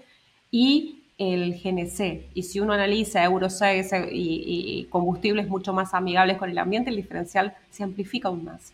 y 0.51 1.05
el 1.19 1.61
GNC. 1.61 2.31
Y 2.35 2.43
si 2.43 2.59
uno 2.59 2.73
analiza 2.73 3.23
Euro 3.23 3.49
6 3.49 3.93
y, 4.11 4.81
y 4.81 4.85
combustibles 4.87 5.47
mucho 5.49 5.73
más 5.73 5.95
amigables 5.95 6.37
con 6.37 6.51
el 6.51 6.59
ambiente, 6.59 6.91
el 6.91 6.97
diferencial 6.97 7.55
se 7.71 7.85
amplifica 7.85 8.27
aún 8.29 8.45
más. 8.45 8.73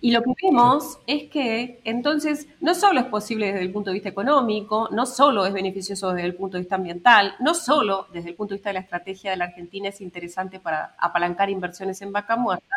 Y 0.00 0.10
lo 0.10 0.22
que 0.22 0.32
vemos 0.42 0.98
es 1.06 1.24
que 1.30 1.80
entonces 1.84 2.46
no 2.60 2.74
solo 2.74 3.00
es 3.00 3.06
posible 3.06 3.46
desde 3.46 3.62
el 3.62 3.72
punto 3.72 3.90
de 3.90 3.94
vista 3.94 4.08
económico, 4.08 4.88
no 4.92 5.06
solo 5.06 5.46
es 5.46 5.52
beneficioso 5.52 6.12
desde 6.12 6.26
el 6.26 6.34
punto 6.34 6.56
de 6.56 6.62
vista 6.62 6.76
ambiental, 6.76 7.34
no 7.40 7.54
solo 7.54 8.06
desde 8.12 8.30
el 8.30 8.34
punto 8.34 8.54
de 8.54 8.58
vista 8.58 8.70
de 8.70 8.74
la 8.74 8.80
estrategia 8.80 9.30
de 9.30 9.38
la 9.38 9.46
Argentina 9.46 9.88
es 9.88 10.00
interesante 10.00 10.60
para 10.60 10.94
apalancar 10.98 11.48
inversiones 11.50 12.00
en 12.02 12.12
vaca 12.12 12.36
muerta, 12.36 12.76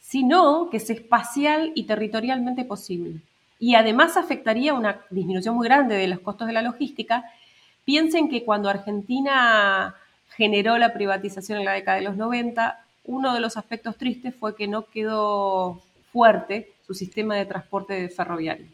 sino 0.00 0.70
que 0.70 0.78
es 0.78 0.88
espacial 0.88 1.72
y 1.74 1.84
territorialmente 1.84 2.64
posible. 2.64 3.20
Y 3.60 3.74
además 3.74 4.16
afectaría 4.16 4.72
una 4.72 5.00
disminución 5.10 5.54
muy 5.54 5.66
grande 5.66 5.96
de 5.96 6.08
los 6.08 6.20
costos 6.20 6.46
de 6.46 6.52
la 6.54 6.62
logística. 6.62 7.24
Piensen 7.84 8.28
que 8.30 8.44
cuando 8.44 8.70
Argentina 8.70 9.94
generó 10.30 10.78
la 10.78 10.92
privatización 10.92 11.58
en 11.58 11.64
la 11.64 11.72
década 11.72 11.98
de 11.98 12.04
los 12.04 12.16
90, 12.16 12.84
uno 13.04 13.34
de 13.34 13.40
los 13.40 13.56
aspectos 13.56 13.96
tristes 13.96 14.34
fue 14.34 14.54
que 14.54 14.68
no 14.68 14.86
quedó 14.86 15.82
fuerte 16.18 16.72
su 16.84 16.94
sistema 16.94 17.36
de 17.36 17.46
transporte 17.46 18.08
ferroviario. 18.08 18.66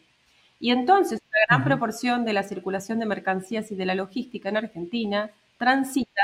Y 0.58 0.70
entonces 0.70 1.20
una 1.28 1.40
gran 1.46 1.64
proporción 1.64 2.24
de 2.24 2.32
la 2.32 2.42
circulación 2.42 2.98
de 3.00 3.04
mercancías 3.04 3.70
y 3.70 3.74
de 3.74 3.84
la 3.84 3.94
logística 3.94 4.48
en 4.48 4.56
Argentina 4.56 5.30
transita, 5.58 6.22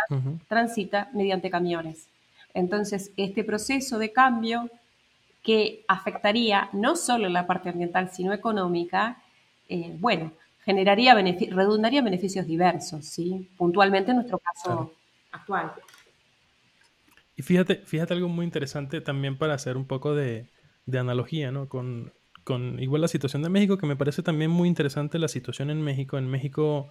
transita 0.49 1.11
mediante 1.13 1.51
camiones. 1.51 2.07
Entonces, 2.55 3.13
este 3.19 3.45
proceso 3.45 3.99
de 3.99 4.13
cambio 4.15 4.71
que 5.43 5.85
afectaría 5.89 6.71
no 6.73 6.97
solo 6.97 7.29
la 7.29 7.47
parte 7.47 7.69
ambiental, 7.69 8.11
sino 8.11 8.33
económica, 8.33 9.23
eh, 9.69 9.95
bueno, 10.01 10.33
generaría 10.65 11.15
redundaría 11.15 12.01
beneficios 12.01 12.47
diversos, 12.47 13.05
¿sí? 13.05 13.47
puntualmente 13.59 14.13
en 14.13 14.17
nuestro 14.17 14.39
caso 14.39 14.95
actual. 15.33 15.71
Y 17.37 17.43
fíjate, 17.43 17.77
fíjate 17.77 18.15
algo 18.15 18.29
muy 18.29 18.47
interesante 18.47 19.03
también 19.03 19.37
para 19.37 19.53
hacer 19.53 19.77
un 19.77 19.85
poco 19.85 20.15
de, 20.15 20.47
analogía, 20.99 21.51
¿no? 21.51 21.69
Con, 21.69 22.13
igual 22.81 23.03
la 23.03 23.09
situación 23.09 23.43
de 23.43 23.49
México, 23.49 23.79
que 23.79 23.87
me 23.87 23.95
parece 23.95 24.23
también 24.23 24.51
muy 24.51 24.67
interesante 24.67 25.21
la 25.21 25.29
situación 25.29 25.71
en 25.71 25.83
México. 25.83 26.19
En 26.19 26.27
México 26.27 26.91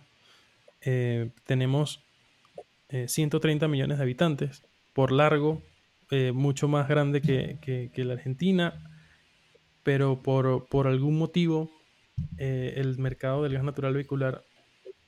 eh, 0.82 1.32
tenemos 1.46 2.02
130 2.90 3.66
eh, 3.66 3.70
millones 3.70 3.98
de 3.98 4.04
habitantes, 4.04 4.64
por 4.94 5.12
largo, 5.12 5.62
eh, 6.12 6.32
mucho 6.32 6.70
más 6.70 6.88
grande 6.88 7.22
que, 7.22 7.92
la 7.96 8.14
Argentina, 8.14 8.74
pero 9.84 10.22
por, 10.22 10.68
por 10.68 10.88
algún 10.88 11.18
motivo 11.18 11.70
el 12.38 12.98
mercado 12.98 13.44
del 13.44 13.54
gas 13.54 13.64
natural 13.64 13.94
vehicular 13.94 14.44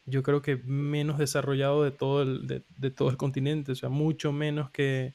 yo 0.06 0.24
creo 0.24 0.42
que 0.42 0.58
menos 0.58 1.18
desarrollado 1.18 1.84
de 1.84 1.92
todo 1.92 2.22
el, 2.22 2.48
de, 2.48 2.92
todo 2.92 3.10
el 3.10 3.18
continente, 3.18 3.72
o 3.72 3.76
sea, 3.76 3.89
mucho 3.89 4.32
menos 4.32 4.70
que, 4.72 5.14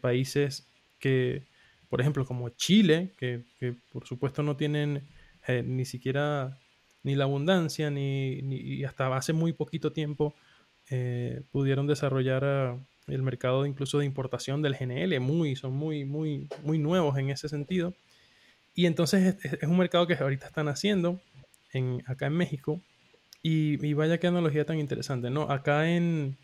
países 0.00 0.68
que, 0.98 1.46
por 1.88 2.00
ejemplo, 2.00 2.24
como 2.24 2.48
Chile, 2.50 3.12
que, 3.18 3.42
por 3.92 4.06
supuesto 4.06 4.42
no 4.42 4.56
tienen 4.56 5.02
eh, 5.46 5.62
ni 5.62 5.84
siquiera 5.84 6.58
ni 7.02 7.14
la 7.14 7.24
abundancia, 7.24 7.90
ni, 7.90 8.84
hasta 8.84 9.14
hace 9.16 9.32
muy 9.32 9.52
poquito 9.52 9.92
tiempo 9.92 10.34
eh, 10.90 11.42
pudieron 11.50 11.86
desarrollar 11.86 12.44
ah, 12.44 12.78
el 13.06 13.22
mercado 13.22 13.64
incluso 13.66 13.98
de 13.98 14.04
importación 14.04 14.62
del 14.62 14.74
GNL, 14.74 15.20
muy, 15.20 15.56
son 15.56 15.72
muy, 15.72 16.04
muy, 16.04 16.48
muy 16.62 16.78
nuevos 16.78 17.16
en 17.18 17.30
ese 17.30 17.48
sentido. 17.48 17.94
Y 18.74 18.86
entonces 18.86 19.36
es, 19.42 19.54
es 19.54 19.68
un 19.68 19.78
mercado 19.78 20.06
que 20.06 20.14
ahorita 20.14 20.46
están 20.46 20.68
haciendo 20.68 21.20
en, 21.72 22.02
acá 22.06 22.26
en 22.26 22.34
México 22.34 22.80
y, 23.42 23.94
vaya 23.94 24.18
qué 24.18 24.26
analogía 24.26 24.64
tan 24.64 24.78
interesante, 24.78 25.30
¿no? 25.30 25.42
Acá 25.42 25.88
en, 25.90 26.36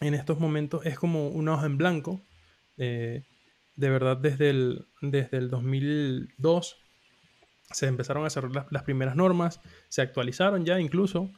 estos 0.00 0.38
momentos 0.40 0.86
es 0.86 0.98
como 0.98 1.28
una 1.28 1.54
hoja 1.54 1.66
en 1.66 1.76
blanco. 1.76 2.20
Eh, 2.78 3.22
de 3.80 3.88
verdad, 3.88 4.18
desde 4.18 4.50
el, 4.50 4.86
desde 5.00 5.38
el 5.38 5.48
2002 5.48 6.76
se 7.72 7.86
empezaron 7.86 8.24
a 8.24 8.26
hacer 8.26 8.44
las, 8.70 8.82
primeras 8.82 9.16
normas, 9.16 9.60
se 9.88 10.02
actualizaron 10.02 10.66
ya 10.66 10.78
incluso 10.80 11.30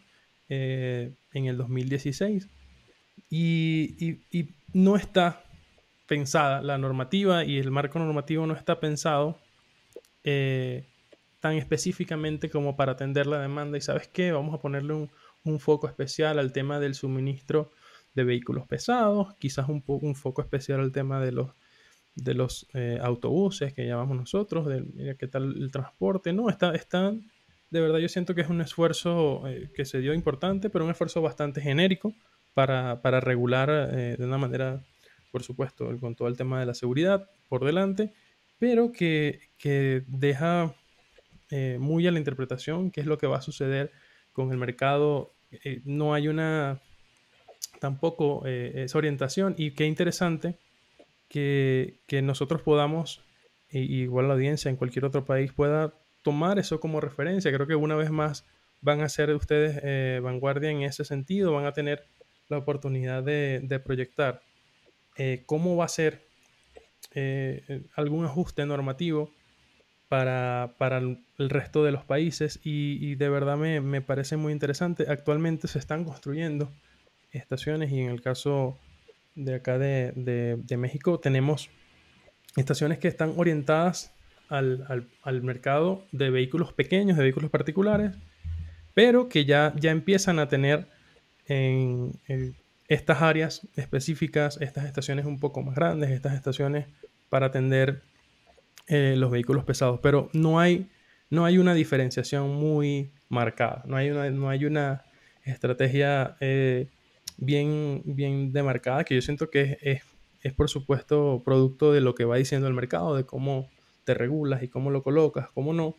eh, 0.49 1.15
en 1.33 1.47
el 1.47 1.57
2016 1.57 2.49
y, 3.31 4.19
no 4.75 4.97
está 4.97 5.45
pensada 6.07 6.63
la 6.63 6.79
normativa 6.79 7.45
y 7.45 7.59
el 7.59 7.71
marco 7.71 7.99
normativo 7.99 8.47
no 8.47 8.55
está 8.55 8.81
pensado 8.81 9.39
eh, 10.25 10.89
tan 11.41 11.57
específicamente 11.57 12.49
como 12.49 12.75
para 12.75 12.93
atender 12.93 13.27
la 13.27 13.39
demanda. 13.39 13.77
Y 13.77 13.83
sabes 13.83 14.09
qué, 14.09 14.33
vamos 14.33 14.55
a 14.55 14.63
ponerle 14.63 14.95
un, 15.45 15.61
foco 15.61 15.89
especial 15.89 16.39
al 16.39 16.53
tema 16.53 16.81
del 16.81 16.95
suministro 16.95 17.71
de 18.15 18.25
vehículos 18.25 18.67
pesados, 18.67 19.35
quizás 19.39 19.69
un, 19.69 19.85
un 19.87 20.15
foco 20.15 20.41
especial 20.41 20.81
al 20.81 20.93
tema 20.93 21.21
de 21.21 21.33
los, 21.33 21.51
de 22.15 22.35
los 22.35 22.67
eh, 22.75 22.99
autobuses 23.01 23.73
que 23.73 23.87
llamamos 23.87 24.17
nosotros, 24.17 24.67
de 24.67 25.17
qué 25.19 25.27
tal 25.29 25.55
el 25.57 25.71
transporte. 25.71 26.33
No, 26.33 26.51
está, 26.51 26.75
está, 26.75 27.13
de 27.71 27.81
verdad 27.81 27.99
yo 27.99 28.09
siento 28.09 28.35
que 28.35 28.43
es 28.43 28.49
un 28.49 28.61
esfuerzo 28.61 29.47
eh, 29.49 29.71
que 29.75 29.85
se 29.85 30.01
dio 30.01 30.13
importante, 30.15 30.71
pero 30.71 30.85
un 30.85 30.91
esfuerzo 30.91 31.23
bastante 31.23 31.61
genérico 31.61 32.13
para, 32.55 33.01
regular 33.21 33.71
eh, 33.71 34.17
de 34.19 34.25
una 34.25 34.39
manera, 34.39 34.85
por 35.31 35.43
supuesto, 35.43 35.97
con 36.01 36.15
todo 36.15 36.29
el 36.29 36.37
tema 36.37 36.61
de 36.61 36.67
la 36.67 36.75
seguridad 36.75 37.31
por 37.49 37.65
delante, 37.65 38.13
pero 38.59 38.93
que, 38.93 39.41
que 39.59 40.05
deja 40.07 40.75
muy 41.79 42.07
a 42.07 42.11
la 42.11 42.19
interpretación, 42.19 42.91
qué 42.91 43.03
es 43.03 43.07
lo 43.07 43.19
que 43.19 43.27
va 43.27 43.37
a 43.37 43.43
suceder 43.43 43.93
con 44.33 44.51
el 44.53 44.57
mercado. 44.57 45.35
No 45.85 46.15
hay 46.15 46.29
una 46.29 46.81
tampoco 47.79 48.47
esa 48.47 48.97
orientación 48.97 49.55
y 49.59 49.73
qué 49.73 49.85
interesante 49.85 50.57
que, 51.33 52.21
nosotros 52.23 52.63
podamos, 52.63 53.25
igual 53.71 54.29
la 54.29 54.35
audiencia 54.35 54.69
en 54.69 54.77
cualquier 54.77 55.07
otro 55.07 55.25
país 55.25 55.53
pueda 55.53 55.95
tomar 56.23 56.59
eso 56.59 56.79
como 56.79 57.01
referencia. 57.01 57.53
Creo 57.53 57.67
que 57.67 57.75
una 57.75 57.97
vez 57.97 58.11
más 58.11 58.45
van 58.81 59.01
a 59.01 59.09
ser 59.09 59.31
ustedes 59.35 60.23
vanguardia 60.23 60.71
en 60.71 60.83
ese 60.83 61.05
sentido, 61.05 61.53
van 61.53 61.67
a 61.67 61.73
tener 61.73 62.05
la 62.49 62.59
oportunidad 62.59 63.23
de, 63.23 63.61
de 63.63 63.81
proyectar 63.81 64.43
cómo 65.47 65.77
va 65.77 65.87
a 65.87 65.89
ser 65.89 66.23
algún 67.97 68.25
ajuste 68.25 68.67
normativo 68.67 69.31
para, 70.13 70.75
el 71.39 71.49
resto 71.49 71.85
de 71.85 71.91
los 71.91 72.05
países 72.05 72.61
y, 72.63 73.15
de 73.15 73.31
verdad 73.31 73.57
me, 73.57 74.03
parece 74.03 74.37
muy 74.37 74.53
interesante. 74.53 75.07
Actualmente 75.09 75.69
se 75.69 75.79
están 75.79 76.05
construyendo 76.05 76.71
estaciones 77.31 77.91
y 77.91 78.01
en 78.01 78.11
el 78.11 78.21
caso 78.21 78.79
de 79.35 79.55
acá 79.55 79.79
de, 79.79 80.77
México 80.77 81.19
tenemos 81.21 81.71
estaciones 82.57 82.99
que 82.99 83.09
están 83.09 83.33
orientadas 83.37 84.15
al, 84.49 85.43
mercado 85.43 86.05
de 86.13 86.31
vehículos 86.31 86.73
pequeños, 86.73 87.17
de 87.17 87.23
vehículos 87.23 87.51
particulares, 87.51 88.13
pero 88.95 89.29
que 89.29 89.45
ya, 89.45 89.73
ya 89.77 89.91
empiezan 89.91 90.39
a 90.39 90.49
tener 90.49 90.87
en, 91.47 92.13
estas 92.89 93.23
áreas 93.23 93.67
específicas, 93.77 94.61
estas 94.61 94.85
estaciones 94.85 95.25
un 95.25 95.41
poco 95.41 95.63
más 95.63 95.75
grandes, 95.75 96.11
estas 96.11 96.35
estaciones 96.35 96.87
para 97.31 97.47
atender 97.47 98.03
eh, 98.89 99.15
los 99.17 99.31
vehículos 99.31 99.65
pesados, 99.65 100.01
pero 100.03 100.29
no 100.35 100.61
hay, 100.61 100.91
no 101.31 101.47
hay 101.47 101.57
una 101.57 101.73
diferenciación 101.73 102.55
muy 102.55 103.13
marcada, 103.31 103.83
no 103.87 103.97
hay 103.97 104.11
una, 104.11 104.29
no 104.31 104.51
hay 104.51 104.67
una 104.67 105.05
estrategia 105.45 106.37
eh, 106.41 106.89
bien, 107.45 108.03
bien 108.05 108.53
demarcada 108.53 109.05
que 109.05 109.15
yo 109.15 109.23
siento 109.23 109.51
que 109.51 109.79
es, 109.81 110.03
es, 110.43 110.53
por 110.53 110.69
supuesto 110.69 111.43
producto 111.45 111.93
de 111.93 112.01
lo 112.01 112.15
que 112.15 112.25
va 112.25 112.37
diciendo 112.37 112.69
el 112.69 112.75
mercado, 112.75 113.17
de 113.17 113.25
cómo 113.25 113.69
te 114.05 114.15
regulas 114.15 114.63
y 114.63 114.69
cómo 114.69 114.91
lo 114.91 115.03
colocas, 115.03 115.51
cómo 115.53 115.73
no. 115.73 115.97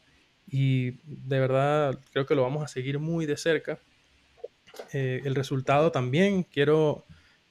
Y 0.48 0.92
de 1.06 1.40
verdad 1.40 2.00
creo 2.12 2.26
que 2.26 2.36
lo 2.36 2.44
vamos 2.44 2.64
a 2.64 2.68
seguir 2.68 3.00
muy 3.00 3.26
de 3.26 3.38
cerca. 3.38 3.80
Eh, 4.92 5.22
el 5.24 5.36
resultado 5.36 5.92
también, 5.92 6.44
quiero, 6.44 7.06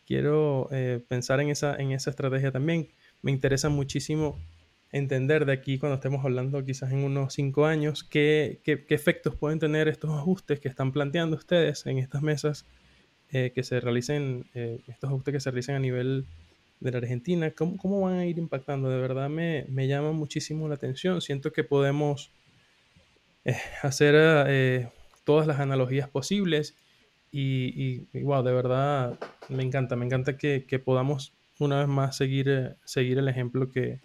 quiero 0.07 0.69
pensar 1.09 1.41
en 1.41 1.51
esa, 1.51 1.77
en 1.77 1.93
esa 1.93 2.11
estrategia 2.11 2.53
también. 2.53 2.89
Me 3.23 3.31
interesa 3.31 3.69
muchísimo 3.69 4.39
entender 4.93 5.47
de 5.47 5.53
aquí 5.53 5.79
cuando 5.79 5.97
estemos 5.97 6.25
hablando 6.25 6.65
quizás 6.65 6.93
en 6.93 6.99
unos 6.99 7.33
cinco 7.33 7.65
años 7.65 8.05
qué, 8.05 8.61
qué, 8.63 8.85
efectos 8.91 9.35
pueden 9.35 9.59
tener 9.59 9.89
estos 9.89 10.11
ajustes 10.11 10.61
que 10.61 10.69
están 10.69 10.93
planteando 10.93 11.37
ustedes 11.37 11.87
en 11.87 11.99
estas 11.99 12.21
mesas 12.21 12.67
eh, 13.33 13.53
que 13.55 13.63
se 13.63 13.81
realicen, 13.81 14.45
eh, 14.55 14.79
estos 14.89 15.09
ajustes 15.09 15.33
que 15.33 15.41
se 15.41 15.51
realicen 15.51 15.75
a 15.75 15.79
nivel 15.81 16.27
de 16.81 16.91
la 16.91 16.99
Argentina, 16.99 17.51
¿cómo, 17.51 17.77
cómo 17.77 18.01
van 18.01 18.15
a 18.15 18.27
ir 18.27 18.39
impactando? 18.39 18.89
De 18.89 19.01
verdad 19.01 19.29
me, 19.29 19.67
me 19.69 19.89
llama 19.89 20.13
muchísimo 20.13 20.69
la 20.69 20.75
atención. 20.75 21.21
Siento 21.21 21.53
que 21.53 21.65
podemos 21.65 22.31
eh, 23.45 23.57
hacer 23.83 24.91
todas 25.25 25.47
las 25.47 25.61
analogías 25.61 26.09
posibles 26.09 26.75
y, 27.31 28.07
y, 28.13 28.23
wow, 28.23 28.43
de 28.43 28.53
verdad 28.53 29.19
me 29.49 29.63
encanta, 29.63 29.97
me 29.97 30.05
encanta 30.05 30.37
que, 30.37 30.65
que 30.67 30.79
podamos 30.79 31.33
una 31.59 31.79
vez 31.79 31.89
más 31.89 32.17
seguir, 32.17 32.77
seguir 32.85 33.19
el 33.19 33.29
ejemplo 33.29 33.71
que, 33.71 34.01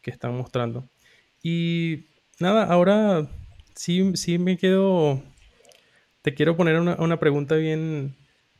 que 0.00 0.10
están 0.10 0.36
mostrando. 0.36 0.88
Y 1.42 2.06
nada, 2.40 2.64
ahora 2.64 3.28
sí, 3.74 4.12
sí 4.14 4.38
me 4.38 4.56
quedo, 4.56 5.22
te 6.22 6.34
quiero 6.34 6.56
poner 6.56 6.80
una, 6.80 6.96
una 6.96 7.18
pregunta 7.18 7.56
bien, 7.56 8.16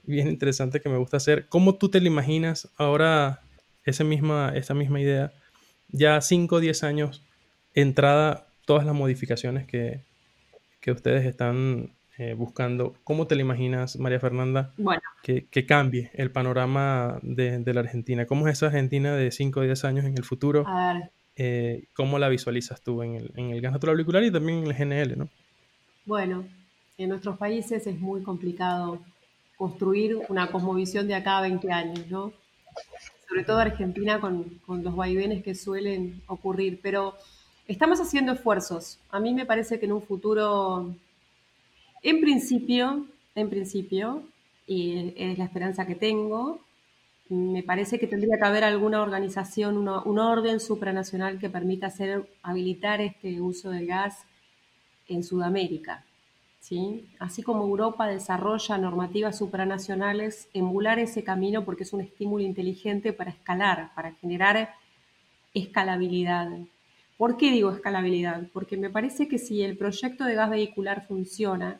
bien 0.06 0.28
interesante 0.28 0.80
que 0.80 0.88
me 0.88 0.98
gusta 0.98 1.16
hacer. 1.16 1.46
¿Cómo 1.48 1.76
tú 1.76 1.88
te 1.88 2.00
la 2.00 2.06
imaginas 2.06 2.68
ahora 2.76 3.40
esa 3.84 4.04
misma, 4.04 4.52
esa 4.54 4.74
misma 4.74 5.00
idea? 5.00 5.32
Ya 5.88 6.20
5 6.20 6.56
o 6.56 6.60
10 6.60 6.82
años, 6.84 7.22
entrada 7.74 8.46
todas 8.64 8.84
las 8.84 8.94
modificaciones 8.94 9.66
que, 9.66 10.00
que 10.80 10.90
ustedes 10.90 11.24
están 11.26 11.90
eh, 12.18 12.34
buscando. 12.34 12.94
¿Cómo 13.04 13.26
te 13.26 13.34
la 13.34 13.42
imaginas, 13.42 13.98
María 13.98 14.20
Fernanda, 14.20 14.72
bueno. 14.76 15.02
que, 15.22 15.46
que, 15.46 15.66
cambie 15.66 16.10
el 16.14 16.30
panorama 16.30 17.18
de, 17.22 17.58
de, 17.58 17.74
la 17.74 17.80
Argentina? 17.80 18.26
¿Cómo 18.26 18.48
es 18.48 18.54
esa 18.54 18.66
Argentina 18.66 19.14
de 19.14 19.30
5 19.30 19.60
o 19.60 19.62
10 19.62 19.84
años 19.84 20.04
en 20.06 20.16
el 20.16 20.24
futuro? 20.24 20.64
A 20.66 20.94
ver, 20.94 21.10
eh, 21.36 21.84
¿cómo 21.94 22.18
la 22.18 22.28
visualizas 22.28 22.82
tú 22.82 23.02
en 23.02 23.14
el, 23.14 23.30
en 23.36 23.50
el 23.50 23.60
gas 23.60 23.72
natural 23.72 23.92
auricular 23.92 24.24
y 24.24 24.32
también 24.32 24.64
en 24.64 24.66
el 24.66 24.74
GNL? 24.74 25.18
¿no? 25.18 25.28
Bueno, 26.06 26.44
en 26.96 27.10
nuestros 27.10 27.36
países 27.36 27.86
es 27.86 28.00
muy 28.00 28.22
complicado 28.22 29.00
construir 29.56 30.18
una 30.28 30.50
cosmovisión 30.50 31.08
de 31.08 31.14
acá 31.14 31.38
a 31.38 31.42
20 31.42 31.72
años, 31.72 32.06
¿no? 32.08 32.32
Sobre 33.28 33.44
todo 33.44 33.58
Argentina 33.58 34.20
con, 34.20 34.44
con 34.66 34.84
los 34.84 34.94
vaivenes 34.94 35.42
que 35.42 35.54
suelen 35.54 36.22
ocurrir, 36.26 36.80
pero 36.82 37.14
estamos 37.66 38.00
haciendo 38.00 38.32
esfuerzos. 38.32 38.98
A 39.10 39.20
mí 39.20 39.34
me 39.34 39.46
parece 39.46 39.78
que 39.78 39.86
en 39.86 39.92
un 39.92 40.02
futuro, 40.02 40.94
en 42.02 42.20
principio, 42.20 43.06
en 43.34 43.50
principio, 43.50 44.22
y 44.66 45.14
es 45.16 45.38
la 45.38 45.44
esperanza 45.44 45.86
que 45.86 45.94
tengo, 45.94 46.60
me 47.28 47.62
parece 47.62 47.98
que 47.98 48.06
tendría 48.06 48.38
que 48.38 48.44
haber 48.44 48.64
alguna 48.64 49.02
organización, 49.02 49.76
un 49.76 50.18
orden 50.18 50.60
supranacional 50.60 51.38
que 51.38 51.50
permita 51.50 51.88
hacer, 51.88 52.28
habilitar 52.42 53.00
este 53.00 53.40
uso 53.40 53.70
de 53.70 53.86
gas 53.86 54.24
en 55.08 55.24
Sudamérica. 55.24 56.05
¿Sí? 56.66 57.06
Así 57.20 57.44
como 57.44 57.62
Europa 57.64 58.08
desarrolla 58.08 58.76
normativas 58.76 59.38
supranacionales, 59.38 60.48
emular 60.52 60.98
ese 60.98 61.22
camino 61.22 61.64
porque 61.64 61.84
es 61.84 61.92
un 61.92 62.00
estímulo 62.00 62.42
inteligente 62.42 63.12
para 63.12 63.30
escalar, 63.30 63.92
para 63.94 64.12
generar 64.14 64.74
escalabilidad. 65.54 66.50
¿Por 67.16 67.36
qué 67.36 67.52
digo 67.52 67.70
escalabilidad? 67.70 68.48
Porque 68.52 68.76
me 68.76 68.90
parece 68.90 69.28
que 69.28 69.38
si 69.38 69.62
el 69.62 69.76
proyecto 69.76 70.24
de 70.24 70.34
gas 70.34 70.50
vehicular 70.50 71.06
funciona, 71.06 71.78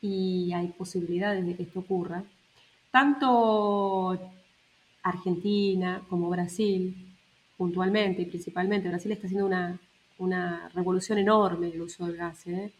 y 0.00 0.52
hay 0.52 0.68
posibilidades 0.68 1.44
de 1.44 1.56
que 1.56 1.64
esto 1.64 1.80
ocurra, 1.80 2.22
tanto 2.92 4.16
Argentina 5.02 6.02
como 6.08 6.30
Brasil, 6.30 7.16
puntualmente 7.56 8.22
y 8.22 8.26
principalmente, 8.26 8.88
Brasil 8.88 9.10
está 9.10 9.26
haciendo 9.26 9.46
una, 9.46 9.80
una 10.18 10.68
revolución 10.72 11.18
enorme 11.18 11.66
en 11.66 11.72
el 11.72 11.82
uso 11.82 12.06
del 12.06 12.16
gas. 12.16 12.46
¿eh? 12.46 12.70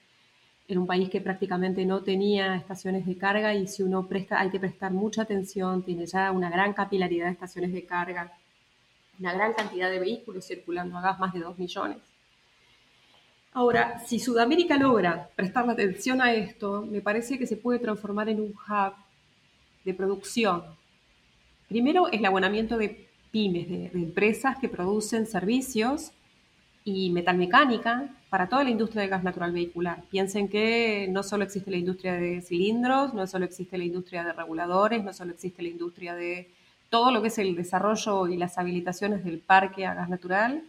Era 0.68 0.80
un 0.80 0.86
país 0.86 1.08
que 1.08 1.22
prácticamente 1.22 1.86
no 1.86 2.02
tenía 2.02 2.54
estaciones 2.54 3.06
de 3.06 3.16
carga 3.16 3.54
y 3.54 3.66
si 3.66 3.82
uno 3.82 4.06
presta, 4.06 4.38
hay 4.38 4.50
que 4.50 4.60
prestar 4.60 4.92
mucha 4.92 5.22
atención, 5.22 5.82
tiene 5.82 6.04
ya 6.04 6.30
una 6.30 6.50
gran 6.50 6.74
capilaridad 6.74 7.24
de 7.24 7.32
estaciones 7.32 7.72
de 7.72 7.86
carga, 7.86 8.30
una 9.18 9.32
gran 9.32 9.54
cantidad 9.54 9.90
de 9.90 9.98
vehículos 9.98 10.46
circulando 10.46 10.98
a 10.98 11.00
gas, 11.00 11.18
más 11.18 11.32
de 11.32 11.40
2 11.40 11.58
millones. 11.58 11.98
Ahora, 13.54 13.98
si 14.06 14.20
Sudamérica 14.20 14.76
logra 14.76 15.30
prestar 15.34 15.68
atención 15.68 16.20
a 16.20 16.34
esto, 16.34 16.86
me 16.88 17.00
parece 17.00 17.38
que 17.38 17.46
se 17.46 17.56
puede 17.56 17.78
transformar 17.78 18.28
en 18.28 18.40
un 18.40 18.50
hub 18.50 18.92
de 19.84 19.94
producción. 19.94 20.62
Primero, 21.66 22.08
el 22.08 22.24
abonamiento 22.24 22.76
de 22.76 23.08
pymes, 23.30 23.68
de, 23.68 23.86
empresas 23.94 24.58
que 24.58 24.68
producen 24.68 25.26
servicios 25.26 26.12
y 26.88 27.10
metalmecánica 27.10 28.08
para 28.30 28.48
toda 28.48 28.64
la 28.64 28.70
industria 28.70 29.02
del 29.02 29.10
gas 29.10 29.22
natural 29.22 29.52
vehicular. 29.52 30.02
Piensen 30.10 30.48
que 30.48 31.06
no 31.10 31.22
solo 31.22 31.44
existe 31.44 31.70
la 31.70 31.76
industria 31.76 32.14
de 32.14 32.40
cilindros, 32.40 33.12
no 33.12 33.26
solo 33.26 33.44
existe 33.44 33.76
la 33.76 33.84
industria 33.84 34.24
de 34.24 34.32
reguladores, 34.32 35.04
no 35.04 35.12
solo 35.12 35.32
existe 35.32 35.62
la 35.62 35.68
industria 35.68 36.14
de 36.14 36.48
todo 36.88 37.10
lo 37.10 37.20
que 37.20 37.28
es 37.28 37.38
el 37.38 37.54
desarrollo 37.54 38.26
y 38.26 38.36
las 38.38 38.56
habilitaciones 38.56 39.22
del 39.22 39.38
parque 39.38 39.84
a 39.84 39.94
gas 39.94 40.08
natural, 40.08 40.62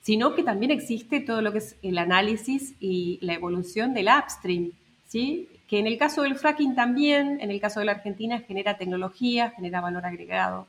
sino 0.00 0.34
que 0.34 0.42
también 0.42 0.70
existe 0.70 1.20
todo 1.20 1.42
lo 1.42 1.52
que 1.52 1.58
es 1.58 1.76
el 1.82 1.98
análisis 1.98 2.74
y 2.80 3.18
la 3.20 3.34
evolución 3.34 3.92
del 3.92 4.08
upstream, 4.08 4.72
¿sí? 5.06 5.48
que 5.68 5.78
en 5.78 5.86
el 5.86 5.98
caso 5.98 6.22
del 6.22 6.36
fracking 6.36 6.74
también, 6.74 7.38
en 7.40 7.50
el 7.50 7.60
caso 7.60 7.80
de 7.80 7.86
la 7.86 7.92
Argentina, 7.92 8.40
genera 8.40 8.78
tecnología, 8.78 9.50
genera 9.50 9.82
valor 9.82 10.06
agregado. 10.06 10.66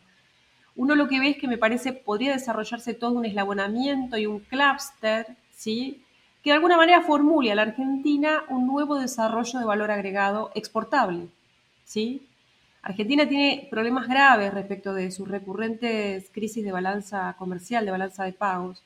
Uno 0.75 0.95
lo 0.95 1.07
que 1.07 1.19
ve 1.19 1.29
es 1.29 1.37
que 1.37 1.47
me 1.47 1.57
parece 1.57 1.93
podría 1.93 2.33
desarrollarse 2.33 2.93
todo 2.93 3.11
un 3.11 3.25
eslabonamiento 3.25 4.17
y 4.17 4.25
un 4.25 4.39
cluster, 4.39 5.27
¿sí? 5.53 6.03
que 6.43 6.49
de 6.49 6.55
alguna 6.55 6.77
manera 6.77 7.01
formule 7.01 7.51
a 7.51 7.55
la 7.55 7.63
Argentina 7.63 8.43
un 8.49 8.65
nuevo 8.67 8.95
desarrollo 8.97 9.59
de 9.59 9.65
valor 9.65 9.91
agregado 9.91 10.51
exportable. 10.55 11.27
¿sí? 11.83 12.27
Argentina 12.81 13.27
tiene 13.27 13.67
problemas 13.69 14.07
graves 14.07 14.53
respecto 14.53 14.93
de 14.93 15.11
sus 15.11 15.27
recurrentes 15.27 16.29
crisis 16.31 16.63
de 16.63 16.71
balanza 16.71 17.35
comercial, 17.37 17.85
de 17.85 17.91
balanza 17.91 18.23
de 18.23 18.33
pagos 18.33 18.83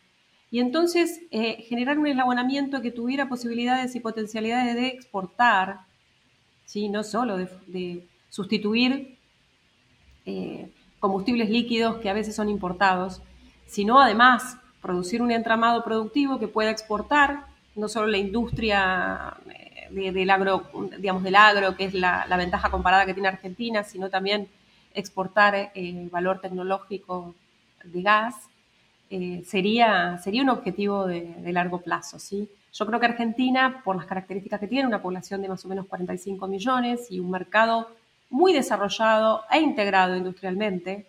y 0.51 0.59
entonces 0.59 1.21
eh, 1.31 1.63
generar 1.67 1.97
un 1.97 2.07
eslabonamiento 2.07 2.81
que 2.81 2.91
tuviera 2.91 3.27
posibilidades 3.27 3.95
y 3.95 3.99
potencialidades 3.99 4.75
de 4.75 4.87
exportar, 4.87 5.81
¿sí? 6.65 6.89
no 6.89 7.03
solo 7.03 7.37
de, 7.37 8.07
sustituir 8.29 9.17
eh, 10.25 10.69
combustibles 10.99 11.49
líquidos 11.49 11.97
que 11.97 12.09
a 12.09 12.13
veces 12.13 12.35
son 12.35 12.49
importados, 12.49 13.21
sino 13.67 13.99
además 13.99 14.57
producir 14.81 15.21
un 15.21 15.31
entramado 15.31 15.83
productivo 15.83 16.39
que 16.39 16.47
pueda 16.47 16.69
exportar, 16.69 17.45
no 17.75 17.87
solo 17.87 18.07
la 18.07 18.17
industria 18.17 19.35
eh, 19.49 20.11
del 20.11 20.29
agro, 20.29 20.63
digamos, 20.99 21.23
del 21.23 21.35
agro, 21.35 21.75
que 21.75 21.85
es 21.85 21.93
la, 21.93 22.25
ventaja 22.37 22.69
comparada 22.69 23.05
que 23.05 23.13
tiene 23.13 23.29
Argentina, 23.29 23.83
sino 23.83 24.09
también 24.09 24.47
exportar 24.93 25.71
el 25.73 26.09
valor 26.09 26.39
tecnológico 26.39 27.35
de 27.83 28.01
gas 28.01 28.35
eh, 29.09 29.43
sería, 29.45 30.17
sería 30.17 30.41
un 30.41 30.49
objetivo 30.49 31.05
de, 31.05 31.51
largo 31.51 31.81
plazo. 31.81 32.19
¿sí? 32.19 32.49
Yo 32.73 32.85
creo 32.85 32.99
que 32.99 33.05
Argentina, 33.05 33.81
por 33.83 33.95
las 33.95 34.05
características 34.05 34.59
que 34.59 34.67
tiene, 34.67 34.87
una 34.87 35.01
población 35.01 35.41
de 35.41 35.49
más 35.49 35.63
o 35.65 35.67
menos 35.67 35.85
45 35.87 36.47
millones 36.47 37.07
y 37.11 37.19
un 37.19 37.31
mercado 37.31 37.89
muy 38.29 38.53
desarrollado 38.53 39.43
e 39.51 39.59
integrado 39.59 40.15
industrialmente, 40.15 41.05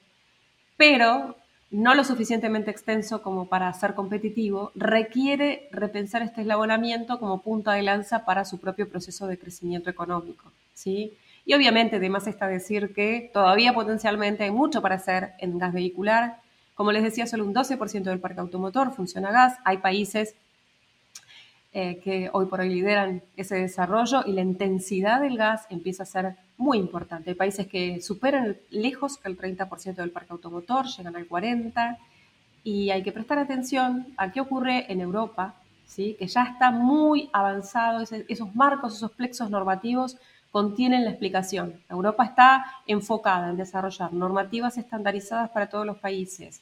pero 0.76 1.36
no 1.70 1.94
lo 1.94 2.04
suficientemente 2.04 2.70
extenso 2.70 3.22
como 3.22 3.48
para 3.48 3.72
ser 3.72 3.94
competitivo, 3.94 4.70
requiere 4.74 5.68
repensar 5.72 6.22
este 6.22 6.42
eslabonamiento 6.42 7.18
como 7.18 7.42
punta 7.42 7.72
de 7.72 7.82
lanza 7.82 8.24
para 8.24 8.44
su 8.44 8.58
propio 8.58 8.88
proceso 8.88 9.26
de 9.26 9.38
crecimiento 9.38 9.90
económico. 9.90 10.52
¿sí? 10.74 11.12
Y 11.44 11.54
obviamente, 11.54 11.96
además 11.96 12.26
está 12.26 12.46
decir 12.46 12.94
que 12.94 13.30
todavía 13.32 13.72
potencialmente 13.72 14.44
hay 14.44 14.50
mucho 14.50 14.80
para 14.80 14.96
hacer 14.96 15.32
en 15.38 15.58
gas 15.58 15.72
vehicular, 15.72 16.40
como 16.74 16.92
les 16.92 17.02
decía, 17.02 17.26
solo 17.26 17.44
un 17.44 17.54
12% 17.54 18.02
del 18.02 18.20
parque 18.20 18.40
automotor 18.40 18.94
funciona 18.94 19.30
a 19.30 19.32
gas. 19.32 19.58
Hay 19.64 19.78
países 19.78 20.34
eh, 21.72 22.00
que 22.04 22.28
hoy 22.32 22.46
por 22.46 22.60
hoy 22.60 22.68
lideran 22.68 23.22
ese 23.36 23.56
desarrollo 23.56 24.22
y 24.26 24.32
la 24.32 24.42
intensidad 24.42 25.22
del 25.22 25.38
gas 25.38 25.66
empieza 25.70 26.02
a 26.02 26.06
ser 26.06 26.36
muy 26.58 26.78
importante. 26.78 27.30
Hay 27.30 27.36
países 27.36 27.66
que 27.66 28.00
superan 28.00 28.56
lejos 28.70 29.20
el 29.24 29.36
30% 29.36 29.94
del 29.96 30.10
parque 30.10 30.32
automotor, 30.32 30.86
llegan 30.86 31.16
al 31.16 31.28
40%, 31.28 31.98
y 32.64 32.90
hay 32.90 33.04
que 33.04 33.12
prestar 33.12 33.38
atención 33.38 34.08
a 34.16 34.32
qué 34.32 34.40
ocurre 34.40 34.90
en 34.90 35.00
Europa, 35.00 35.54
¿sí? 35.86 36.16
que 36.18 36.26
ya 36.26 36.42
está 36.42 36.72
muy 36.72 37.30
avanzado, 37.32 38.02
esos 38.02 38.54
marcos, 38.56 38.96
esos 38.96 39.12
plexos 39.12 39.50
normativos 39.50 40.16
contienen 40.50 41.04
la 41.04 41.10
explicación. 41.10 41.80
Europa 41.88 42.24
está 42.24 42.64
enfocada 42.88 43.50
en 43.50 43.56
desarrollar 43.56 44.12
normativas 44.12 44.78
estandarizadas 44.78 45.50
para 45.50 45.68
todos 45.68 45.86
los 45.86 45.98
países, 45.98 46.60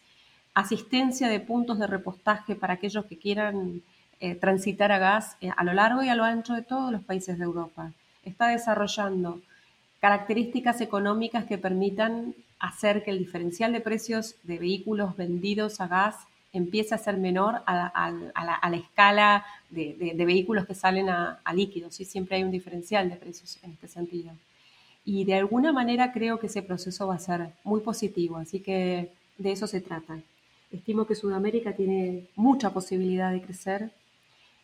asistencia 0.52 1.28
de 1.28 1.40
puntos 1.40 1.78
de 1.78 1.86
repostaje 1.86 2.54
para 2.54 2.74
aquellos 2.74 3.06
que 3.06 3.16
quieran 3.16 3.82
eh, 4.20 4.34
transitar 4.34 4.92
a 4.92 4.98
gas 4.98 5.36
eh, 5.40 5.50
a 5.56 5.64
lo 5.64 5.72
largo 5.72 6.02
y 6.02 6.08
a 6.08 6.14
lo 6.14 6.24
ancho 6.24 6.52
de 6.52 6.62
todos 6.62 6.92
los 6.92 7.02
países 7.02 7.38
de 7.38 7.44
Europa. 7.44 7.92
Está 8.24 8.48
desarrollando 8.48 9.40
características 10.04 10.82
económicas 10.82 11.46
que 11.46 11.56
permitan 11.56 12.34
hacer 12.58 13.02
que 13.02 13.10
el 13.10 13.18
diferencial 13.18 13.72
de 13.72 13.80
precios 13.80 14.34
de 14.42 14.58
vehículos 14.58 15.16
vendidos 15.16 15.80
a 15.80 15.88
gas 15.88 16.16
empiece 16.52 16.94
a 16.94 16.98
ser 16.98 17.16
menor 17.16 17.62
a, 17.64 18.12
la, 18.70 18.76
escala 18.76 19.46
de, 19.70 20.12
vehículos 20.14 20.66
que 20.66 20.74
salen 20.74 21.08
a, 21.08 21.40
líquidos. 21.54 21.98
y 22.00 22.04
Siempre 22.04 22.36
hay 22.36 22.42
un 22.44 22.50
diferencial 22.50 23.08
de 23.08 23.16
precios 23.16 23.58
en 23.62 23.70
este 23.70 23.88
sentido. 23.88 24.32
Y 25.06 25.24
de 25.24 25.36
alguna 25.36 25.72
manera 25.72 26.12
creo 26.12 26.38
que 26.38 26.48
ese 26.48 26.60
proceso 26.60 27.06
va 27.06 27.14
a 27.14 27.18
ser 27.18 27.48
muy 27.64 27.80
positivo, 27.80 28.36
así 28.36 28.60
que 28.60 29.10
de 29.38 29.52
eso 29.52 29.66
se 29.66 29.80
trata. 29.80 30.18
Estimo 30.70 31.06
que 31.06 31.14
Sudamérica 31.14 31.72
tiene 31.72 32.26
mucha 32.36 32.74
posibilidad 32.74 33.32
de 33.32 33.40
crecer. 33.40 33.90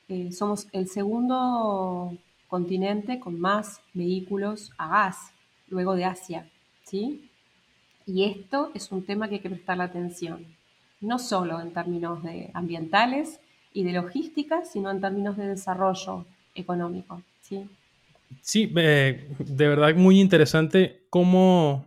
Eh, 0.07 0.33
somos 0.33 0.69
el 0.73 0.87
segundo 0.87 2.15
continente 2.51 3.21
con 3.21 3.41
más 3.41 3.81
vehículos 3.95 4.73
a 4.77 4.89
gas, 4.89 5.33
luego 5.69 5.95
de 5.95 6.05
Asia, 6.05 6.51
¿sí? 6.85 7.31
Y 8.05 8.25
esto 8.25 8.73
es 8.75 8.91
un 8.91 9.07
tema 9.07 9.29
que 9.29 9.37
hay 9.37 9.41
que 9.41 9.49
prestar 9.49 9.81
atención 9.81 10.45
no 11.01 11.19
solo 11.19 11.61
en 11.61 11.73
términos 11.73 12.23
de 12.23 12.51
ambientales 12.55 13.41
y 13.73 13.85
de 13.85 13.93
logística, 13.93 14.65
sino 14.65 14.91
en 14.91 15.01
términos 15.01 15.37
de 15.37 15.47
desarrollo 15.49 16.27
económico. 16.55 17.23
Sí, 17.41 17.69
sí 18.43 18.73
eh, 18.77 19.35
de 19.39 19.69
verdad 19.69 19.95
muy 19.95 20.21
interesante 20.21 21.07
cómo, 21.09 21.87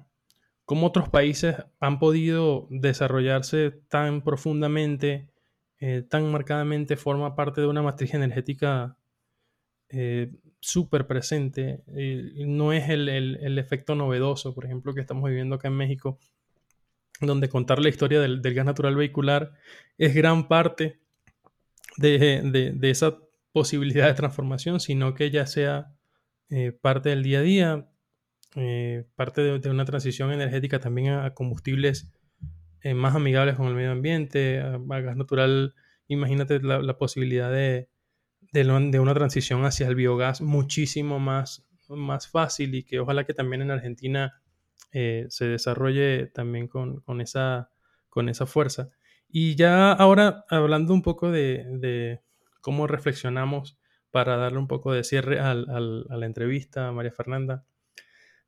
cómo, 0.66 0.88
otros 0.88 1.10
países 1.10 1.58
han 1.80 2.00
podido 2.00 2.68
desarrollarse 2.70 3.72
tan 3.72 4.22
profundamente, 4.22 5.30
eh, 5.80 6.02
tan 6.02 6.32
marcadamente, 6.32 6.98
forma 6.98 7.36
parte 7.36 7.62
de 7.62 7.68
una 7.68 7.82
matriz 7.82 8.14
energética 8.14 8.98
eh, 9.90 10.32
súper 10.64 11.08
presente. 11.08 11.84
no 12.46 12.74
es 12.74 12.90
el, 12.90 13.10
el 13.10 13.60
efecto 13.60 13.96
novedoso, 13.96 14.56
por 14.56 14.66
ejemplo, 14.66 14.94
que 14.94 15.02
estamos 15.02 15.30
viviendo 15.30 15.56
acá 15.56 15.68
en 15.68 15.76
México 15.76 16.18
donde 17.26 17.50
contar 17.50 17.80
la 17.80 17.90
historia 17.90 18.20
del, 18.20 18.42
gas 18.42 18.66
natural 18.66 18.96
vehicular 18.96 19.54
es 19.98 20.14
gran 20.14 20.48
parte 20.48 21.00
de, 21.98 22.78
esa 22.82 23.18
posibilidad 23.52 24.08
de 24.08 24.14
transformación, 24.14 24.80
sino 24.80 25.14
que 25.14 25.30
ya 25.30 25.46
sea 25.46 25.94
eh, 26.50 26.72
parte 26.72 27.10
del 27.10 27.24
día 27.24 27.40
a 27.40 27.42
día, 27.42 27.90
eh, 28.56 29.06
parte 29.16 29.42
de, 29.42 29.70
una 29.70 29.86
transición 29.86 30.32
energética 30.32 30.80
también 30.80 31.14
a, 31.14 31.34
combustibles 31.34 32.12
eh, 32.82 32.94
más 32.94 33.16
amigables 33.16 33.56
con 33.56 33.68
el 33.68 33.76
medio 33.76 33.92
ambiente, 33.92 34.60
a, 34.60 34.78
gas 34.78 35.16
natural, 35.16 35.76
imagínate 36.08 36.60
la, 36.62 36.98
posibilidad 36.98 37.52
de, 37.52 37.90
de, 38.54 39.00
una 39.00 39.14
transición 39.14 39.66
hacia 39.66 39.88
el 39.88 39.96
biogás 39.96 40.42
muchísimo 40.42 41.20
más, 41.20 41.66
más 41.90 42.28
fácil 42.28 42.76
y 42.76 42.84
que 42.84 43.00
ojalá 43.00 43.26
que 43.26 43.34
también 43.34 43.64
en 43.64 43.72
Argentina 43.72 44.42
eh, 44.92 45.26
se 45.30 45.46
desarrolle 45.46 46.28
también 46.28 46.68
con, 46.68 47.04
esa, 47.20 47.72
con 48.10 48.30
esa 48.30 48.46
fuerza. 48.46 48.90
Y 49.28 49.56
ya 49.56 49.92
ahora 49.92 50.46
hablando 50.50 50.94
un 50.94 51.02
poco 51.02 51.32
de, 51.32 52.22
cómo 52.62 52.86
reflexionamos 52.88 53.80
para 54.12 54.38
darle 54.38 54.60
un 54.60 54.68
poco 54.68 54.94
de 54.94 55.04
cierre 55.04 55.40
a 55.40 55.56
la 55.56 56.26
entrevista, 56.26 56.92
María 56.92 57.12
Fernanda. 57.12 57.66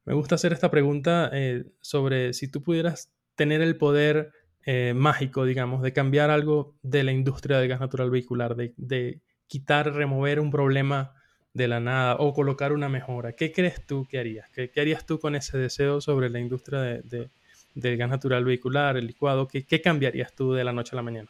Me 0.06 0.14
gusta 0.14 0.36
hacer 0.36 0.54
esta 0.54 0.70
pregunta 0.70 1.32
eh, 1.34 1.66
sobre 1.82 2.34
si 2.34 2.48
tú 2.48 2.62
pudieras 2.62 3.12
tener 3.34 3.62
el 3.62 3.76
poder 3.76 4.32
eh, 4.68 4.94
mágico, 4.96 5.46
digamos, 5.46 5.82
de 5.82 5.94
cambiar 5.94 6.30
algo 6.30 6.76
de 6.84 7.04
la 7.04 7.12
industria 7.12 7.58
del 7.58 7.68
gas 7.68 7.80
natural 7.80 8.12
vehicular, 8.12 8.56
de, 8.56 9.22
quitar, 9.48 9.94
remover 9.94 10.40
un 10.40 10.52
problema 10.52 11.14
de 11.54 11.68
la 11.68 11.80
nada 11.80 12.18
o 12.20 12.34
colocar 12.34 12.74
una 12.74 12.90
mejora. 12.90 13.34
¿Qué 13.34 13.52
crees 13.52 13.86
tú 13.86 14.06
que 14.10 14.20
harías? 14.20 14.50
¿Qué, 14.50 14.70
harías 14.78 15.06
tú 15.06 15.20
con 15.20 15.36
ese 15.36 15.58
deseo 15.58 16.02
sobre 16.02 16.30
la 16.30 16.40
industria 16.40 16.80
de, 16.80 17.30
del 17.74 17.98
gas 17.98 18.10
natural 18.10 18.44
vehicular, 18.44 18.98
el 18.98 19.08
licuado? 19.08 19.48
¿Qué, 19.48 19.64
¿Qué, 19.64 19.82
cambiarías 19.82 20.34
tú 20.34 20.54
de 20.54 20.64
la 20.64 20.74
noche 20.74 20.92
a 20.94 20.98
la 20.98 21.02
mañana? 21.02 21.30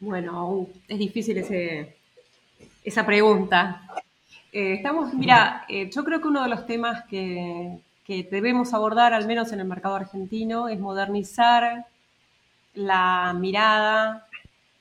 Bueno, 0.00 0.68
es 0.86 0.98
difícil 0.98 1.36
esa 2.84 3.04
pregunta. 3.04 3.82
Eh, 4.52 4.74
estamos, 4.74 5.12
mira, 5.12 5.66
yo 5.68 6.04
creo 6.04 6.20
que 6.20 6.28
uno 6.28 6.42
de 6.42 6.48
los 6.48 6.66
temas 6.66 7.04
que, 7.04 7.78
que 8.04 8.22
debemos 8.30 8.72
abordar, 8.72 9.12
al 9.12 9.26
menos 9.26 9.52
en 9.52 9.60
el 9.60 9.66
mercado 9.66 9.96
argentino, 9.96 10.68
es 10.68 10.80
modernizar 10.80 11.84
la 12.72 13.34
mirada 13.38 14.26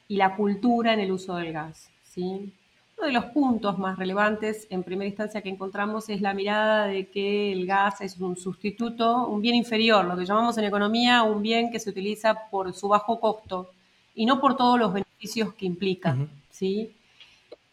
y 0.08 0.16
la 0.16 0.36
cultura 0.38 0.94
en 0.94 1.02
el 1.02 1.12
uso 1.12 1.36
del 1.36 1.52
gas. 1.52 1.90
¿sí? 2.04 2.54
Uno 2.98 3.08
de 3.08 3.14
los 3.14 3.26
puntos 3.26 3.78
más 3.78 4.00
relevantes 4.00 4.66
en 4.72 4.82
primera 4.82 5.08
instancia 5.08 5.42
que 5.42 5.50
encontramos 5.50 6.10
es 6.10 6.20
la 6.20 6.34
mirada 6.34 6.88
de 6.88 7.08
que 7.10 7.52
el 7.52 7.68
gas 7.68 8.02
es 8.02 8.18
un 8.20 8.36
sustituto, 8.36 9.28
un 9.28 9.40
bien 9.40 9.54
inferior, 9.54 10.04
lo 10.04 10.18
que 10.18 10.26
llamamos 10.26 10.58
en 10.58 10.64
economía 10.64 11.22
un 11.22 11.44
bien 11.44 11.70
que 11.70 11.80
se 11.80 11.92
utiliza 11.92 12.50
por 12.50 12.74
su 12.74 12.88
bajo 12.88 13.20
costo 13.20 13.70
y 14.16 14.26
no 14.26 14.42
por 14.42 14.58
todos 14.58 14.80
los 14.80 14.94
beneficios 14.94 15.54
que 15.54 15.68
implica. 15.68 16.18
¿sí? 16.50 16.96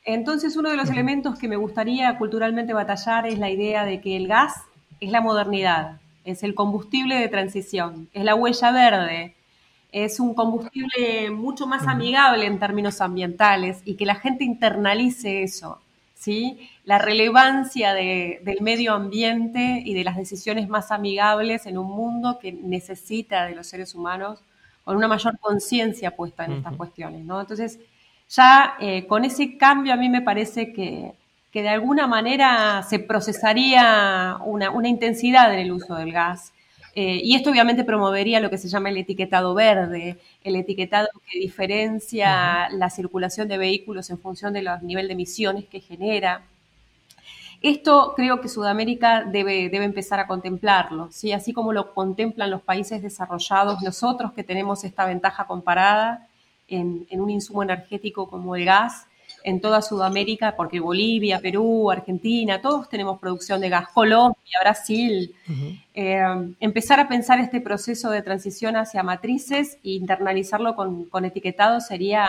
Entonces, 0.04 0.56
uno 0.56 0.68
de 0.68 0.76
los 0.76 0.90
elementos 0.90 1.38
que 1.38 1.48
me 1.48 1.56
gustaría 1.56 2.18
culturalmente 2.18 2.74
batallar 2.74 3.26
es 3.26 3.38
la 3.38 3.48
idea 3.48 3.86
de 3.86 4.02
que 4.02 4.18
el 4.18 4.28
gas 4.28 4.52
es 5.00 5.10
la 5.10 5.22
modernidad, 5.22 6.00
es 6.26 6.42
el 6.42 6.54
combustible 6.54 7.16
de 7.16 7.28
transición, 7.28 8.10
es 8.12 8.24
la 8.24 8.34
huella 8.34 8.70
verde, 8.72 9.34
es 9.94 10.18
un 10.18 10.34
combustible 10.34 11.30
mucho 11.30 11.68
más 11.68 11.86
amigable 11.86 12.46
en 12.46 12.58
términos 12.58 13.00
ambientales 13.00 13.80
y 13.84 13.94
que 13.94 14.04
la 14.04 14.16
gente 14.16 14.42
internalice 14.42 15.44
eso, 15.44 15.80
¿sí? 16.14 16.68
La 16.84 16.98
relevancia 16.98 17.94
del 17.94 18.58
medio 18.60 18.92
ambiente 18.92 19.82
y 19.84 19.94
de 19.94 20.02
las 20.02 20.16
decisiones 20.16 20.68
más 20.68 20.90
amigables 20.90 21.66
en 21.66 21.78
un 21.78 21.86
mundo 21.86 22.40
que 22.40 22.50
necesita 22.50 23.44
de 23.44 23.54
los 23.54 23.68
seres 23.68 23.94
humanos 23.94 24.40
con 24.82 24.96
una 24.96 25.06
mayor 25.06 25.38
conciencia 25.38 26.16
puesta 26.16 26.44
en 26.44 26.54
estas 26.54 26.74
cuestiones, 26.76 27.24
¿no? 27.24 27.40
Entonces, 27.40 27.78
ya 28.28 28.74
eh, 28.80 29.06
con 29.06 29.24
ese 29.24 29.56
cambio 29.56 29.92
a 29.92 29.96
mí 29.96 30.08
me 30.08 30.22
parece 30.22 30.72
que, 30.72 31.12
que 31.52 31.62
de 31.62 31.68
alguna 31.68 32.08
manera 32.08 32.82
se 32.82 32.98
procesaría 32.98 34.38
una, 34.44 34.72
intensidad 34.88 35.54
en 35.54 35.60
el 35.60 35.70
uso 35.70 35.94
del 35.94 36.10
gas. 36.10 36.52
Eh, 36.96 37.20
y 37.24 37.34
esto 37.34 37.50
obviamente 37.50 37.82
promovería 37.82 38.38
lo 38.38 38.50
que 38.50 38.58
se 38.58 38.68
llama 38.68 38.88
el 38.88 38.96
etiquetado 38.96 39.52
verde, 39.54 40.18
el 40.44 40.54
etiquetado 40.54 41.08
que 41.28 41.40
diferencia 41.40 42.68
la 42.70 42.88
circulación 42.88 43.48
de 43.48 43.58
vehículos 43.58 44.10
en 44.10 44.18
función 44.18 44.52
del 44.52 44.68
nivel 44.82 45.08
de 45.08 45.14
emisiones 45.14 45.64
que 45.66 45.80
genera. 45.80 46.42
Esto 47.62 48.12
creo 48.14 48.40
que 48.40 48.48
Sudamérica 48.48 49.24
debe, 49.24 49.70
debe 49.70 49.86
empezar 49.86 50.20
a 50.20 50.26
contemplarlo, 50.26 51.08
¿sí? 51.10 51.32
así 51.32 51.52
como 51.52 51.72
lo 51.72 51.94
contemplan 51.94 52.50
los 52.50 52.62
países 52.62 53.02
desarrollados, 53.02 53.82
nosotros 53.82 54.32
que 54.32 54.44
tenemos 54.44 54.84
esta 54.84 55.06
ventaja 55.06 55.46
comparada 55.46 56.28
en, 56.68 57.06
en 57.10 57.20
un 57.20 57.30
insumo 57.30 57.62
energético 57.62 58.28
como 58.28 58.54
el 58.54 58.66
gas, 58.66 59.06
en 59.44 59.60
toda 59.60 59.82
Sudamérica, 59.82 60.56
porque 60.56 60.80
Bolivia, 60.80 61.38
Perú, 61.38 61.90
Argentina, 61.90 62.62
todos 62.62 62.88
tenemos 62.88 63.20
producción 63.20 63.60
de 63.60 63.68
gas, 63.68 63.88
Colombia, 63.92 64.58
Brasil. 64.62 65.34
Eh, 65.92 66.24
empezar 66.60 66.98
a 66.98 67.08
pensar 67.08 67.38
este 67.38 67.60
proceso 67.60 68.10
de 68.10 68.22
transición 68.22 68.74
hacia 68.74 69.02
matrices 69.02 69.74
e 69.84 69.90
internalizarlo 69.90 70.74
con, 70.74 71.04
con 71.04 71.26
etiquetado 71.26 71.82
sería 71.82 72.26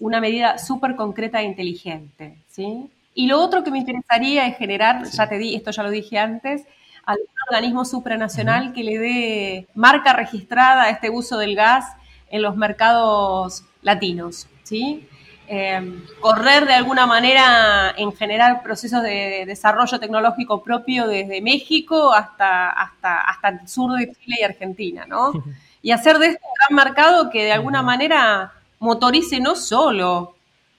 una 0.00 0.20
medida 0.20 0.58
súper 0.58 0.96
concreta 0.96 1.40
e 1.40 1.44
inteligente. 1.44 2.36
¿sí? 2.48 2.90
Y 3.14 3.28
lo 3.28 3.40
otro 3.40 3.62
que 3.62 3.70
me 3.70 3.78
interesaría 3.78 4.48
es 4.48 4.58
generar, 4.58 5.04
ya 5.04 5.28
te 5.28 5.38
di, 5.38 5.54
esto 5.54 5.70
ya 5.70 5.84
lo 5.84 5.90
dije 5.90 6.18
antes, 6.18 6.64
algún 7.04 7.26
organismo 7.48 7.84
supranacional 7.84 8.72
que 8.72 8.82
le 8.82 8.98
dé 8.98 9.66
marca 9.74 10.12
registrada 10.12 10.82
a 10.82 10.90
este 10.90 11.08
uso 11.08 11.38
del 11.38 11.54
gas 11.54 11.86
en 12.30 12.42
los 12.42 12.56
mercados 12.56 13.64
latinos. 13.82 14.48
¿sí? 14.64 15.08
Em, 15.50 16.02
correr 16.20 16.66
de 16.66 16.74
alguna 16.74 17.06
manera 17.06 17.94
en 17.96 18.12
generar 18.12 18.62
procesos 18.62 19.02
de 19.02 19.44
desarrollo 19.46 19.98
tecnológico 19.98 20.62
propio 20.62 21.08
desde 21.08 21.40
México 21.40 22.12
hasta, 22.12 22.68
hasta, 22.68 23.22
hasta 23.22 23.48
el 23.48 23.66
sur 23.66 23.98
de 23.98 24.12
Chile 24.12 24.36
y 24.40 24.44
Argentina, 24.44 25.06
¿no? 25.06 25.32
Y 25.80 25.92
hacer 25.92 26.18
de 26.18 26.26
este 26.26 26.40
un 26.42 26.76
gran 26.76 26.86
mercado 26.86 27.30
que 27.30 27.44
de 27.44 27.52
alguna 27.52 27.82
manera 27.82 28.52
motorice 28.80 29.40
no 29.40 29.54
solo 29.54 30.34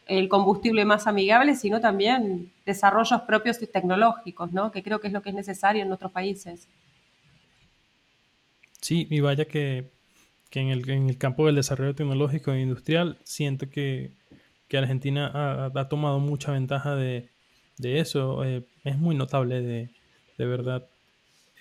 el 0.05 0.27
combustible 0.27 0.85
más 0.85 1.07
amigable, 1.07 1.55
sino 1.55 1.79
también 1.79 2.51
desarrollos 2.65 3.21
propios 3.21 3.59
y 3.63 3.67
tecnológicos, 3.67 4.51
¿no? 4.51 4.71
Que 4.71 4.83
creo 4.83 4.99
que 4.99 5.07
es 5.07 5.13
lo 5.13 5.21
que 5.21 5.29
es 5.29 5.35
necesario 5.35 5.81
en 5.81 5.87
nuestros 5.87 6.11
países. 6.11 6.67
Sí, 8.81 9.07
y 9.09 9.21
vaya 9.21 9.45
que, 9.45 9.89
que 10.49 10.59
en, 10.59 10.67
el, 10.67 10.87
en 10.89 11.09
el 11.09 11.17
campo 11.17 11.45
del 11.45 11.55
desarrollo 11.55 11.95
tecnológico 11.95 12.51
e 12.51 12.61
industrial 12.61 13.17
siento 13.23 13.69
que 13.69 14.18
que 14.69 14.77
Argentina 14.77 15.71
ha, 15.75 15.89
tomado 15.89 16.19
mucha 16.19 16.51
ventaja 16.51 16.95
de, 16.95 17.27
eso. 17.81 18.45
Eh, 18.45 18.63
es 18.83 18.97
muy 18.97 19.15
notable, 19.15 19.61
de, 19.61 20.45
verdad. 20.45 20.85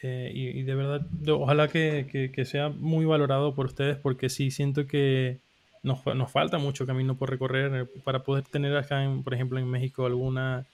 Eh, 0.02 0.30
y, 0.32 0.62
de 0.62 0.74
verdad, 0.74 1.06
ojalá 1.30 1.68
que, 1.68 2.44
sea 2.44 2.68
muy 2.68 3.06
valorado 3.06 3.54
por 3.54 3.66
ustedes, 3.66 3.96
porque 3.96 4.28
sí 4.28 4.50
siento 4.50 4.86
que 4.86 5.38
nos, 5.82 6.02
falta 6.30 6.59
mucho 6.59 6.86
camino 6.86 7.16
por 7.16 7.30
recorrer 7.30 7.74
eh, 7.74 8.00
para 8.04 8.22
poder 8.22 8.44
tener 8.44 8.76
acá, 8.76 9.11
por 9.24 9.34
ejemplo, 9.34 9.59
en 9.59 9.68
México, 9.68 10.06
alguna 10.06 10.66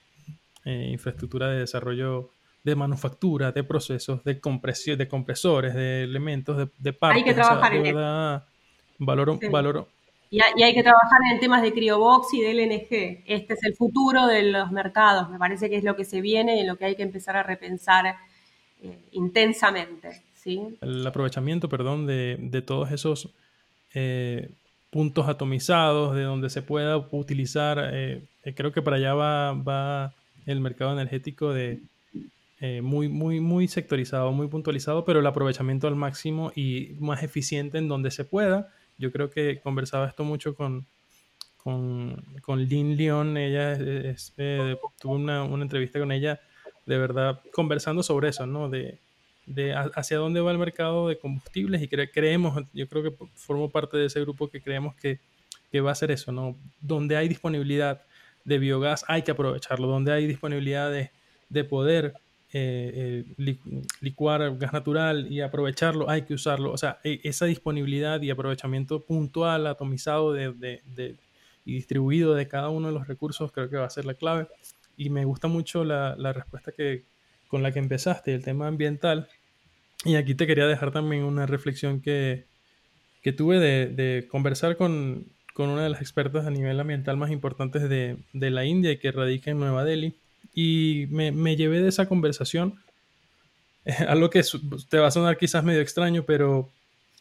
infraestructura 0.65 1.47
de 1.49 1.59
desarrollo 1.59 2.31
de 2.63 2.75
manufactura, 2.75 3.51
de 3.51 3.63
procesos, 3.63 4.23
de 4.23 4.39
compresión, 4.39 4.97
de 4.97 5.07
compresores, 5.07 5.75
de 5.75 6.01
elementos, 6.01 6.57
de, 6.57 6.67
de 6.79 6.91
partes. 6.91 7.21
Hay 7.21 7.23
que 7.23 7.35
trabajar 7.35 7.75
en 7.75 7.83
verdad, 7.83 8.43
valoro, 8.97 9.39
valoro, 9.51 9.87
y, 10.57 10.63
hay 10.63 10.73
que 10.73 10.83
trabajar 10.83 11.19
en 11.31 11.39
temas 11.39 11.61
de 11.61 11.71
criobox 11.71 12.33
y 12.33 12.41
de 12.41 12.53
LNG. 12.53 13.23
Este 13.25 13.53
es 13.53 13.63
el 13.63 13.75
futuro 13.75 14.27
de 14.27 14.43
los 14.43 14.71
mercados. 14.71 15.29
Me 15.29 15.39
parece 15.39 15.69
que 15.69 15.77
es 15.77 15.83
lo 15.83 15.95
que 15.95 16.03
se 16.03 16.19
viene 16.19 16.59
y 16.59 16.65
lo 16.65 16.75
que 16.75 16.85
hay 16.85 16.95
que 16.95 17.03
empezar 17.03 17.37
a 17.37 17.43
repensar 17.43 18.17
eh, 18.81 18.99
intensamente. 19.11 20.23
¿sí? 20.33 20.77
El 20.81 21.05
aprovechamiento, 21.07 21.69
perdón, 21.69 22.05
de, 22.05 22.63
todos 22.65 22.91
esos 22.91 23.29
eh, 23.93 24.49
puntos 24.89 25.29
atomizados, 25.29 26.15
de 26.15 26.23
donde 26.23 26.49
se 26.49 26.61
pueda 26.61 26.97
utilizar. 27.11 27.91
Eh, 27.93 28.27
creo 28.55 28.73
que 28.73 28.81
para 28.81 28.97
allá 28.97 29.13
va, 29.13 29.53
va 29.53 30.13
el 30.45 30.59
mercado 30.59 30.91
energético 30.91 31.53
de, 31.53 31.79
muy, 32.81 33.07
muy, 33.07 33.39
muy 33.39 33.67
sectorizado, 33.69 34.33
muy 34.33 34.47
puntualizado, 34.47 35.05
pero 35.05 35.19
el 35.19 35.27
aprovechamiento 35.27 35.87
al 35.87 35.95
máximo 35.95 36.51
y 36.55 36.95
más 36.99 37.23
eficiente 37.23 37.77
en 37.77 37.87
donde 37.87 38.11
se 38.11 38.25
pueda 38.25 38.69
yo 38.97 39.11
creo 39.11 39.29
que 39.29 39.59
conversaba 39.61 40.07
esto 40.07 40.23
mucho 40.23 40.55
con, 40.55 40.85
con, 41.57 42.23
con 42.41 42.63
Lynn 42.63 42.95
Leon, 42.95 43.37
ella 43.37 43.73
es, 43.73 44.33
eh, 44.37 44.77
tuve 44.99 45.15
una, 45.15 45.43
una, 45.43 45.63
entrevista 45.63 45.99
con 45.99 46.11
ella, 46.11 46.39
de 46.85 46.97
verdad, 46.97 47.41
conversando 47.51 48.03
sobre 48.03 48.29
eso, 48.29 48.45
¿no? 48.45 48.69
De, 48.69 48.99
de 49.45 49.73
hacia 49.73 50.17
dónde 50.17 50.41
va 50.41 50.51
el 50.51 50.57
mercado 50.57 51.07
de 51.07 51.17
combustibles 51.17 51.81
y 51.81 51.87
creemos, 51.87 52.63
yo 52.73 52.87
creo 52.87 53.03
que 53.03 53.15
formo 53.35 53.69
parte 53.69 53.97
de 53.97 54.05
ese 54.05 54.21
grupo 54.21 54.49
que 54.49 54.61
creemos 54.61 54.95
que, 54.95 55.19
que 55.71 55.81
va 55.81 55.91
a 55.91 55.95
ser 55.95 56.11
eso, 56.11 56.31
¿no? 56.31 56.57
Donde 56.81 57.17
hay 57.17 57.27
disponibilidad 57.27 58.01
de 58.43 58.59
biogás 58.59 59.03
hay 59.07 59.23
que 59.23 59.31
aprovecharlo, 59.31 59.87
donde 59.87 60.13
hay 60.13 60.27
disponibilidad 60.27 60.91
de, 60.91 61.11
de 61.49 61.63
poder 61.63 62.13
eh, 62.57 63.25
eh, 63.37 63.57
licuar 63.99 64.57
gas 64.57 64.71
natural 64.71 65.29
y 65.29 65.41
aprovecharlo, 65.41 66.09
hay 66.09 66.21
que 66.21 66.33
usarlo. 66.33 66.71
O 66.71 66.77
sea, 66.77 66.99
e, 67.03 67.19
esa 67.25 67.47
disponibilidad 67.47 68.21
y 68.21 68.29
aprovechamiento 68.29 69.03
puntual, 69.03 69.67
atomizado 69.67 70.31
de, 70.31 71.17
y 71.65 71.73
distribuido 71.73 72.33
de 72.33 72.47
cada 72.47 72.69
uno 72.69 72.87
de 72.87 72.93
los 72.93 73.09
recursos 73.09 73.51
creo 73.51 73.69
que 73.69 73.75
va 73.75 73.87
a 73.87 73.89
ser 73.89 74.05
la 74.05 74.13
clave. 74.13 74.47
Y 74.95 75.09
me 75.09 75.25
gusta 75.25 75.49
mucho 75.49 75.83
la, 75.83 76.15
respuesta 76.31 76.71
que, 76.71 77.03
con 77.49 77.61
la 77.61 77.73
que 77.73 77.79
empezaste, 77.79 78.33
el 78.33 78.45
tema 78.45 78.67
ambiental. 78.67 79.27
Y 80.05 80.15
aquí 80.15 80.33
te 80.33 80.47
quería 80.47 80.65
dejar 80.65 80.93
también 80.93 81.23
una 81.25 81.45
reflexión 81.45 81.99
que, 81.99 82.45
tuve 83.35 83.59
de, 83.59 84.27
conversar 84.29 84.77
con, 84.77 85.25
una 85.57 85.83
de 85.83 85.89
las 85.89 85.99
expertas 85.99 86.45
a 86.45 86.51
nivel 86.51 86.79
ambiental 86.79 87.17
más 87.17 87.31
importantes 87.31 87.89
de, 87.89 88.15
de 88.31 88.49
la 88.49 88.63
India 88.63 88.93
y 88.93 88.97
que 88.97 89.11
radica 89.11 89.51
en 89.51 89.59
Nueva 89.59 89.83
Delhi 89.83 90.15
y 90.55 91.05
me, 91.09 91.55
llevé 91.55 91.81
de 91.81 91.89
esa 91.89 92.07
conversación, 92.07 92.79
algo 94.07 94.31
que 94.31 94.41
te 94.89 94.97
va 94.97 95.07
a 95.07 95.11
sonar 95.11 95.37
quizás 95.37 95.63
medio 95.63 95.81
extraño, 95.81 96.23
pero 96.23 96.71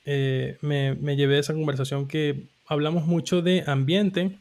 eh, 0.07 0.57
me, 0.63 0.95
me, 0.95 1.17
llevé 1.17 1.35
de 1.35 1.41
esa 1.41 1.53
conversación 1.53 2.09
que 2.09 2.45
hablamos 2.67 3.05
mucho 3.05 3.43
de 3.43 3.65
ambiente 3.67 4.39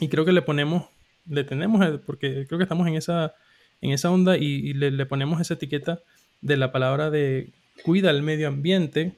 y 0.00 0.08
creo 0.08 0.24
que 0.24 0.32
le 0.32 0.42
ponemos 0.42 0.84
le 1.28 1.44
tenemos, 1.44 1.84
eh, 1.86 1.98
porque 2.04 2.46
creo 2.46 2.58
que 2.58 2.64
estamos 2.64 2.86
en 2.86 2.96
esa, 2.96 3.34
en 3.80 3.92
esa 3.92 4.10
onda 4.10 4.36
y, 4.36 4.72
le, 4.72 5.06
ponemos 5.06 5.40
esa 5.40 5.54
etiqueta 5.54 6.00
de 6.40 6.56
la 6.56 6.72
palabra 6.72 7.10
de 7.10 7.50
cuida 7.82 8.10
el 8.10 8.22
medio 8.22 8.48
ambiente. 8.48 9.14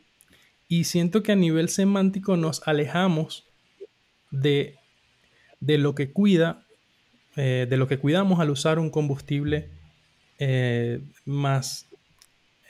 Y 0.68 0.84
siento 0.84 1.22
que 1.22 1.32
a 1.32 1.36
nivel 1.36 1.68
semántico 1.68 2.36
nos 2.36 2.66
alejamos 2.66 3.44
de, 4.30 4.76
de 5.58 5.78
lo 5.78 5.94
que 5.94 6.12
cuida, 6.12 6.64
eh, 7.36 7.66
de 7.68 7.76
lo 7.76 7.86
que 7.88 7.98
cuidamos 7.98 8.40
al 8.40 8.50
usar 8.50 8.78
un 8.78 8.90
combustible 8.90 9.68
eh, 10.38 11.00
más 11.24 11.86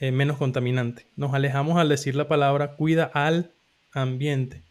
menos 0.00 0.38
contaminante. 0.38 1.04
Nos 1.14 1.34
alejamos 1.34 1.76
al 1.76 1.90
decir 1.90 2.14
la 2.14 2.26
palabra 2.26 2.74
cuida 2.76 3.10
al 3.12 3.50
ambiente, 3.92 4.62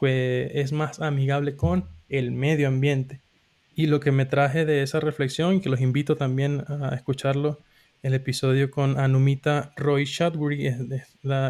que 0.00 0.50
es 0.54 0.72
más 0.72 1.00
amigable 1.00 1.54
con 1.54 1.84
el 2.08 2.30
medio 2.30 2.66
ambiente. 2.66 3.20
Y 3.74 3.88
lo 3.88 4.00
que 4.00 4.10
me 4.10 4.24
traje 4.24 4.64
de 4.64 4.82
esa 4.82 4.98
reflexión, 4.98 5.60
que 5.60 5.68
los 5.68 5.82
invito 5.82 6.16
también 6.16 6.64
a 6.66 6.94
escucharlo, 6.94 7.58
el 8.02 8.14
episodio 8.14 8.70
con 8.70 8.98
Anumita 8.98 9.72
Roy 9.76 10.04
Shadbury, 10.04 10.74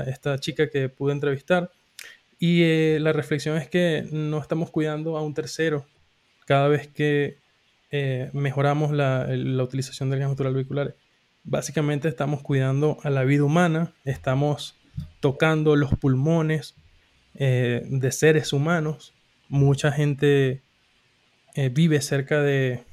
esta 0.06 0.38
chica 0.38 0.68
que 0.68 0.88
pude 0.88 1.12
entrevistar. 1.12 1.70
Y 2.38 2.62
eh, 2.62 2.98
la 3.00 3.12
reflexión 3.12 3.56
es 3.56 3.68
que 3.68 4.08
no 4.10 4.38
estamos 4.38 4.70
cuidando 4.70 5.16
a 5.16 5.22
un 5.22 5.34
tercero 5.34 5.86
cada 6.46 6.68
vez 6.68 6.88
que 6.88 7.38
eh, 7.92 8.30
mejoramos 8.32 8.92
la, 8.92 9.26
utilización 9.62 10.10
del 10.10 10.20
gas 10.20 10.30
natural 10.30 10.54
vehicular. 10.54 10.96
Básicamente 11.42 12.08
estamos 12.08 12.42
cuidando 12.42 12.98
a 13.02 13.10
la 13.10 13.24
vida 13.24 13.44
humana, 13.44 13.92
estamos 14.04 14.76
tocando 15.20 15.74
los 15.74 15.90
pulmones 15.98 16.76
eh, 17.34 17.82
de 17.86 18.12
seres 18.12 18.52
humanos. 18.52 19.12
Mucha 19.48 19.90
gente 19.90 20.62
eh, 21.56 21.68
vive 21.68 22.00
cerca 22.00 22.42
de, 22.42 22.84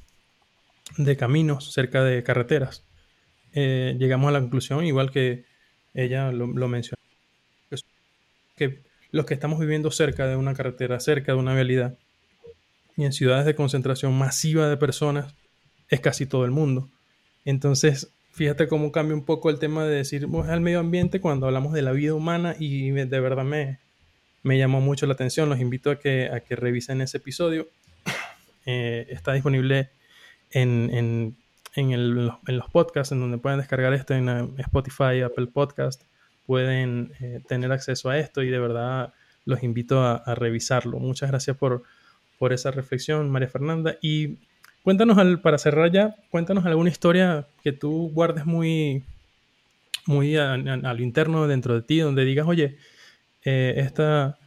de, 0.96 1.16
caminos, 1.16 1.72
cerca 1.72 2.02
de 2.02 2.22
carreteras. 2.22 2.84
Llegamos 3.54 4.28
a 4.28 4.32
la 4.32 4.40
conclusión, 4.40 4.84
igual 4.84 5.10
que 5.10 5.44
ella 5.92 6.30
lo, 6.30 6.46
mencionó, 6.68 6.96
que 8.56 8.84
los 9.10 9.26
que 9.26 9.34
estamos 9.34 9.58
viviendo 9.58 9.90
cerca 9.90 10.28
de 10.28 10.36
una 10.36 10.54
carretera, 10.54 11.00
cerca 11.00 11.32
de 11.32 11.38
una 11.38 11.54
vialidad, 11.54 11.98
y 12.98 13.04
en 13.04 13.12
ciudades 13.12 13.46
de 13.46 13.54
concentración 13.54 14.12
masiva 14.12 14.68
de 14.68 14.76
personas, 14.76 15.32
es 15.88 16.00
casi 16.00 16.26
todo 16.26 16.44
el 16.44 16.50
mundo. 16.50 16.90
Entonces, 17.44 18.12
fíjate 18.32 18.66
cómo 18.66 18.90
cambia 18.90 19.14
un 19.14 19.24
poco 19.24 19.50
el 19.50 19.60
tema 19.60 19.84
de 19.84 19.94
decir 19.94 20.26
al 20.48 20.60
medio 20.60 20.80
ambiente 20.80 21.20
cuando 21.20 21.46
hablamos 21.46 21.72
de 21.72 21.82
la 21.82 21.92
vida 21.92 22.14
humana 22.14 22.56
y 22.58 22.90
de 22.90 23.20
verdad 23.20 23.44
me, 23.44 23.78
me 24.42 24.58
llamó 24.58 24.80
mucho 24.80 25.06
la 25.06 25.12
atención. 25.12 25.48
Los 25.48 25.60
invito 25.60 25.92
a 25.92 26.00
que, 26.00 26.28
a 26.28 26.40
que 26.40 26.56
revisen 26.56 27.00
ese 27.00 27.16
episodio. 27.18 27.68
Eh, 28.70 29.06
está 29.08 29.32
disponible 29.32 29.88
en, 30.50 31.34
los 31.74 32.70
podcasts, 32.70 33.12
en 33.12 33.20
donde 33.20 33.38
pueden 33.38 33.60
descargar 33.60 33.94
esto 33.94 34.12
en 34.12 34.28
Spotify, 34.58 35.22
Apple 35.24 35.46
Podcast. 35.46 36.02
Pueden 36.44 37.12
eh, 37.20 37.40
tener 37.48 37.72
acceso 37.72 38.10
a 38.10 38.18
esto 38.18 38.42
y 38.42 38.50
de 38.50 38.58
verdad 38.58 39.14
los 39.46 39.62
invito 39.62 40.02
a, 40.02 40.34
revisarlo. 40.34 40.98
Muchas 40.98 41.30
gracias 41.30 41.56
por, 41.56 41.84
por 42.38 42.52
esa 42.52 42.70
reflexión, 42.70 43.30
María 43.30 43.48
Fernanda. 43.48 43.96
Y 44.00 44.38
cuéntanos, 44.82 45.18
al, 45.18 45.40
para 45.40 45.58
cerrar 45.58 45.90
ya, 45.92 46.16
cuéntanos 46.30 46.64
alguna 46.66 46.90
historia 46.90 47.46
que 47.62 47.72
tú 47.72 48.10
guardes 48.12 48.46
muy, 48.46 49.02
muy 50.06 50.36
a, 50.36 50.56
lo 50.56 51.02
interno 51.02 51.46
dentro 51.46 51.74
de 51.74 51.82
ti, 51.82 51.98
donde 51.98 52.24
digas, 52.24 52.46
oye, 52.46 52.78
esta, 53.42 54.38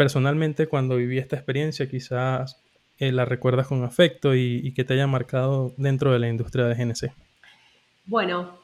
personalmente 0.00 0.66
cuando 0.66 0.96
viví 0.96 1.18
esta 1.18 1.36
experiencia 1.36 1.88
quizás 1.88 2.60
eh, 3.00 3.12
la 3.12 3.24
recuerdas 3.24 3.66
con 3.66 3.82
afecto 3.82 4.34
y, 4.34 4.72
que 4.74 4.84
te 4.84 4.92
haya 4.92 5.06
marcado 5.06 5.72
dentro 5.78 6.12
de 6.12 6.18
la 6.18 6.28
industria 6.28 6.66
de 6.66 6.74
GNC? 6.74 7.12
Bueno, 8.04 8.58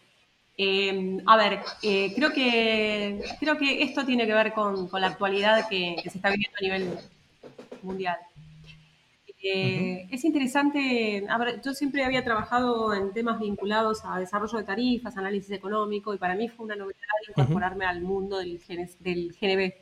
em, 0.58 1.20
a 1.26 1.38
ver, 1.38 1.60
eh, 1.82 2.12
creo, 2.14 2.32
que, 2.32 3.22
creo 3.40 3.56
que 3.56 3.82
esto 3.82 4.04
tiene 4.04 4.26
que 4.26 4.34
ver 4.34 4.52
con, 4.52 4.90
la 4.92 5.06
actualidad 5.06 5.68
que, 5.70 5.96
se 6.02 6.18
está 6.18 6.28
viviendo 6.30 6.56
a 6.58 6.62
nivel 6.62 6.98
mundial. 7.82 8.16
Eh, 9.48 10.08
es 10.10 10.24
interesante, 10.24 11.24
a 11.28 11.38
ver, 11.38 11.60
yo 11.62 11.72
siempre 11.72 12.04
había 12.04 12.24
trabajado 12.24 12.92
en 12.94 13.12
temas 13.12 13.38
vinculados 13.38 14.02
a 14.04 14.18
desarrollo 14.18 14.58
de 14.58 14.64
tarifas, 14.64 15.16
análisis 15.16 15.50
económico, 15.52 16.12
y 16.14 16.18
para 16.18 16.34
mí 16.34 16.48
fue 16.48 16.66
una 16.66 16.76
novedad 16.76 16.96
incorporarme 17.28 17.84
al 17.84 18.02
mundo 18.02 18.38
del, 18.38 18.60
del 19.00 19.36
GNB. 19.40 19.72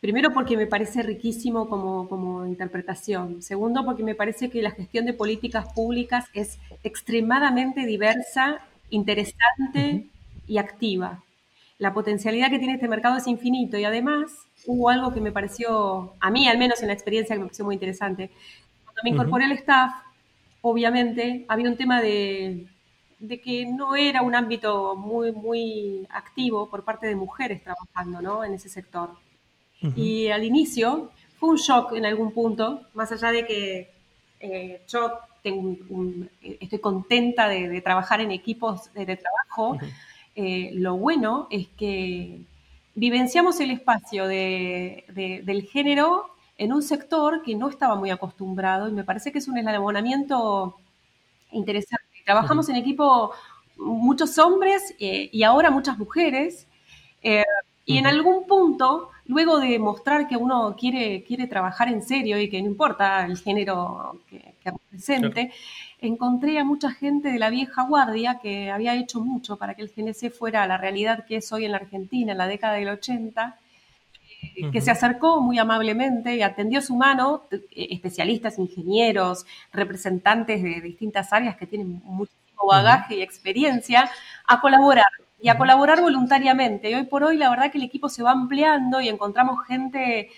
Primero 0.00 0.32
porque 0.32 0.56
me 0.56 0.66
parece 0.66 1.02
riquísimo 1.02 1.68
como, 1.68 2.46
interpretación. 2.46 3.42
Segundo 3.42 3.84
porque 3.84 4.04
me 4.04 4.14
parece 4.14 4.48
que 4.48 4.62
la 4.62 4.70
gestión 4.70 5.06
de 5.06 5.12
políticas 5.12 5.72
públicas 5.72 6.26
es 6.34 6.58
extremadamente 6.84 7.84
diversa, 7.84 8.60
interesante 8.90 10.06
y 10.46 10.58
activa. 10.58 11.22
La 11.78 11.94
potencialidad 11.94 12.50
que 12.50 12.58
tiene 12.58 12.74
este 12.74 12.88
mercado 12.88 13.16
es 13.16 13.26
infinito 13.26 13.78
y 13.78 13.84
además 13.84 14.32
hubo 14.66 14.90
algo 14.90 15.14
que 15.14 15.20
me 15.20 15.32
pareció, 15.32 16.14
a 16.20 16.30
mí 16.30 16.48
al 16.48 16.58
menos 16.58 16.82
en 16.82 16.88
la 16.88 16.94
experiencia 16.94 17.36
que 17.36 17.40
me 17.40 17.46
pareció 17.46 17.64
muy 17.64 17.74
interesante. 17.74 18.30
Cuando 18.84 19.00
me 19.04 19.10
incorporé 19.10 19.44
al 19.44 19.52
staff, 19.52 19.92
obviamente 20.60 21.44
había 21.48 21.70
un 21.70 21.76
tema 21.76 22.00
de, 22.00 22.66
de, 23.20 23.40
que 23.40 23.64
no 23.66 23.94
era 23.94 24.22
un 24.22 24.34
ámbito 24.34 24.96
muy, 24.96 25.30
muy 25.30 26.06
activo 26.10 26.68
por 26.68 26.84
parte 26.84 27.06
de 27.06 27.14
mujeres 27.14 27.62
trabajando 27.62 28.20
¿no? 28.20 28.44
en 28.44 28.54
ese 28.54 28.68
sector. 28.68 29.10
Y 29.94 30.28
al 30.28 30.42
inicio 30.42 31.12
fue 31.38 31.50
un 31.50 31.56
shock 31.56 31.92
en 31.92 32.04
algún 32.04 32.32
punto, 32.32 32.82
más 32.94 33.12
allá 33.12 33.30
de 33.30 33.46
que 33.46 33.92
eh, 34.40 34.82
yo 34.88 35.12
estoy 36.42 36.78
contenta 36.80 37.48
de, 37.48 37.80
trabajar 37.80 38.20
en 38.20 38.30
equipos 38.32 38.92
de, 38.92 39.16
trabajo. 39.16 39.78
Eh, 40.40 40.70
lo 40.74 40.96
bueno 40.96 41.48
es 41.50 41.66
que 41.76 42.42
vivenciamos 42.94 43.58
el 43.58 43.72
espacio 43.72 44.28
del 44.28 45.68
género 45.68 46.26
en 46.56 46.72
un 46.72 46.80
sector 46.80 47.42
que 47.42 47.56
no 47.56 47.68
estaba 47.68 47.96
muy 47.96 48.10
acostumbrado 48.10 48.88
y 48.88 48.92
me 48.92 49.02
parece 49.02 49.32
que 49.32 49.38
es 49.38 49.48
un 49.48 49.58
eslabonamiento 49.58 50.76
interesante. 51.50 52.04
Trabajamos 52.24 52.68
en 52.68 52.76
equipo 52.76 53.32
muchos 53.78 54.38
hombres 54.38 54.94
eh, 55.00 55.28
y 55.32 55.42
ahora 55.42 55.72
muchas 55.72 55.98
mujeres. 55.98 56.68
y 57.84 57.98
en 57.98 58.06
algún 58.06 58.46
punto 58.46 59.10
luego 59.26 59.58
de 59.58 59.76
mostrar 59.80 60.28
que 60.28 60.36
uno 60.36 60.76
quiere, 60.78 61.24
quiere 61.24 61.48
trabajar 61.48 61.88
en 61.88 62.00
serio 62.00 62.38
y 62.40 62.48
que 62.48 62.62
no 62.62 62.68
importa 62.68 63.26
el 63.26 63.38
género 63.38 64.20
que, 64.30 64.54
represente, 64.64 65.52
encontré 66.00 66.58
a 66.58 66.64
mucha 66.64 66.90
gente 66.90 67.30
de 67.30 67.38
la 67.38 67.50
vieja 67.50 67.82
guardia 67.82 68.38
que 68.40 68.70
había 68.70 68.94
hecho 68.94 69.20
mucho 69.20 69.56
para 69.56 69.74
que 69.74 69.82
el 69.82 69.92
GNC 69.94 70.30
fuera 70.30 70.66
la 70.66 70.78
realidad 70.78 71.24
que 71.26 71.36
es 71.36 71.52
hoy 71.52 71.64
en 71.64 71.72
la 71.72 71.78
Argentina, 71.78 72.32
en 72.32 72.38
la 72.38 72.46
década 72.46 72.74
del 72.74 72.88
80, 72.88 73.58
eh, 74.40 74.70
que 74.70 74.80
se 74.80 74.90
acercó 74.90 75.40
muy 75.40 75.58
amablemente 75.58 76.36
y 76.36 76.42
atendió 76.42 76.80
su 76.80 76.94
mano, 76.94 77.42
eh, 77.50 77.88
especialistas, 77.90 78.58
ingenieros, 78.58 79.44
representantes 79.72 80.62
de 80.62 80.80
distintas 80.80 81.32
áreas 81.32 81.56
que 81.56 81.66
tienen 81.66 82.00
muchísimo 82.04 82.66
bagaje 82.68 83.16
y 83.16 83.22
experiencia, 83.22 84.08
a 84.46 84.60
colaborar 84.60 85.06
y 85.40 85.48
a 85.48 85.58
colaborar 85.58 86.00
voluntariamente. 86.00 86.90
Y 86.90 86.94
hoy 86.94 87.04
por 87.04 87.24
hoy 87.24 87.36
la 87.36 87.50
verdad 87.50 87.70
que 87.72 87.78
el 87.78 87.84
equipo 87.84 88.08
se 88.08 88.22
va 88.22 88.30
ampliando 88.32 89.00
y 89.00 89.08
encontramos 89.08 89.64
gente 89.66 90.30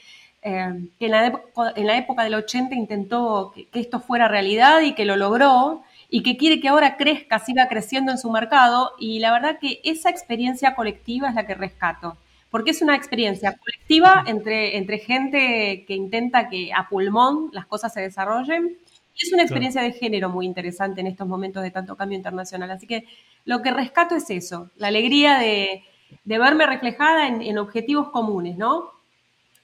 eh, 0.42 0.88
que 0.98 1.06
en 1.06 1.10
la, 1.12 1.42
en 1.76 1.86
la, 1.86 1.96
época 1.98 2.24
del 2.24 2.34
80 2.34 2.74
intentó 2.74 3.52
que, 3.54 3.68
esto 3.80 4.00
fuera 4.00 4.28
realidad 4.28 4.80
y 4.80 4.94
que 4.94 5.04
lo 5.04 5.16
logró 5.16 5.82
y 6.08 6.22
que 6.22 6.36
quiere 6.36 6.60
que 6.60 6.68
ahora 6.68 6.96
crezca, 6.96 7.38
siga 7.38 7.68
creciendo 7.68 8.10
en 8.12 8.18
su 8.18 8.30
mercado. 8.30 8.92
Y 8.98 9.20
la 9.20 9.32
verdad 9.32 9.58
que 9.60 9.80
esa 9.84 10.10
experiencia 10.10 10.74
colectiva 10.74 11.28
es 11.28 11.34
la 11.34 11.46
que 11.46 11.54
rescato. 11.54 12.16
Porque 12.50 12.72
es 12.72 12.82
una 12.82 12.96
experiencia 12.96 13.56
colectiva 13.56 14.24
entre, 14.26 14.76
entre 14.76 14.98
gente 14.98 15.84
que 15.86 15.94
intenta 15.94 16.48
que 16.48 16.72
a 16.72 16.88
pulmón 16.88 17.50
las 17.52 17.66
cosas 17.66 17.92
se 17.94 18.00
desarrollen 18.00 18.76
es 19.22 19.32
una 19.32 19.42
experiencia 19.42 19.82
de 19.82 19.92
género 19.92 20.30
muy 20.30 20.46
interesante 20.46 21.00
en 21.00 21.06
estos 21.06 21.28
momentos 21.28 21.62
de 21.62 21.70
tanto 21.70 21.96
cambio 21.96 22.16
internacional. 22.16 22.70
Así 22.70 22.86
que 22.86 23.04
lo 23.44 23.62
que 23.62 23.70
rescato 23.70 24.14
es 24.14 24.30
eso, 24.30 24.70
la 24.76 24.88
alegría 24.88 25.38
de, 25.38 25.82
verme 26.24 26.66
reflejada 26.66 27.28
en, 27.28 27.58
objetivos 27.58 28.08
comunes, 28.10 28.56
¿no? 28.56 28.90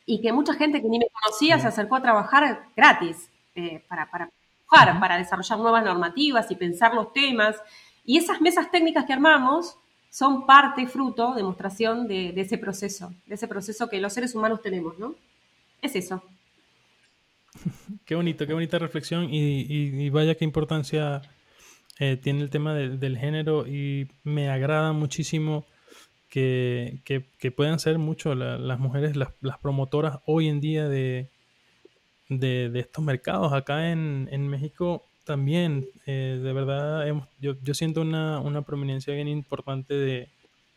Y 0.07 0.23
que 0.23 0.33
mucha 0.33 0.55
gente 0.55 0.81
que 0.81 0.89
ni 0.89 0.99
me 0.99 1.09
conocía 1.11 1.59
se 1.59 1.67
acercó 1.67 1.97
a 1.97 2.03
trabajar 2.03 2.69
gratis 2.77 3.29
eh, 3.55 3.83
para, 3.89 4.09
para, 4.09 4.31
para 5.01 5.19
desarrollar 5.19 5.59
nuevas 5.59 5.85
normativas 5.85 6.51
y 6.51 6.55
pensar 6.55 6.95
los 6.95 7.13
temas. 7.13 7.57
Y 8.05 8.17
esas 8.17 8.41
mesas 8.41 8.71
técnicas 8.71 9.05
que 9.05 9.13
armamos 9.13 9.77
son 10.11 10.47
parte, 10.47 10.87
fruto, 10.87 11.35
demostración 11.35 12.07
de, 12.07 12.33
de 12.33 12.41
ese 12.41 12.57
proceso, 12.57 13.13
de 13.27 13.35
ese 13.35 13.49
proceso 13.49 13.89
que 13.89 14.01
los 14.01 14.13
seres 14.13 14.35
humanos 14.35 14.63
tenemos, 14.63 14.99
¿no? 14.99 15.15
Es 15.83 15.97
eso. 15.97 16.23
Qué 18.05 18.15
bonito, 18.15 18.47
qué 18.47 18.53
bonita 18.53 18.79
reflexión 18.79 19.29
y, 19.31 20.11
vaya 20.11 20.35
qué 20.35 20.45
importancia 20.45 21.23
eh, 21.99 22.17
tiene 22.17 22.43
el 22.43 22.51
tema 22.51 22.75
del 22.75 23.19
género 23.19 23.67
y 23.67 24.09
me 24.25 24.51
agrada 24.51 24.93
muchísimo 24.93 25.65
que, 26.29 27.53
puedan 27.55 27.79
ser 27.79 27.99
mucho 27.99 28.35
las 28.35 28.79
mujeres 28.79 29.16
las, 29.16 29.59
promotoras 29.61 30.18
hoy 30.27 30.49
en 30.49 30.61
día 30.61 30.89
de, 30.89 31.29
de, 32.29 32.79
estos 32.79 33.05
mercados. 33.05 33.53
Acá 33.53 33.91
en, 33.91 34.49
México 34.49 35.05
también, 35.24 35.87
eh, 36.07 36.41
de 36.43 36.53
verdad, 36.53 37.07
yo, 37.41 37.57
yo, 37.62 37.74
siento 37.74 38.01
una, 38.03 38.41
una, 38.41 38.62
prominencia 38.62 39.14
bien 39.14 39.29
importante 39.29 39.95
de, 39.95 40.29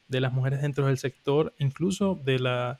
de, 0.07 0.21
las 0.21 0.33
mujeres 0.33 0.61
dentro 0.61 0.87
del 0.87 0.97
sector, 0.97 1.53
incluso 1.59 2.19
de 2.23 2.39
la, 2.39 2.79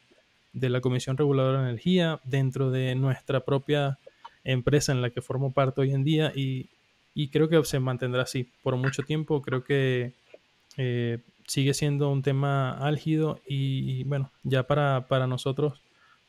de 0.53 0.69
la 0.69 0.81
Comisión 0.81 1.17
Reguladora 1.17 1.61
de 1.61 1.69
Energía, 1.69 2.19
dentro 2.23 2.71
de 2.71 2.95
nuestra 2.95 3.41
propia 3.41 3.99
empresa 4.43 4.91
en 4.91 5.01
la 5.01 5.09
que 5.09 5.21
formo 5.21 5.51
parte 5.51 5.81
hoy 5.81 5.93
en 5.93 6.03
día 6.03 6.31
y, 6.35 6.69
y 7.13 7.27
creo 7.27 7.49
que 7.49 7.63
se 7.65 7.79
mantendrá 7.79 8.23
así 8.23 8.49
por 8.63 8.75
mucho 8.77 9.03
tiempo. 9.03 9.41
Creo 9.41 9.63
que 9.63 10.13
eh, 10.77 11.19
sigue 11.49 11.73
siendo 11.73 12.11
un 12.11 12.21
tema 12.21 12.71
álgido 12.73 13.41
y, 13.47 14.03
bueno, 14.03 14.31
ya 14.43 14.67
para, 14.67 15.07
para, 15.07 15.25
nosotros 15.25 15.81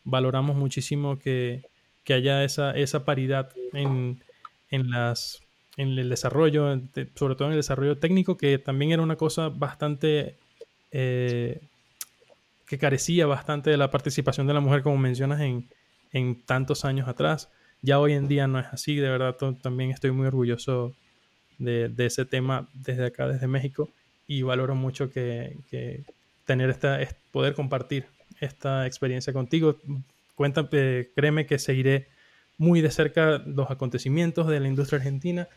valoramos 0.03 0.57
muchísimo 0.57 1.19
que, 1.19 1.63
que 2.05 2.15
haya 2.15 2.43
esa, 2.43 2.71
esa 2.73 3.05
paridad 3.05 3.51
en, 3.75 4.23
en, 4.71 4.91
las, 4.91 5.43
en 5.77 5.99
el 5.99 6.09
desarrollo, 6.09 6.81
sobre 7.15 7.35
todo 7.35 7.49
en 7.49 7.53
el 7.53 7.59
desarrollo 7.59 7.99
técnico, 7.99 8.39
que 8.39 8.59
también 8.59 8.93
era 8.93 9.03
una 9.03 9.17
cosa 9.17 9.51
bastante... 9.51 10.37
Eh, 10.91 11.61
que 12.67 12.79
carecía 12.79 13.27
bastante 13.27 13.69
de 13.69 13.77
la 13.77 13.91
participación 13.91 14.47
de 14.47 14.55
la 14.55 14.61
mujer, 14.61 14.83
como 14.83 14.97
mencionas, 14.97 15.41
en, 15.41 15.69
en 16.13 16.41
tantos 16.41 16.85
años 16.85 17.09
atrás. 17.09 17.51
Ya 17.83 17.99
hoy 17.99 18.13
en 18.13 18.29
día 18.29 18.47
no 18.47 18.59
es 18.59 18.67
así, 18.69 18.95
de 18.95 19.09
verdad 19.11 19.37
también 19.61 19.91
estoy 19.91 20.13
muy 20.13 20.29
orgulloso 20.29 20.95
de, 21.59 21.89
de, 21.89 22.07
ese 22.07 22.25
tema 22.25 22.69
desde 22.73 23.07
acá, 23.07 23.27
desde 23.27 23.49
México, 23.49 23.91
y 24.31 24.43
valoro 24.43 24.77
mucho 24.77 25.11
que, 25.11 26.05
tener 26.45 26.71
esta, 26.71 27.01
poder 27.33 27.55
compartir 27.55 28.07
esta 28.39 28.87
experiencia 28.87 29.33
contigo. 29.33 29.77
Cuéntame, 30.37 30.69
eh, 30.71 31.11
créeme 31.17 31.47
que 31.47 31.59
seguiré 31.59 32.07
muy 32.57 32.81
de 32.81 32.93
cerca 32.93 33.43
los 33.45 33.73
acontecimientos 33.73 34.47
de 34.47 34.61
la 34.61 34.69
industria 34.69 34.99
argentina 34.99 35.49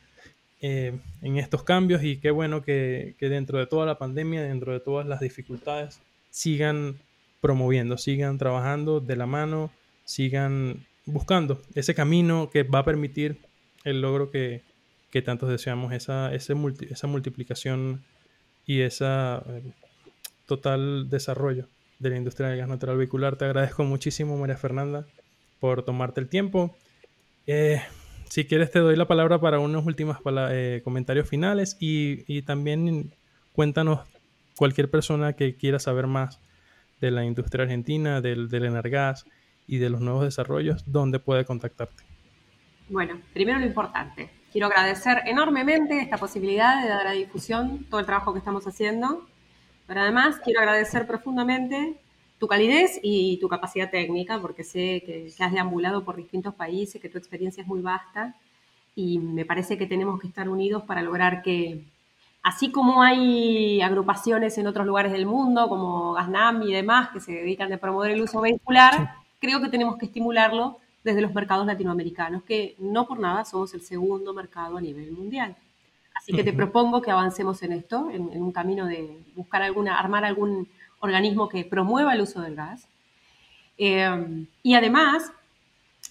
eh, 0.59 0.97
en 1.21 1.37
estos 1.37 1.61
cambios 1.61 2.03
y 2.03 2.17
qué 2.17 2.31
bueno 2.31 2.63
que, 2.63 3.13
que, 3.19 3.29
dentro 3.29 3.59
de 3.59 3.67
toda 3.67 3.85
la 3.85 3.99
pandemia, 3.99 4.41
dentro 4.41 4.73
de 4.73 4.79
todas 4.79 5.05
las 5.05 5.19
dificultades, 5.19 6.01
sigan 6.31 6.97
promoviendo, 7.41 7.99
sigan 7.99 8.39
trabajando 8.39 9.01
de 9.01 9.15
la 9.15 9.27
mano, 9.27 9.69
sigan 10.03 10.83
buscando 11.05 11.61
ese 11.75 11.93
camino 11.93 12.49
que 12.51 12.63
va 12.63 12.79
a 12.79 12.85
permitir 12.85 13.37
el 13.83 14.01
logro 14.01 14.31
que, 14.31 14.63
que 15.11 15.21
tantos 15.21 15.49
deseamos, 15.49 15.93
esa, 15.93 16.33
esa 16.33 17.07
multiplicación 17.07 18.01
y 18.65 18.81
ese 18.81 19.05
total 20.45 21.09
desarrollo 21.09 21.67
de 21.99 22.09
la 22.09 22.17
industria 22.17 22.49
del 22.49 22.57
gas 22.57 22.67
natural 22.67 22.97
vehicular. 22.97 23.35
Te 23.35 23.45
agradezco 23.45 23.83
muchísimo, 23.83 24.37
María 24.37 24.57
Fernanda, 24.57 25.05
por 25.59 25.83
tomarte 25.83 26.21
el 26.21 26.27
tiempo. 26.27 26.75
Eh, 27.47 27.81
si 28.29 28.45
quieres, 28.45 28.71
te 28.71 28.79
doy 28.79 28.95
la 28.95 29.07
palabra 29.07 29.39
para 29.39 29.59
unos 29.59 29.85
últimos 29.85 30.17
eh, 30.49 30.81
comentarios 30.83 31.29
finales 31.29 31.77
y, 31.79 32.41
también 32.43 33.13
cuéntanos 33.53 34.01
cualquier 34.55 34.89
persona 34.89 35.33
que 35.33 35.55
quiera 35.55 35.79
saber 35.79 36.07
más 36.07 36.39
de 36.99 37.11
la 37.11 37.25
industria 37.25 37.63
argentina, 37.63 38.21
del, 38.21 38.49
del 38.49 38.71
y 39.67 39.77
de 39.77 39.89
los 39.89 40.01
nuevos 40.01 40.23
desarrollos, 40.23 40.83
¿dónde 40.85 41.19
puede 41.19 41.45
contactarte? 41.45 42.03
Bueno, 42.89 43.19
primero 43.33 43.59
lo 43.59 43.65
importante. 43.65 44.29
Quiero 44.53 44.67
agradecer 44.67 45.23
enormemente 45.25 45.99
esta 45.99 46.17
posibilidad 46.17 46.83
de 46.83 46.87
dar 46.87 47.07
a 47.07 47.13
difusión 47.13 47.87
todo 47.89 47.99
el 47.99 48.05
trabajo 48.05 48.33
que 48.33 48.37
estamos 48.37 48.67
haciendo. 48.67 49.25
Pero 49.87 50.01
además 50.01 50.39
quiero 50.45 50.59
agradecer 50.59 51.07
profundamente 51.07 51.99
tu 52.37 52.47
calidez 52.47 52.99
y 53.01 53.39
tu 53.41 53.49
capacidad 53.49 53.89
técnica, 53.89 54.39
porque 54.39 54.63
sé 54.63 55.01
que, 55.07 55.33
que, 55.35 55.43
has 55.43 55.51
deambulado 55.51 56.05
por 56.05 56.17
distintos 56.17 56.53
países, 56.53 57.01
que 57.01 57.09
tu 57.09 57.17
experiencia 57.17 57.61
es 57.61 57.67
muy 57.67 57.81
vasta 57.81 58.35
y 58.95 59.17
me 59.17 59.43
parece 59.43 59.75
que 59.75 59.87
tenemos 59.87 60.21
que 60.21 60.27
estar 60.27 60.47
unidos 60.47 60.83
para 60.83 61.01
lograr 61.01 61.41
que, 61.41 61.83
así 62.43 62.71
como 62.71 63.01
hay 63.01 63.81
agrupaciones 63.81 64.55
en 64.59 64.67
otros 64.67 64.85
lugares 64.85 65.13
del 65.13 65.25
mundo, 65.25 65.67
como 65.67 66.13
Gasnam 66.13 66.61
y 66.61 66.71
demás, 66.71 67.09
que 67.09 67.21
se 67.21 67.31
dedican 67.31 67.73
a 67.73 67.77
promover 67.77 68.11
el 68.11 68.21
uso 68.21 68.39
vehicular, 68.39 69.15
creo 69.39 69.59
que 69.61 69.69
tenemos 69.69 69.97
que 69.97 70.05
estimularlo 70.05 70.77
desde 71.03 71.21
los 71.21 71.33
mercados 71.33 71.65
latinoamericanos, 71.65 72.43
que 72.43 72.75
no 72.79 73.07
por 73.07 73.19
nada 73.19 73.45
somos 73.45 73.73
el 73.73 73.81
segundo 73.81 74.33
mercado 74.33 74.77
a 74.77 74.81
nivel 74.81 75.11
mundial. 75.11 75.55
Así 76.15 76.31
que 76.31 76.43
te 76.43 76.53
propongo 76.53 77.01
que 77.01 77.11
avancemos 77.11 77.61
en 77.63 77.73
esto, 77.73 78.09
en, 78.11 78.41
un 78.41 78.51
camino 78.51 78.85
de 78.85 79.17
buscar 79.35 79.61
alguna, 79.61 79.99
armar 79.99 80.23
algún 80.23 80.69
organismo 80.99 81.49
que 81.49 81.65
promueva 81.65 82.13
el 82.13 82.21
uso 82.21 82.41
del 82.41 82.55
gas. 82.55 82.87
Eh, 83.77 84.45
y 84.61 84.75
además, 84.75 85.31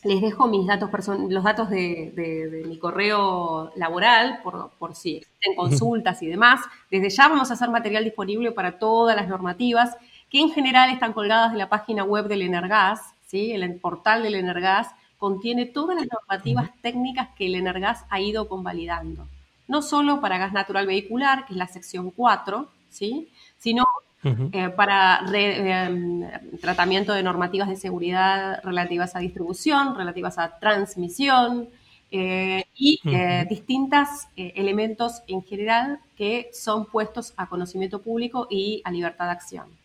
les 0.04 0.20
dejo 0.20 0.48
mis 0.48 0.66
datos 0.66 0.90
los 1.28 1.44
datos 1.44 1.70
de, 1.70 2.64
mi 2.66 2.78
correo 2.78 3.72
laboral 3.76 4.40
por, 4.42 4.70
por 4.78 4.94
si 4.94 5.18
existen 5.18 5.54
consultas 5.54 6.22
y 6.22 6.26
demás. 6.26 6.60
Desde 6.90 7.08
ya 7.08 7.28
vamos 7.28 7.50
a 7.50 7.54
hacer 7.54 7.70
material 7.70 8.04
disponible 8.04 8.52
para 8.52 8.78
todas 8.78 9.14
las 9.14 9.28
normativas 9.28 9.96
que 10.28 10.40
en 10.40 10.50
general 10.50 10.90
están 10.90 11.12
colgadas 11.12 11.52
de 11.52 11.58
la 11.58 11.68
página 11.68 12.04
web 12.04 12.26
del 12.26 12.42
Energas, 12.42 13.14
¿sí? 13.32 13.52
el 13.52 13.74
portal 13.76 14.22
del 14.22 14.34
Energas 14.34 14.88
contiene 15.16 15.64
todas 15.64 15.96
las 15.96 16.06
normativas 16.06 16.70
técnicas 16.82 17.30
que 17.34 17.46
el 17.46 17.54
Energas 17.54 18.04
ha 18.10 18.20
ido 18.20 18.46
convalidando. 18.46 19.26
No 19.68 19.80
solo 19.80 20.20
para 20.20 20.36
gas 20.36 20.52
natural 20.52 20.86
vehicular, 20.86 21.46
que 21.46 21.54
es 21.54 21.56
la 21.56 21.66
sección 21.66 22.10
4, 22.10 22.68
¿sí? 22.90 23.30
sino 23.56 23.86
eh, 24.22 24.68
para 24.76 25.24
em, 25.32 26.28
tratamiento 26.60 27.14
de 27.14 27.22
normativas 27.22 27.68
de 27.70 27.76
seguridad 27.76 28.60
relativas 28.62 29.16
a 29.16 29.20
distribución, 29.20 29.96
relativas 29.96 30.38
a 30.38 30.58
transmisión 30.58 31.70
eh, 32.10 32.66
y 32.76 33.00
eh, 33.04 33.46
distintos 33.48 34.08
elementos 34.36 35.22
en 35.26 35.42
general 35.42 36.00
que 36.18 36.50
son 36.52 36.84
puestos 36.84 37.32
a 37.38 37.48
conocimiento 37.48 38.02
público 38.02 38.46
y 38.50 38.82
a 38.84 38.90
libertad 38.90 39.24
de 39.24 39.32
acción. 39.32 39.81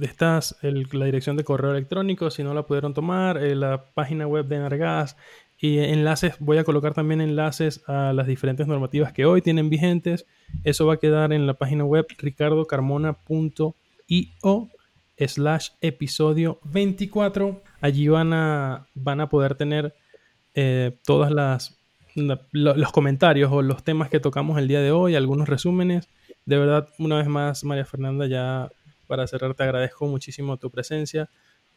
estas, 0.00 0.56
la 0.60 1.04
dirección 1.04 1.36
de 1.36 1.44
correo 1.44 1.70
electrónico, 1.70 2.32
si 2.32 2.42
no 2.42 2.52
la 2.52 2.66
pudieron 2.66 2.94
tomar, 2.94 3.40
eh, 3.40 3.54
la 3.54 3.84
página 3.94 4.26
web 4.26 4.46
de 4.46 4.58
Nargas 4.58 5.16
y 5.56 5.78
enlaces, 5.78 6.34
voy 6.40 6.58
a 6.58 6.64
colocar 6.64 6.94
también 6.94 7.20
enlaces 7.20 7.84
a 7.86 8.12
las 8.12 8.26
diferentes 8.26 8.66
normativas 8.66 9.12
que 9.12 9.24
hoy 9.24 9.40
tienen 9.40 9.70
vigentes. 9.70 10.26
Eso 10.64 10.84
va 10.84 10.94
a 10.94 10.96
quedar 10.96 11.32
en 11.32 11.46
la 11.46 11.54
página 11.54 11.84
web 11.84 12.08
ricardocarmona.io 12.18 14.70
slash 15.16 15.68
episodio 15.80 16.58
24. 16.64 17.62
Allí 17.82 18.08
van 18.08 18.32
a, 18.32 18.88
van 18.94 19.20
a 19.20 19.28
poder 19.28 19.54
tener 19.54 19.94
eh, 20.56 20.98
todas 21.04 21.30
las 21.30 21.78
los 22.16 22.92
comentarios 22.92 23.52
o 23.52 23.62
los 23.62 23.84
temas 23.84 24.08
que 24.08 24.20
tocamos 24.20 24.58
el 24.58 24.68
día 24.68 24.80
de 24.80 24.90
hoy, 24.90 25.14
algunos 25.14 25.48
resúmenes. 25.48 26.08
De 26.46 26.56
verdad, 26.58 26.88
una 26.98 27.18
vez 27.18 27.26
más, 27.26 27.64
María 27.64 27.84
Fernanda, 27.84 28.26
ya 28.26 28.70
para 29.06 29.26
cerrar, 29.26 29.54
te 29.54 29.62
agradezco 29.64 30.06
muchísimo 30.06 30.56
tu 30.56 30.70
presencia. 30.70 31.28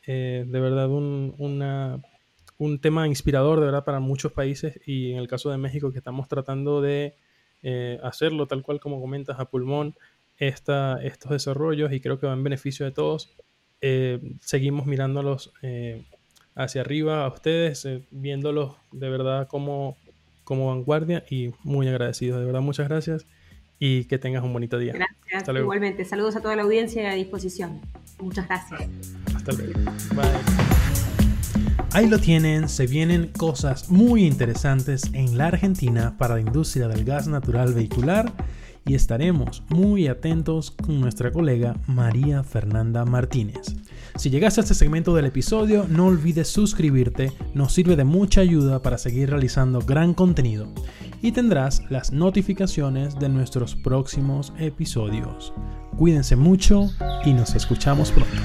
Eh, 0.07 0.45
de 0.47 0.59
verdad, 0.59 0.89
un, 0.89 1.35
un 2.57 2.79
tema 2.79 3.07
inspirador, 3.07 3.59
de 3.59 3.65
verdad, 3.65 3.83
para 3.83 3.99
muchos 3.99 4.31
países 4.31 4.79
y 4.85 5.11
en 5.11 5.17
el 5.17 5.27
caso 5.27 5.49
de 5.49 5.57
México, 5.57 5.91
que 5.91 5.97
estamos 5.97 6.27
tratando 6.27 6.81
de 6.81 7.15
eh, 7.63 7.99
hacerlo 8.03 8.47
tal 8.47 8.61
cual 8.61 8.79
como 8.79 9.01
comentas 9.01 9.39
a 9.39 9.45
pulmón 9.49 9.95
esta, 10.37 11.01
estos 11.03 11.31
desarrollos 11.31 11.91
y 11.91 11.99
creo 11.99 12.19
que 12.19 12.27
va 12.27 12.33
en 12.33 12.43
beneficio 12.43 12.85
de 12.85 12.91
todos. 12.91 13.35
Eh, 13.81 14.19
seguimos 14.41 14.85
mirándolos 14.85 15.53
eh, 15.61 16.05
hacia 16.55 16.81
arriba 16.81 17.25
a 17.25 17.27
ustedes, 17.29 17.87
viéndolos 18.11 18.75
de 18.91 19.09
verdad 19.09 19.47
como, 19.47 19.97
como 20.43 20.67
vanguardia 20.67 21.23
y 21.29 21.51
muy 21.63 21.87
agradecidos. 21.87 22.39
De 22.39 22.45
verdad, 22.45 22.61
muchas 22.61 22.87
gracias. 22.87 23.25
Y 23.79 24.03
que 24.05 24.19
tengas 24.19 24.43
un 24.43 24.53
bonito 24.53 24.77
día. 24.77 24.93
Gracias, 24.93 25.55
igualmente. 25.55 26.05
Saludos 26.05 26.35
a 26.35 26.41
toda 26.41 26.55
la 26.55 26.63
audiencia 26.63 27.09
a 27.09 27.15
disposición. 27.15 27.81
Muchas 28.19 28.47
gracias. 28.47 28.81
Hasta 29.33 29.51
luego. 29.53 29.79
Bye. 30.15 30.79
Ahí 31.93 32.07
lo 32.07 32.19
tienen, 32.19 32.69
se 32.69 32.85
vienen 32.85 33.31
cosas 33.35 33.89
muy 33.89 34.25
interesantes 34.25 35.09
en 35.13 35.37
la 35.37 35.47
Argentina 35.47 36.15
para 36.19 36.35
la 36.35 36.41
industria 36.41 36.87
del 36.87 37.03
gas 37.03 37.27
natural 37.27 37.73
vehicular 37.73 38.31
y 38.85 38.93
estaremos 38.93 39.63
muy 39.69 40.07
atentos 40.07 40.71
con 40.71 41.01
nuestra 41.01 41.31
colega 41.31 41.75
María 41.87 42.43
Fernanda 42.43 43.05
Martínez. 43.05 43.75
Si 44.19 44.29
llegaste 44.29 44.59
a 44.59 44.63
este 44.63 44.75
segmento 44.75 45.15
del 45.15 45.27
episodio, 45.27 45.85
no 45.87 46.07
olvides 46.07 46.49
suscribirte, 46.49 47.31
nos 47.53 47.71
sirve 47.71 47.95
de 47.95 48.03
mucha 48.03 48.41
ayuda 48.41 48.81
para 48.81 48.97
seguir 48.97 49.29
realizando 49.29 49.79
gran 49.79 50.13
contenido 50.13 50.67
y 51.21 51.31
tendrás 51.31 51.83
las 51.89 52.11
notificaciones 52.11 53.17
de 53.17 53.29
nuestros 53.29 53.77
próximos 53.77 54.51
episodios. 54.59 55.53
Cuídense 55.97 56.35
mucho 56.35 56.89
y 57.23 57.31
nos 57.31 57.55
escuchamos 57.55 58.11
pronto. 58.11 58.35